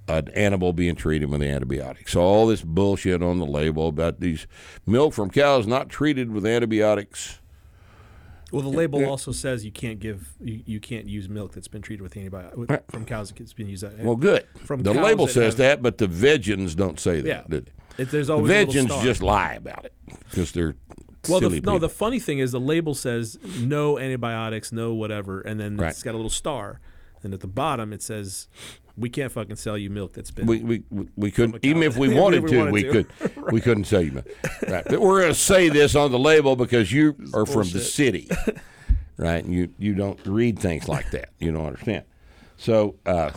[0.08, 2.14] an animal being treated with antibiotics.
[2.14, 4.48] So all this bullshit on the label about these
[4.86, 7.41] milk from cows not treated with antibiotics.
[8.52, 11.82] Well, the label also says you can't give you, you can't use milk that's been
[11.82, 13.98] treated with antibiotics with, from cows that's been used that.
[14.00, 14.46] Well, good.
[14.66, 17.46] From the label says have- that, but the vegans don't say that.
[17.50, 17.60] Yeah.
[17.98, 19.94] It, there's The always little vegans just lie about it
[20.30, 20.76] because they're
[21.30, 21.78] well, the, no.
[21.78, 25.90] The funny thing is the label says no antibiotics, no whatever, and then Right.
[25.92, 26.80] it's got a little star,
[27.22, 28.48] and at the bottom it says
[28.98, 30.46] we can't fucking sell you milk that's been.
[30.46, 30.60] we,
[30.90, 33.08] we, we- couldn't even if we wanted to we could
[33.52, 34.28] we couldn't sell you milk.
[34.68, 37.80] right but we're going to say this on the label because you are from the
[37.80, 38.30] city
[39.18, 42.04] right and you you don't read things like that you don't understand.
[42.58, 43.32] So uh,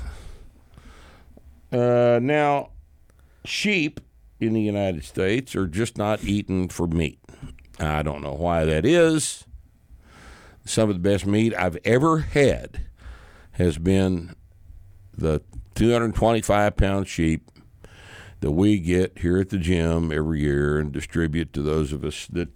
[1.73, 2.71] uh, now
[3.45, 4.01] sheep
[4.41, 7.19] in the United States are just not eaten for meat.
[7.79, 9.45] I don't know why that is.
[10.65, 12.83] Some of the best meat I've ever had
[13.53, 14.35] has been
[15.17, 15.43] the
[15.75, 17.51] 225 pound sheep
[18.41, 22.27] that we get here at the gym every year and distribute to those of us
[22.27, 22.49] that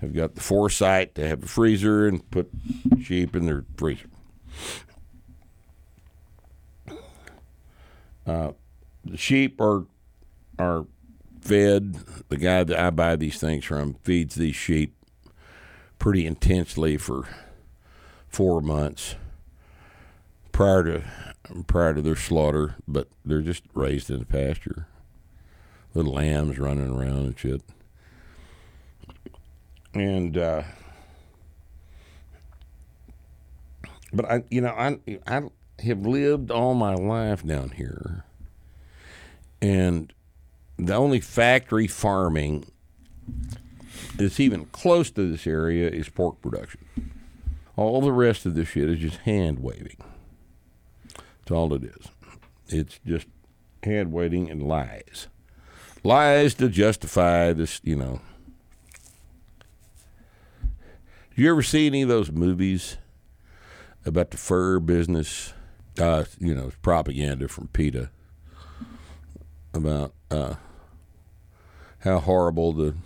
[0.00, 2.50] have got the foresight to have a freezer and put
[3.02, 4.08] sheep in their freezer.
[8.26, 8.52] Uh,
[9.04, 9.86] the sheep are
[10.58, 10.86] are
[11.40, 11.94] fed.
[12.28, 14.94] The guy that I buy these things from feeds these sheep
[15.98, 17.28] pretty intensely for
[18.28, 19.14] four months
[20.52, 21.04] prior to
[21.66, 24.86] prior to their slaughter, but they're just raised in the pasture.
[25.94, 27.62] Little lambs running around and shit.
[29.94, 30.62] And uh,
[34.12, 35.42] but I you know I I
[35.82, 38.24] have lived all my life down here.
[39.62, 40.12] And
[40.78, 42.70] the only factory farming
[44.16, 46.84] that's even close to this area is pork production.
[47.76, 49.96] All the rest of this shit is just hand waving.
[51.46, 52.08] That's all it is.
[52.68, 53.28] It's just
[53.84, 55.28] hand waving and lies.
[56.02, 58.20] Lies to justify this, you know.
[61.36, 62.96] You ever see any of those movies
[64.04, 65.52] about the fur business?
[65.96, 68.10] Uh, you know, propaganda from PETA
[69.72, 70.54] about uh,
[72.00, 72.96] how horrible the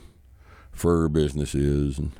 [0.72, 2.12] fur business is and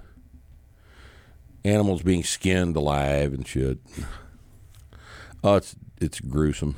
[1.65, 3.79] animals being skinned alive and shit.
[5.43, 6.77] Oh, it's it's gruesome.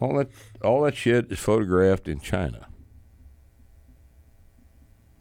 [0.00, 0.30] All that
[0.62, 2.66] all that shit is photographed in China.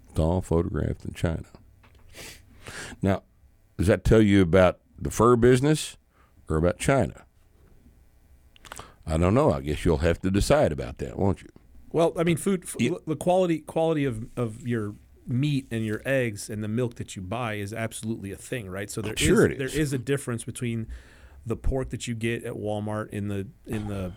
[0.10, 1.46] It's all photographed in China.
[3.02, 3.24] Now,
[3.78, 5.98] does that tell you about the fur business
[6.50, 7.26] or about China?
[9.06, 9.52] I don't know.
[9.52, 11.50] I guess you'll have to decide about that, won't you?
[11.92, 12.76] Well, I mean, food, f-
[13.06, 14.96] the quality quality of, of your
[15.28, 18.90] meat and your eggs and the milk that you buy is absolutely a thing, right?
[18.90, 19.58] So there Sure it is.
[19.74, 20.88] there is a difference between
[21.46, 24.14] the pork that you get at Walmart in the in the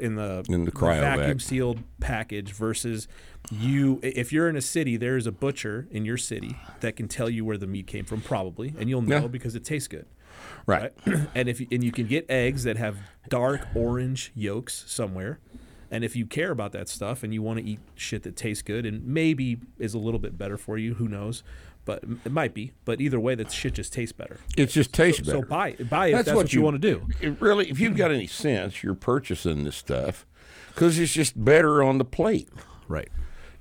[0.00, 0.70] in the, In the
[1.16, 3.08] vacuum sealed package versus
[3.50, 7.30] you if you're in a city there's a butcher in your city that can tell
[7.30, 9.26] you where the meat came from probably and you'll know Yeah.
[9.28, 10.04] because it tastes good
[10.66, 10.92] Right.
[11.34, 12.98] and if you, and you can get eggs that have
[13.30, 15.38] dark orange yolks somewhere.
[15.90, 18.60] And if you care about that stuff and you want to eat shit that tastes
[18.62, 21.42] good and maybe is a little bit better for you, who knows?
[21.86, 22.72] But it might be.
[22.84, 24.38] But either way, that shit just tastes better.
[24.56, 25.46] It just tastes So better.
[25.46, 25.88] buy it.
[25.88, 27.06] Buy it if that's what you wanna do.
[27.22, 30.26] It really, if you've got any sense, you're purchasing this stuff
[30.74, 32.50] because it's just better on the plate.
[32.88, 33.08] Right.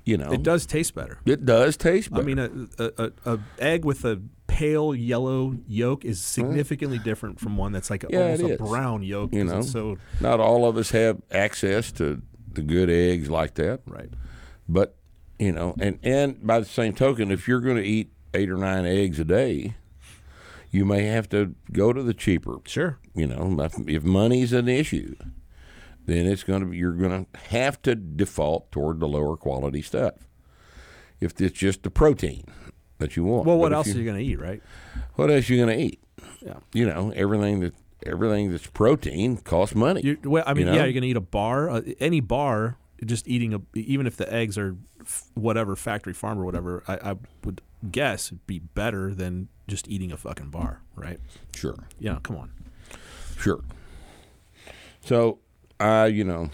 [0.04, 1.20] You know, It does taste better.
[1.26, 2.22] It does taste better.
[2.22, 2.50] I mean, a,
[2.84, 7.90] a, a, a egg with a pale yellow yolk is significantly different from one that's
[7.90, 9.34] like a, Yeah, almost a brown yolk.
[9.34, 12.22] You know, so not all of us have access to
[12.54, 13.82] the good eggs like that.
[13.88, 14.10] right.
[14.68, 14.96] But
[15.40, 18.58] you know, and and by the same token, if you're going to eat eight or
[18.58, 19.76] nine eggs a day,
[20.72, 22.58] you may have to go to the cheaper.
[22.66, 23.00] Sure.
[23.14, 25.16] You know, if, if money's an issue,
[26.06, 29.82] then it's going to be you're going to have to default toward the lower quality
[29.82, 30.28] stuff.
[31.20, 32.44] If it's just the protein
[32.98, 33.46] that you want.
[33.48, 34.62] Well, what else you- are you going to eat, right?
[35.16, 36.00] What else are you going to eat?
[36.42, 36.58] Yeah.
[36.74, 37.74] You know, everything that
[38.06, 40.02] everything that's protein costs money.
[40.04, 40.74] You're, well, I mean, know?
[40.74, 41.70] yeah, you're gonna eat a bar.
[41.70, 46.38] Uh, any bar, just eating a, even if the eggs are f- whatever factory farm
[46.40, 47.62] or whatever, I, I would
[47.92, 51.20] guess it'd be better than just eating a fucking bar, right?
[51.56, 51.88] Sure.
[52.00, 52.52] Yeah, come on.
[53.38, 53.64] Sure.
[55.02, 55.40] So,
[55.80, 56.50] uh, you know,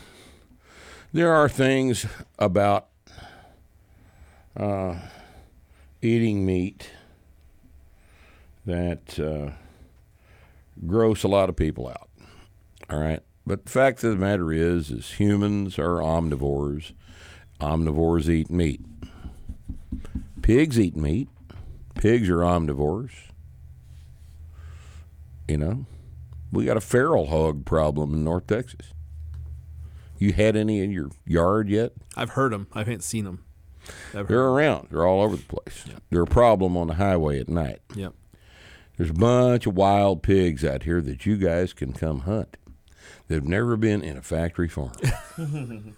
[1.14, 2.06] there are things
[2.39, 2.88] about
[4.57, 4.95] uh,
[6.02, 6.91] eating meat
[8.65, 9.52] that uh,
[10.85, 12.10] gross a lot of people out.
[12.89, 13.22] All right.
[13.45, 16.93] But the fact of the matter is, is humans are omnivores.
[17.60, 18.81] Omnivores eat meat.
[20.41, 21.30] Pigs eat meat.
[21.95, 23.11] Pigs are omnivores.
[25.47, 25.85] You know,
[26.51, 28.93] we got a feral hog problem in North Texas.
[30.18, 31.93] You had any in your yard yet?
[32.15, 32.68] I've heard them.
[32.73, 33.43] I haven't seen them.
[34.15, 34.88] I've They're around.
[34.91, 35.85] They're all over the place.
[36.09, 37.80] They're a problem on the highway at night.
[37.95, 38.13] Yep.
[38.97, 42.55] There's a bunch of wild pigs out here that you guys can come hunt.
[43.27, 44.91] They've never been in a factory farm.
[45.38, 45.95] and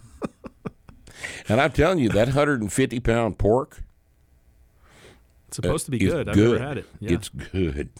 [1.50, 3.84] I'm telling you, that 150 pound pork
[5.54, 6.28] It's supposed to be good.
[6.28, 6.54] I've good.
[6.54, 6.88] never had it.
[7.00, 7.12] Yeah.
[7.12, 7.92] It's good.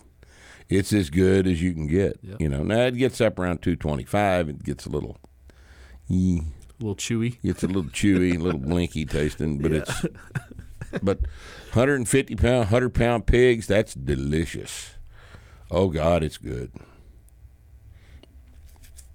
[0.70, 2.18] It's as good as you can get.
[2.24, 2.42] Yep.
[2.42, 4.50] You know, now it gets up around 225.
[4.50, 5.18] It gets a little,
[6.10, 6.44] eh, a
[6.80, 7.38] little chewy.
[7.44, 10.06] It's a little chewy, a little blinky tasting, but it's
[11.04, 11.20] but
[11.74, 14.96] 150 pound, 100 pound pigs, that's delicious.
[15.70, 16.72] Oh God, it's good.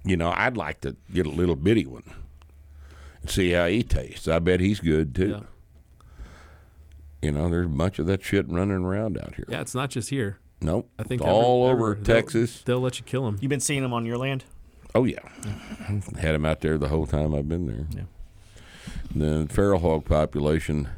[0.05, 2.05] You know, I'd like to get a little bitty one
[3.20, 4.28] and see how he tastes.
[4.28, 5.31] I bet he's good too.
[5.31, 5.40] Yeah.
[7.22, 9.44] You know, there's a bunch of that shit running around out here.
[9.48, 10.38] Yeah, it's not just here.
[10.60, 10.88] Nope.
[10.98, 12.62] I think It's all ever- over ever- they'll- Texas.
[12.62, 13.38] They'll, let you kill them.
[13.40, 14.44] You've been seeing them on your land?
[14.94, 15.18] Oh yeah,
[16.18, 17.86] had them out there the whole time I've been there.
[17.94, 18.02] Yeah.
[19.14, 20.88] The feral hog population,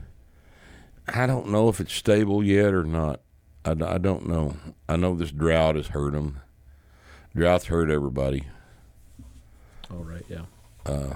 [1.09, 3.21] I don't know if it's stable yet or not.
[3.65, 4.57] I, I don't know.
[4.89, 6.41] I know this drought has hurt them.
[7.35, 8.45] Droughts hurt everybody,
[9.91, 10.47] All right, right,
[10.87, 11.15] yeah.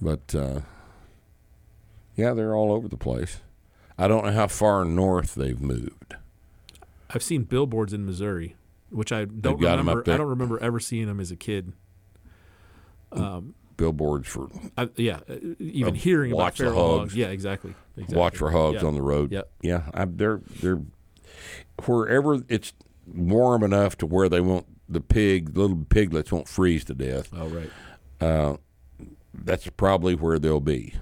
[0.00, 0.60] but uh,
[2.16, 3.40] yeah, they're all over the place.
[3.98, 6.16] I don't know how far north they've moved.
[7.10, 8.56] I've seen billboards in Missouri,
[8.90, 10.02] which I don't remember.
[10.12, 11.72] I don't remember ever seeing them as a kid.
[13.76, 14.48] Billboards for
[14.78, 15.18] I, yeah,
[15.58, 16.98] even Uh, hearing about feral hogs.
[17.12, 17.16] hogs.
[17.16, 17.74] Yeah, exactly.
[17.96, 18.16] exactly.
[18.16, 18.88] watch for hogs Yeah.
[18.88, 19.32] on the road.
[19.32, 19.50] Yep.
[19.62, 20.80] Yeah, I, they're they're
[21.84, 22.72] wherever it's
[23.12, 27.30] warm enough to where they won't the pig little piglets won't freeze to death.
[27.32, 27.70] Oh right.
[28.20, 28.56] Uh,
[29.32, 30.94] that's probably where they'll be.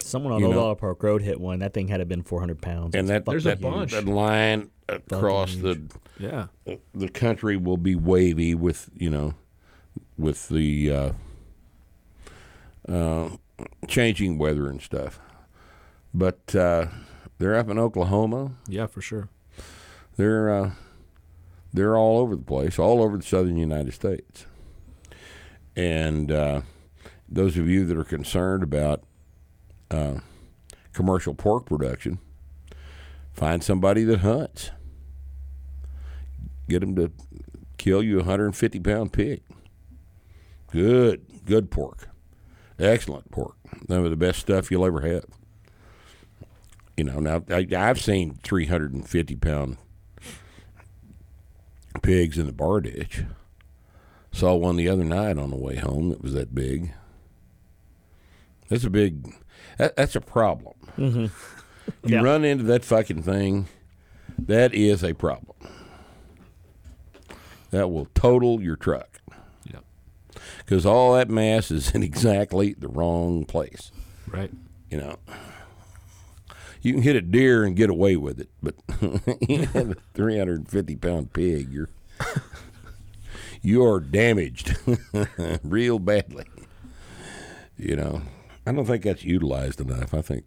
[0.00, 1.58] Someone on You know- Park Road hit one.
[1.60, 2.94] That thing had to have been 400 pounds.
[2.94, 3.92] And It's that There's a that, bunch.
[3.92, 5.80] that line across the
[6.18, 6.46] Yeah.
[6.94, 9.34] the country will be wavy with you know
[10.18, 11.12] with the uh,
[12.88, 13.30] uh,
[13.88, 15.20] changing weather and stuff.
[16.14, 16.86] But uh,
[17.38, 18.52] they're up in Oklahoma.
[18.68, 19.28] Yeah, for sure.
[20.16, 20.70] They're uh,
[21.72, 24.46] they're all over the place, all over the southern United States.
[25.74, 26.60] And uh,
[27.28, 29.04] those of you that are concerned about
[29.92, 30.20] uh,
[30.92, 32.18] commercial pork production,
[33.32, 34.70] find somebody that hunts.
[36.68, 37.10] Get them to
[37.76, 39.42] kill you a 150 pound pig.
[40.70, 42.08] Good, good pork,
[42.78, 43.56] excellent pork.
[43.88, 45.24] Some of the best stuff you'll ever have.
[46.96, 49.78] You know, now I, I've seen 350 pound
[52.02, 53.24] pigs in the bar ditch.
[54.30, 56.92] Saw one the other night on the way home that was that big.
[58.72, 59.34] That's a big.
[59.76, 60.74] That, that's a problem.
[60.96, 61.26] Mm-hmm.
[62.06, 62.22] You Yeah.
[62.22, 63.66] run into that fucking thing.
[64.38, 65.56] That is a problem.
[67.70, 69.20] That will total your truck
[69.70, 69.80] Yeah.
[70.58, 73.90] because all that mass is in exactly the wrong place.
[74.28, 74.50] Right.
[74.90, 75.16] You know,
[76.82, 78.74] you can hit a deer and get away with it, but
[79.48, 81.88] you have a 350 pound pig, you're
[83.62, 84.76] you are damaged
[85.64, 86.44] real badly.
[87.76, 88.22] You know,
[88.66, 90.14] I don't think that's utilized enough.
[90.14, 90.44] I think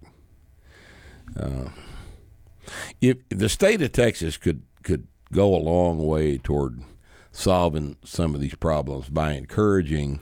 [1.39, 1.69] uh,
[3.01, 6.81] if the state of Texas could could go a long way toward
[7.31, 10.21] solving some of these problems by encouraging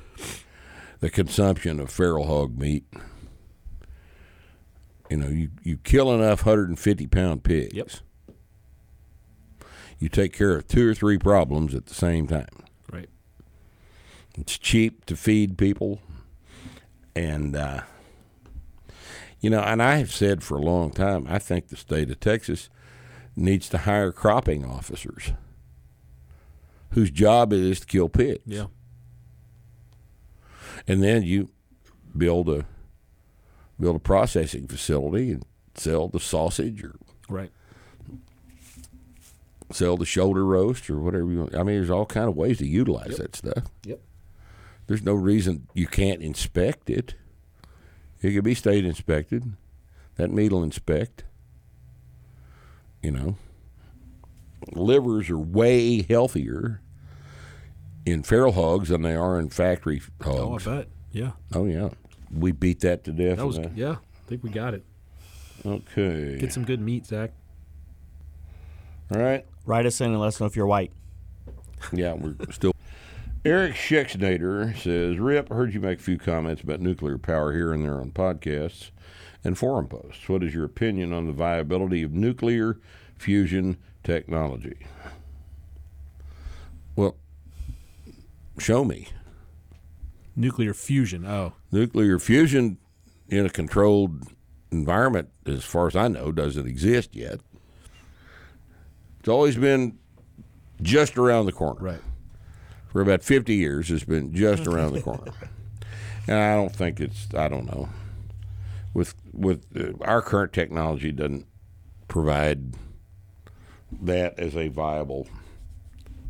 [0.99, 2.85] the consumption of feral hog meat.
[5.09, 7.73] You know, you, you kill enough 150 pound pigs.
[7.75, 7.89] Yep.
[9.99, 12.63] You take care of two or three problems at the same time.
[12.91, 13.09] Right.
[14.37, 15.99] It's cheap to feed people.
[17.15, 17.81] And, uh,
[19.39, 22.19] you know, and I have said for a long time, I think the state of
[22.19, 22.69] Texas
[23.35, 25.31] needs to hire cropping officers
[26.91, 28.41] whose job it is to kill pigs.
[28.45, 28.65] Yeah.
[30.87, 31.49] And then you
[32.15, 32.65] build a
[33.79, 35.43] build a processing facility and
[35.75, 36.95] sell the sausage or
[37.27, 37.51] Right.
[39.71, 41.55] sell the shoulder roast or whatever you want.
[41.55, 43.63] I mean, there's all kind of ways to utilize that stuff.
[43.85, 43.99] Yep.
[44.93, 47.15] There's no reason you can't inspect it.
[48.21, 49.53] It could be state inspected.
[50.17, 51.23] That meat will inspect.
[53.01, 53.35] You know,
[54.71, 56.79] livers are way healthier
[58.05, 60.67] in feral hogs than they are in factory hogs.
[60.67, 60.87] Oh, I bet.
[61.11, 61.31] Yeah.
[61.55, 61.89] Oh, yeah,
[62.31, 63.37] we beat that to death.
[63.37, 63.93] That was in yeah.
[63.93, 64.83] I think we got it.
[65.65, 66.37] Okay.
[66.37, 67.31] Get some good meat, Zach.
[69.11, 69.43] All right.
[69.65, 70.91] Write us in and let us know if you're white.
[71.91, 72.73] Yeah, we're still.
[73.45, 77.73] Eric Schexnader says, Rip, I heard you make a few comments about nuclear power here
[77.73, 78.91] and there on podcasts
[79.43, 80.29] and forum posts.
[80.29, 82.79] What is your opinion on the viability of nuclear
[83.17, 84.87] fusion technology?
[86.95, 87.17] Well,
[88.59, 89.09] show me.
[90.37, 91.25] Nuclear fusion.
[91.25, 91.51] Oh.
[91.69, 92.77] Nuclear fusion
[93.27, 94.23] in a controlled
[94.71, 97.41] environment, as far as I know, doesn't exist yet.
[99.19, 99.97] It's always been
[100.81, 102.01] just around the corner Right.
[102.93, 105.33] For about 50 years has been just around the corner.
[106.25, 107.89] And I don't think it's I don't know.
[108.93, 111.45] With with uh, our current technology doesn't
[112.07, 112.75] provide
[114.01, 115.27] that as a viable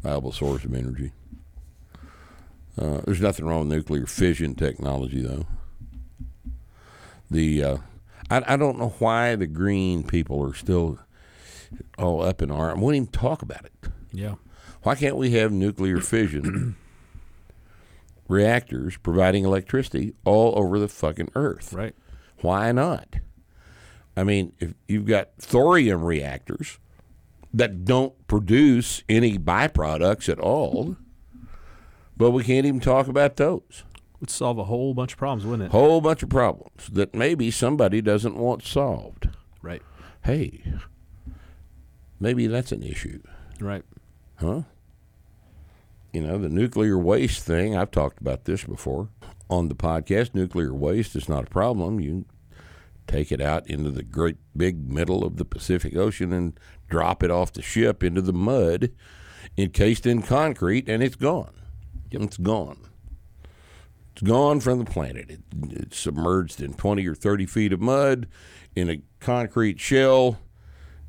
[0.01, 1.11] viable source of energy.
[2.75, 5.45] Uh, there's nothing wrong with nuclear fission technology though.
[7.29, 7.77] The uh,
[8.31, 10.97] I, I don't know why the green people are still
[11.99, 12.77] all up in arms.
[12.77, 13.73] We Won't even talk about it.
[14.11, 14.35] Yeah.
[14.83, 16.75] Why can't we have nuclear fission
[18.27, 21.73] reactors providing electricity all over the fucking earth?
[21.73, 21.95] Right.
[22.41, 23.15] Why not?
[24.15, 26.79] I mean, if you've got thorium reactors,
[27.53, 30.97] that don't produce any byproducts at all.
[32.17, 33.83] But we can't even talk about those.
[34.15, 35.71] It would solve a whole bunch of problems, wouldn't it?
[35.71, 39.29] Whole bunch of problems that maybe somebody doesn't want solved.
[39.61, 39.81] Right.
[40.23, 40.63] Hey,
[42.19, 43.21] maybe that's an issue.
[43.59, 43.83] Right.
[44.35, 44.63] Huh?
[46.13, 49.09] You know, the nuclear waste thing, I've talked about this before
[49.49, 50.35] on the podcast.
[50.35, 51.99] Nuclear waste is not a problem.
[51.99, 52.25] You
[53.07, 57.31] take it out into the great big middle of the Pacific Ocean and drop it
[57.31, 58.91] off the ship into the mud
[59.57, 61.53] encased in concrete, and it's gone.
[62.11, 62.89] It's gone.
[64.11, 65.31] It's gone from the planet.
[65.31, 65.41] It,
[65.71, 68.27] it's submerged in 20 or 30 feet of mud
[68.75, 70.37] in a concrete shell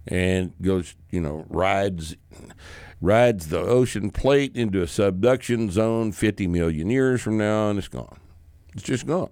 [0.06, 2.16] and goes, you know, rides
[3.04, 7.88] rides the ocean plate into a subduction zone 50 million years from now and it's
[7.88, 8.18] gone.
[8.72, 9.30] It's just gone.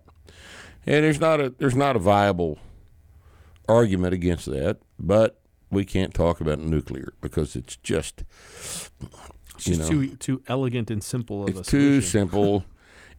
[0.87, 2.59] And there's not a there's not a viable
[3.69, 5.41] argument against that, but
[5.71, 8.25] we can't talk about nuclear because it's just
[9.57, 12.65] It's you know, too too elegant and simple of a it's too simple,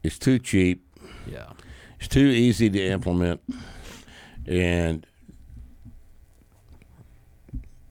[0.04, 0.86] it's too cheap,
[1.26, 1.54] Yeah.
[2.00, 3.42] it's too easy to implement,
[4.46, 5.06] and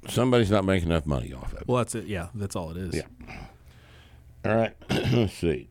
[0.09, 1.69] somebody's not making enough money off of it.
[1.69, 2.07] Well, that's it.
[2.07, 2.95] Yeah, that's all it is.
[2.95, 3.37] Yeah.
[4.45, 4.74] All right,
[5.12, 5.69] let's see.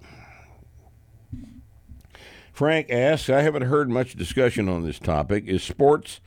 [2.53, 5.45] Frank asks, I haven't heard much discussion on this topic.
[5.47, 6.21] Is sports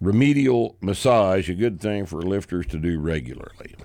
[0.00, 3.76] remedial massage a good thing for lifters to do regularly?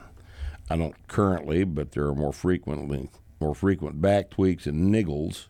[0.70, 3.10] I don't currently, but there are more frequently
[3.40, 5.48] more frequent back tweaks and niggles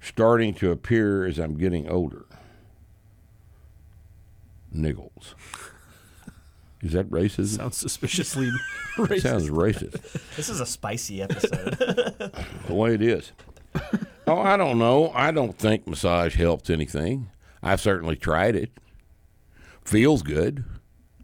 [0.00, 2.24] starting to appear as I'm getting older.
[4.74, 5.34] Niggles.
[6.82, 7.56] Is that racist?
[7.58, 8.50] Sounds suspiciously
[8.96, 9.20] racist.
[9.22, 10.00] sounds racist.
[10.36, 11.74] This is a spicy episode.
[12.66, 13.32] the way it is.
[14.26, 15.10] oh, I don't know.
[15.14, 17.28] I don't think massage helps anything.
[17.62, 18.70] I've certainly tried it.
[19.84, 20.64] Feels good.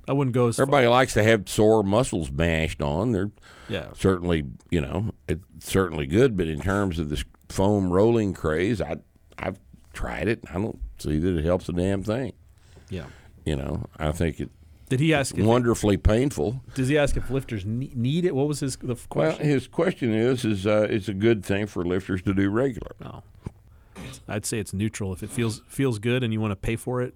[0.09, 0.65] I wouldn't go as far.
[0.65, 3.13] Everybody likes to have sore muscles bashed on.
[3.13, 3.31] They're
[3.69, 3.87] Yeah.
[3.95, 6.37] certainly, you know, it's certainly good.
[6.37, 8.97] But in terms of this foam rolling craze, I
[9.39, 9.59] I've
[9.93, 10.45] tried it.
[10.51, 12.33] I don't see that it helps a damn thing.
[12.91, 13.07] Yeah.
[13.45, 14.53] You know, I think it's
[14.89, 15.35] Did he ask?
[15.37, 16.63] Wonderfully painful.
[16.75, 18.35] does he ask if lifters ne- need it?
[18.37, 19.47] What was his the f- Well, question?
[19.49, 22.93] his question is: is uh, it's a good thing for lifters to do regular?
[23.01, 23.23] no.
[24.29, 25.13] I'd say it's neutral.
[25.13, 27.15] If it feels feels good and you want to pay for it,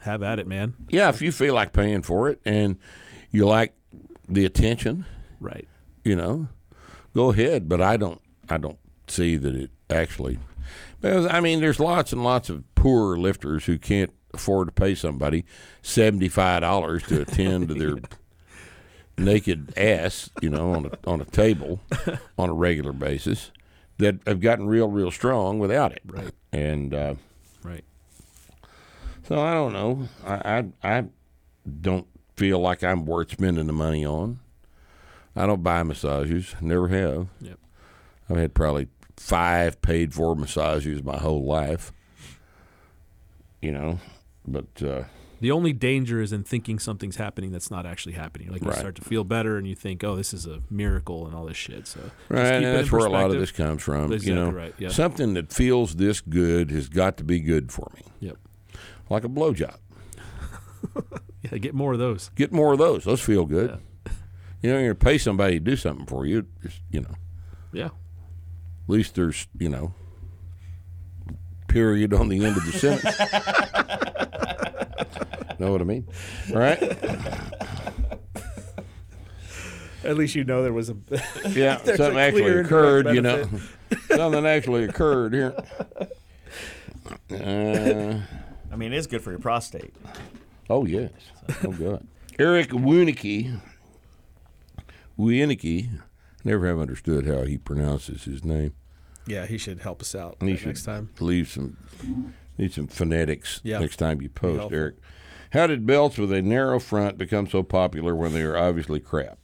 [0.00, 0.74] have at it, man.
[0.88, 2.78] Yeah, if you feel like paying for it and
[3.30, 3.74] you like
[4.28, 5.04] the attention,
[5.40, 5.66] Right.
[6.04, 6.48] you know,
[7.14, 7.68] go ahead.
[7.68, 8.78] But I don't, I don't
[9.08, 10.38] see that it actually.
[11.00, 14.94] Because I mean, there's lots and lots of poor lifters who can't afford to pay
[14.94, 15.44] somebody
[15.82, 17.96] seventy five dollars to attend to their
[19.18, 21.80] naked ass, you know, on a on a table
[22.38, 23.50] on a regular basis
[23.98, 26.02] that have gotten real, real strong without it.
[26.06, 26.30] Right.
[26.52, 27.14] And uh,
[27.62, 27.84] Right.
[29.28, 30.08] so I don't know.
[30.26, 31.04] I, I I
[31.80, 34.38] don't feel like I'm worth spending the money on.
[35.36, 36.54] I don't buy massages.
[36.60, 37.28] Never have.
[37.40, 37.58] Yep.
[38.30, 41.92] I've had probably five paid for massages my whole life.
[43.60, 43.98] You know,
[44.50, 45.04] but uh,
[45.40, 48.50] The only danger is in thinking something's happening that's not actually happening.
[48.50, 48.78] Like you Right.
[48.78, 51.56] start to feel better and you think, "Oh, this is a miracle" and all this
[51.56, 51.86] shit.
[51.86, 54.12] So right, and that's where a lot of this comes from.
[54.12, 54.90] Exactly you know, right, yeah.
[54.90, 58.36] something that feels this good has got to be good for me, Yep.
[59.08, 59.76] like a blowjob.
[61.50, 62.30] Yeah, get more of those.
[62.34, 63.04] Get more of those.
[63.04, 63.78] Those feel good.
[64.62, 66.44] You know, you're pay somebody to do something for you.
[66.62, 67.14] It's, you know.
[67.72, 67.86] Yeah.
[67.86, 67.92] At
[68.88, 69.94] least there's, you know,
[71.66, 73.16] period on the end of the sentence.
[75.60, 76.06] know what I mean?
[76.52, 76.82] All right?
[80.02, 80.96] At least you know there was a.
[81.50, 83.46] Yeah, something a actually occurred, you know.
[84.08, 85.54] something actually occurred here.
[87.30, 88.20] Uh,
[88.72, 89.94] I mean, it is good for your prostate.
[90.70, 91.10] oh, yes.
[91.64, 92.06] Oh, God.
[92.38, 93.60] Eric Wienicke.
[95.18, 96.00] Wienicke.
[96.44, 98.72] Never have understood how he pronounces his name.
[99.26, 101.10] Yeah, he should help us out He should next time.
[101.20, 101.76] leave some
[102.56, 103.78] need some phonetics Yeah.
[103.80, 104.72] next time you post.
[104.72, 104.96] Eric.
[105.52, 109.38] How did belts with a narrow front become so popular when they are obviously crap?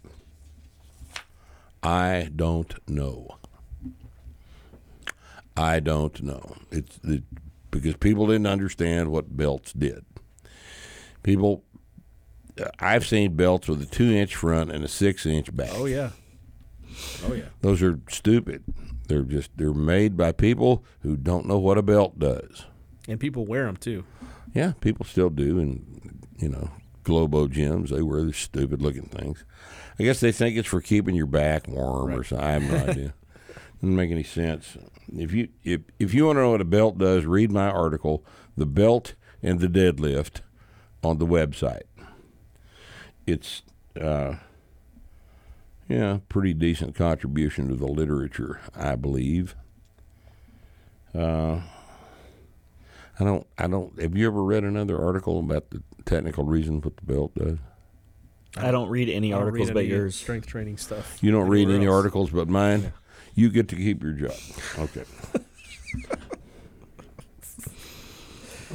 [1.83, 3.37] I don't know.
[5.57, 6.57] I don't know.
[6.70, 7.24] It's it,
[7.70, 10.05] because people didn't understand what belts did.
[11.23, 11.65] People,
[12.78, 15.70] I've seen belts with a two-inch front and a six-inch back.
[15.73, 16.11] Oh yeah.
[17.24, 17.47] Oh yeah.
[17.62, 18.65] Those are stupid.
[19.09, 22.65] They're just they're made by people who don't know what a belt does.
[23.09, 24.05] And people wear them too.
[24.57, 26.70] Yeah, people still do, and you know,
[27.05, 29.45] Globo gyms they wear these stupid looking things.
[29.99, 32.47] I guess they think it's for keeping your back warm or something.
[32.47, 33.15] I have no idea.
[33.83, 34.78] Doesn't make any sense.
[35.15, 38.24] If you if if you want to know what a belt does, read my article,
[38.57, 40.41] "The Belt and the Deadlift,"
[41.05, 41.83] on the website.
[43.27, 43.62] It's
[44.01, 44.37] uh,
[45.87, 49.55] yeah, pretty decent contribution to the literature, I believe.
[51.15, 51.61] Uh,
[53.19, 53.47] I don't.
[53.59, 54.01] I don't.
[54.01, 57.59] Have you ever read another article about the technical reason what the belt does?
[58.57, 60.17] I don't read any don't articles read but any yours.
[60.17, 61.19] Strength training stuff.
[61.23, 61.95] You don't read any else.
[61.95, 62.93] articles but mine.
[63.35, 64.35] You get to keep your job.
[64.79, 65.05] Okay.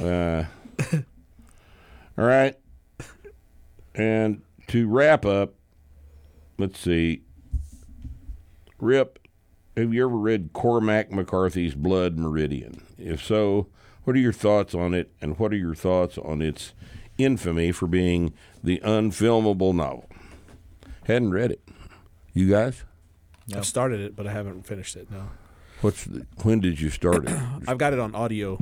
[0.00, 0.44] uh,
[2.16, 2.56] all right.
[3.94, 5.54] And to wrap up,
[6.58, 7.22] let's see.
[8.78, 9.18] Rip,
[9.76, 12.82] have you ever read Cormac McCarthy's Blood Meridian?
[12.98, 13.66] If so,
[14.04, 16.72] what are your thoughts on it, and what are your thoughts on its
[17.18, 20.08] infamy for being the unfilmable novel?
[21.04, 21.62] Hadn't read it.
[22.32, 22.84] You guys?
[23.54, 25.10] I've started it, but I haven't finished it.
[25.10, 25.28] No,
[25.80, 27.38] What's the, when did you start it?
[27.68, 28.58] I've got it on audio,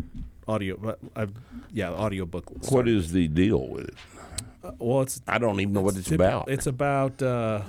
[0.49, 0.77] audio.
[0.77, 1.33] But I've
[1.73, 2.45] yeah, audio book.
[2.71, 3.95] what is the deal with it?
[4.79, 6.49] Well, it's I don't even know what it's typ- about.
[6.49, 7.63] It's about uh,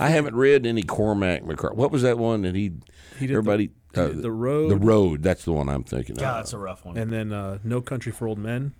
[0.00, 1.76] I haven't read any Cormac McCarthy.
[1.76, 2.72] What was that one that he?
[3.18, 3.70] he did everybody.
[3.92, 5.22] the, uh, the, the road, The road.
[5.22, 6.34] That's the one I'm thinking God, of.
[6.36, 6.96] that's a rough one.
[6.96, 8.74] and then uh, No Country for Old Men.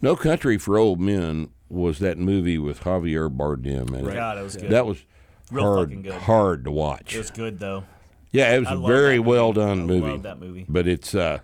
[0.00, 3.88] No Country for Old Men was that movie with Javier Bardem.
[3.96, 4.14] in it.
[4.14, 4.70] God, it was good.
[4.70, 5.04] That was
[5.50, 6.12] Real hard, fucking good.
[6.14, 7.14] hard to watch.
[7.14, 7.84] it was good though.
[8.32, 10.10] yeah, it was I a love very well done I movie.
[10.12, 10.64] love that movie.
[10.68, 11.40] But it's uh,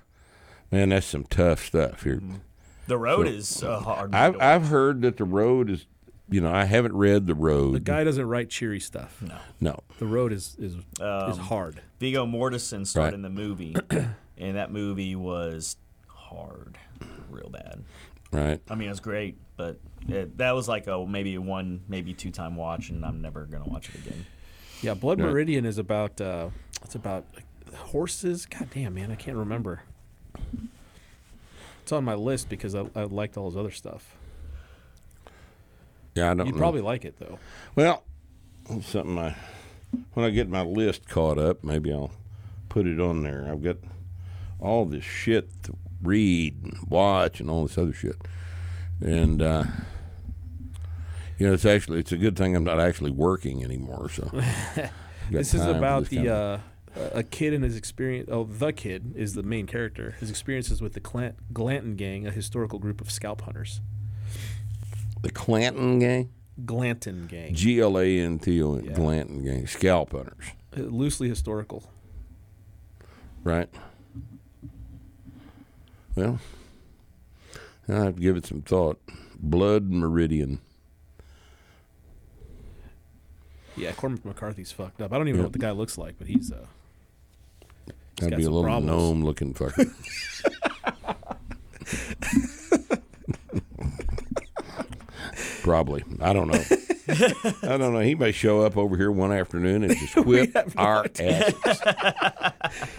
[0.71, 2.23] man, that's some tough stuff here.
[2.87, 4.13] The road is a hard.
[4.13, 4.41] movie I've.
[4.41, 5.87] I've heard that the road is,
[6.29, 7.75] you know, I haven't read the road.
[7.75, 9.21] The guy doesn't write cheery stuff.
[9.23, 9.37] no.
[9.61, 11.81] no, The road is is is Um, hard.
[12.01, 13.15] Viggo Mortensen starred Right.
[13.15, 13.75] in the movie,
[14.39, 15.77] and that movie was
[16.09, 16.79] hard,
[17.31, 17.85] real bad.
[18.33, 18.61] right?
[18.69, 19.79] I mean, it was great, but
[20.09, 23.45] it, that was like a maybe a one, maybe two time watch, and I'm never
[23.47, 24.27] gonna watch it again.
[24.83, 25.29] Yeah, Blood Right.
[25.31, 26.51] Meridian is about uh,
[26.83, 27.25] it's about
[27.75, 28.47] horses.
[28.47, 29.83] God damn, man, I can't remember.
[31.83, 34.16] It's on my list because I, I liked all his other stuff.
[36.17, 36.61] Yeah, I don't You'd know.
[36.61, 37.39] probably like it though.
[37.75, 38.03] Well,
[38.83, 39.37] something I
[40.15, 42.11] when I get my list caught up, maybe I'll
[42.71, 43.47] put it on there.
[43.51, 43.77] I've got
[44.59, 48.17] all this shit to read and watch and all this other shit,
[49.01, 49.65] and uh,
[51.39, 54.09] you know, it's actually it's a good thing I'm not actually working anymore.
[54.09, 54.31] So
[55.31, 56.59] This is about this the uh,
[57.13, 58.29] a kid and his experience.
[58.33, 60.17] Oh, the kid is the main character.
[60.19, 63.81] His experiences with the Glan- Glanton Gang, a historical group of scalp hunters.
[65.27, 66.31] The Clanton gang,
[66.65, 68.93] Glanton Gang, G L A N T O N, Yeah.
[68.93, 70.47] Glanton gang, scalp hunters,
[70.77, 71.83] Uh, loosely historical.
[73.45, 73.69] right?
[76.15, 76.39] Well,
[77.89, 78.99] I have to give it some thought.
[79.39, 80.61] Blood Meridian.
[83.77, 85.13] Yeah, Cormac McCarthy's fucked up.
[85.13, 86.65] I don't even know what the guy looks like, but he's uh,
[88.17, 88.87] That'd got be a little problems.
[88.87, 89.93] gnome looking fucker.
[95.67, 96.05] Probably.
[96.21, 96.63] I don't know.
[97.09, 97.99] I don't know.
[97.99, 101.53] He may show up over here one afternoon and just whip our ass.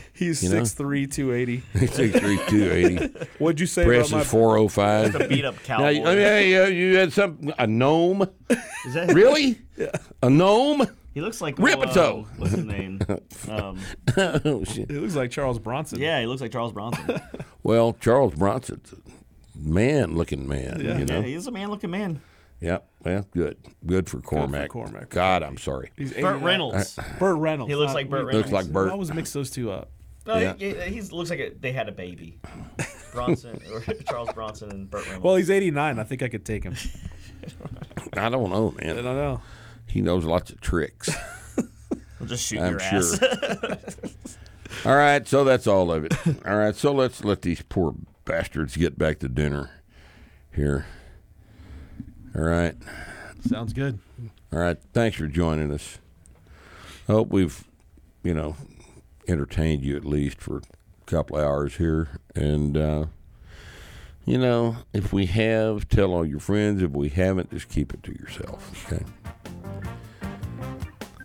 [0.13, 0.55] he's You know?
[0.57, 1.63] six three, two eighty.
[1.75, 3.05] Six three two eighty.
[3.39, 5.29] What'd you say Press about my is four oh five.
[5.29, 6.11] Beat up Now, cowboy.
[6.13, 8.23] you, you, you had some a gnome?
[8.49, 9.59] Is that Really?
[10.21, 10.87] A gnome?
[11.13, 12.21] He looks like Rippetoe.
[12.29, 12.99] Uh, what's his name?
[13.49, 13.79] Um,
[14.17, 14.91] oh shit.
[14.91, 15.99] It looks like Charles Bronson.
[16.01, 17.21] yeah, he looks like Charles Bronson.
[17.63, 18.97] Well, Charles Bronson's a
[19.57, 20.81] man-looking man.
[20.81, 21.19] You know.
[21.19, 22.19] yeah, he's a man-looking man.
[22.59, 23.57] Yeah, well, good.
[23.85, 24.69] Good for Cormac.
[24.69, 25.09] Cormac.
[25.09, 25.91] God, I'm sorry.
[25.95, 26.43] He's Burt 89.
[26.43, 26.99] Reynolds.
[27.19, 27.69] Burt Reynolds.
[27.71, 28.51] He looks like Burt we- Reynolds.
[28.51, 28.89] Looks like Burt.
[28.89, 29.91] I always mix those two up.
[30.25, 30.53] No, Yeah.
[30.57, 32.39] he, he looks like a, they had a baby.
[33.13, 35.23] Bronson or Charles Bronson and Burt Reynolds.
[35.23, 35.99] Well, he's 89.
[35.99, 36.75] I think I could take him.
[38.13, 38.97] I don't know, man.
[38.97, 39.41] I don't know.
[39.85, 41.09] He knows lots of tricks.
[42.19, 43.77] we'll just shoot I'm your sure.
[44.85, 46.13] all right, so that's all of it.
[46.45, 49.69] All right, so let's let these poor bastards get back to dinner
[50.53, 50.85] here.
[52.35, 52.75] All right.
[53.47, 53.99] Sounds good.
[54.51, 54.77] All right.
[54.93, 55.99] Thanks for joining us.
[57.07, 57.63] I hope we've,
[58.23, 58.55] you know,
[59.27, 60.61] entertained you at least for a
[61.05, 62.09] couple hours here.
[62.35, 63.05] And, uh,
[64.25, 66.81] you know, if we have, tell all your friends.
[66.81, 68.91] If we haven't, just keep it to yourself.
[68.91, 69.03] Okay.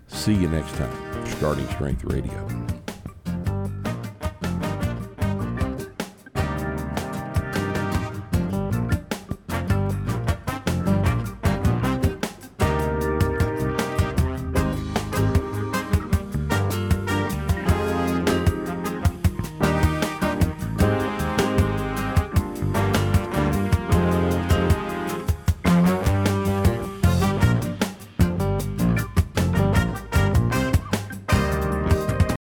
[0.07, 1.27] See you next time.
[1.27, 2.82] Starting Strength Radio.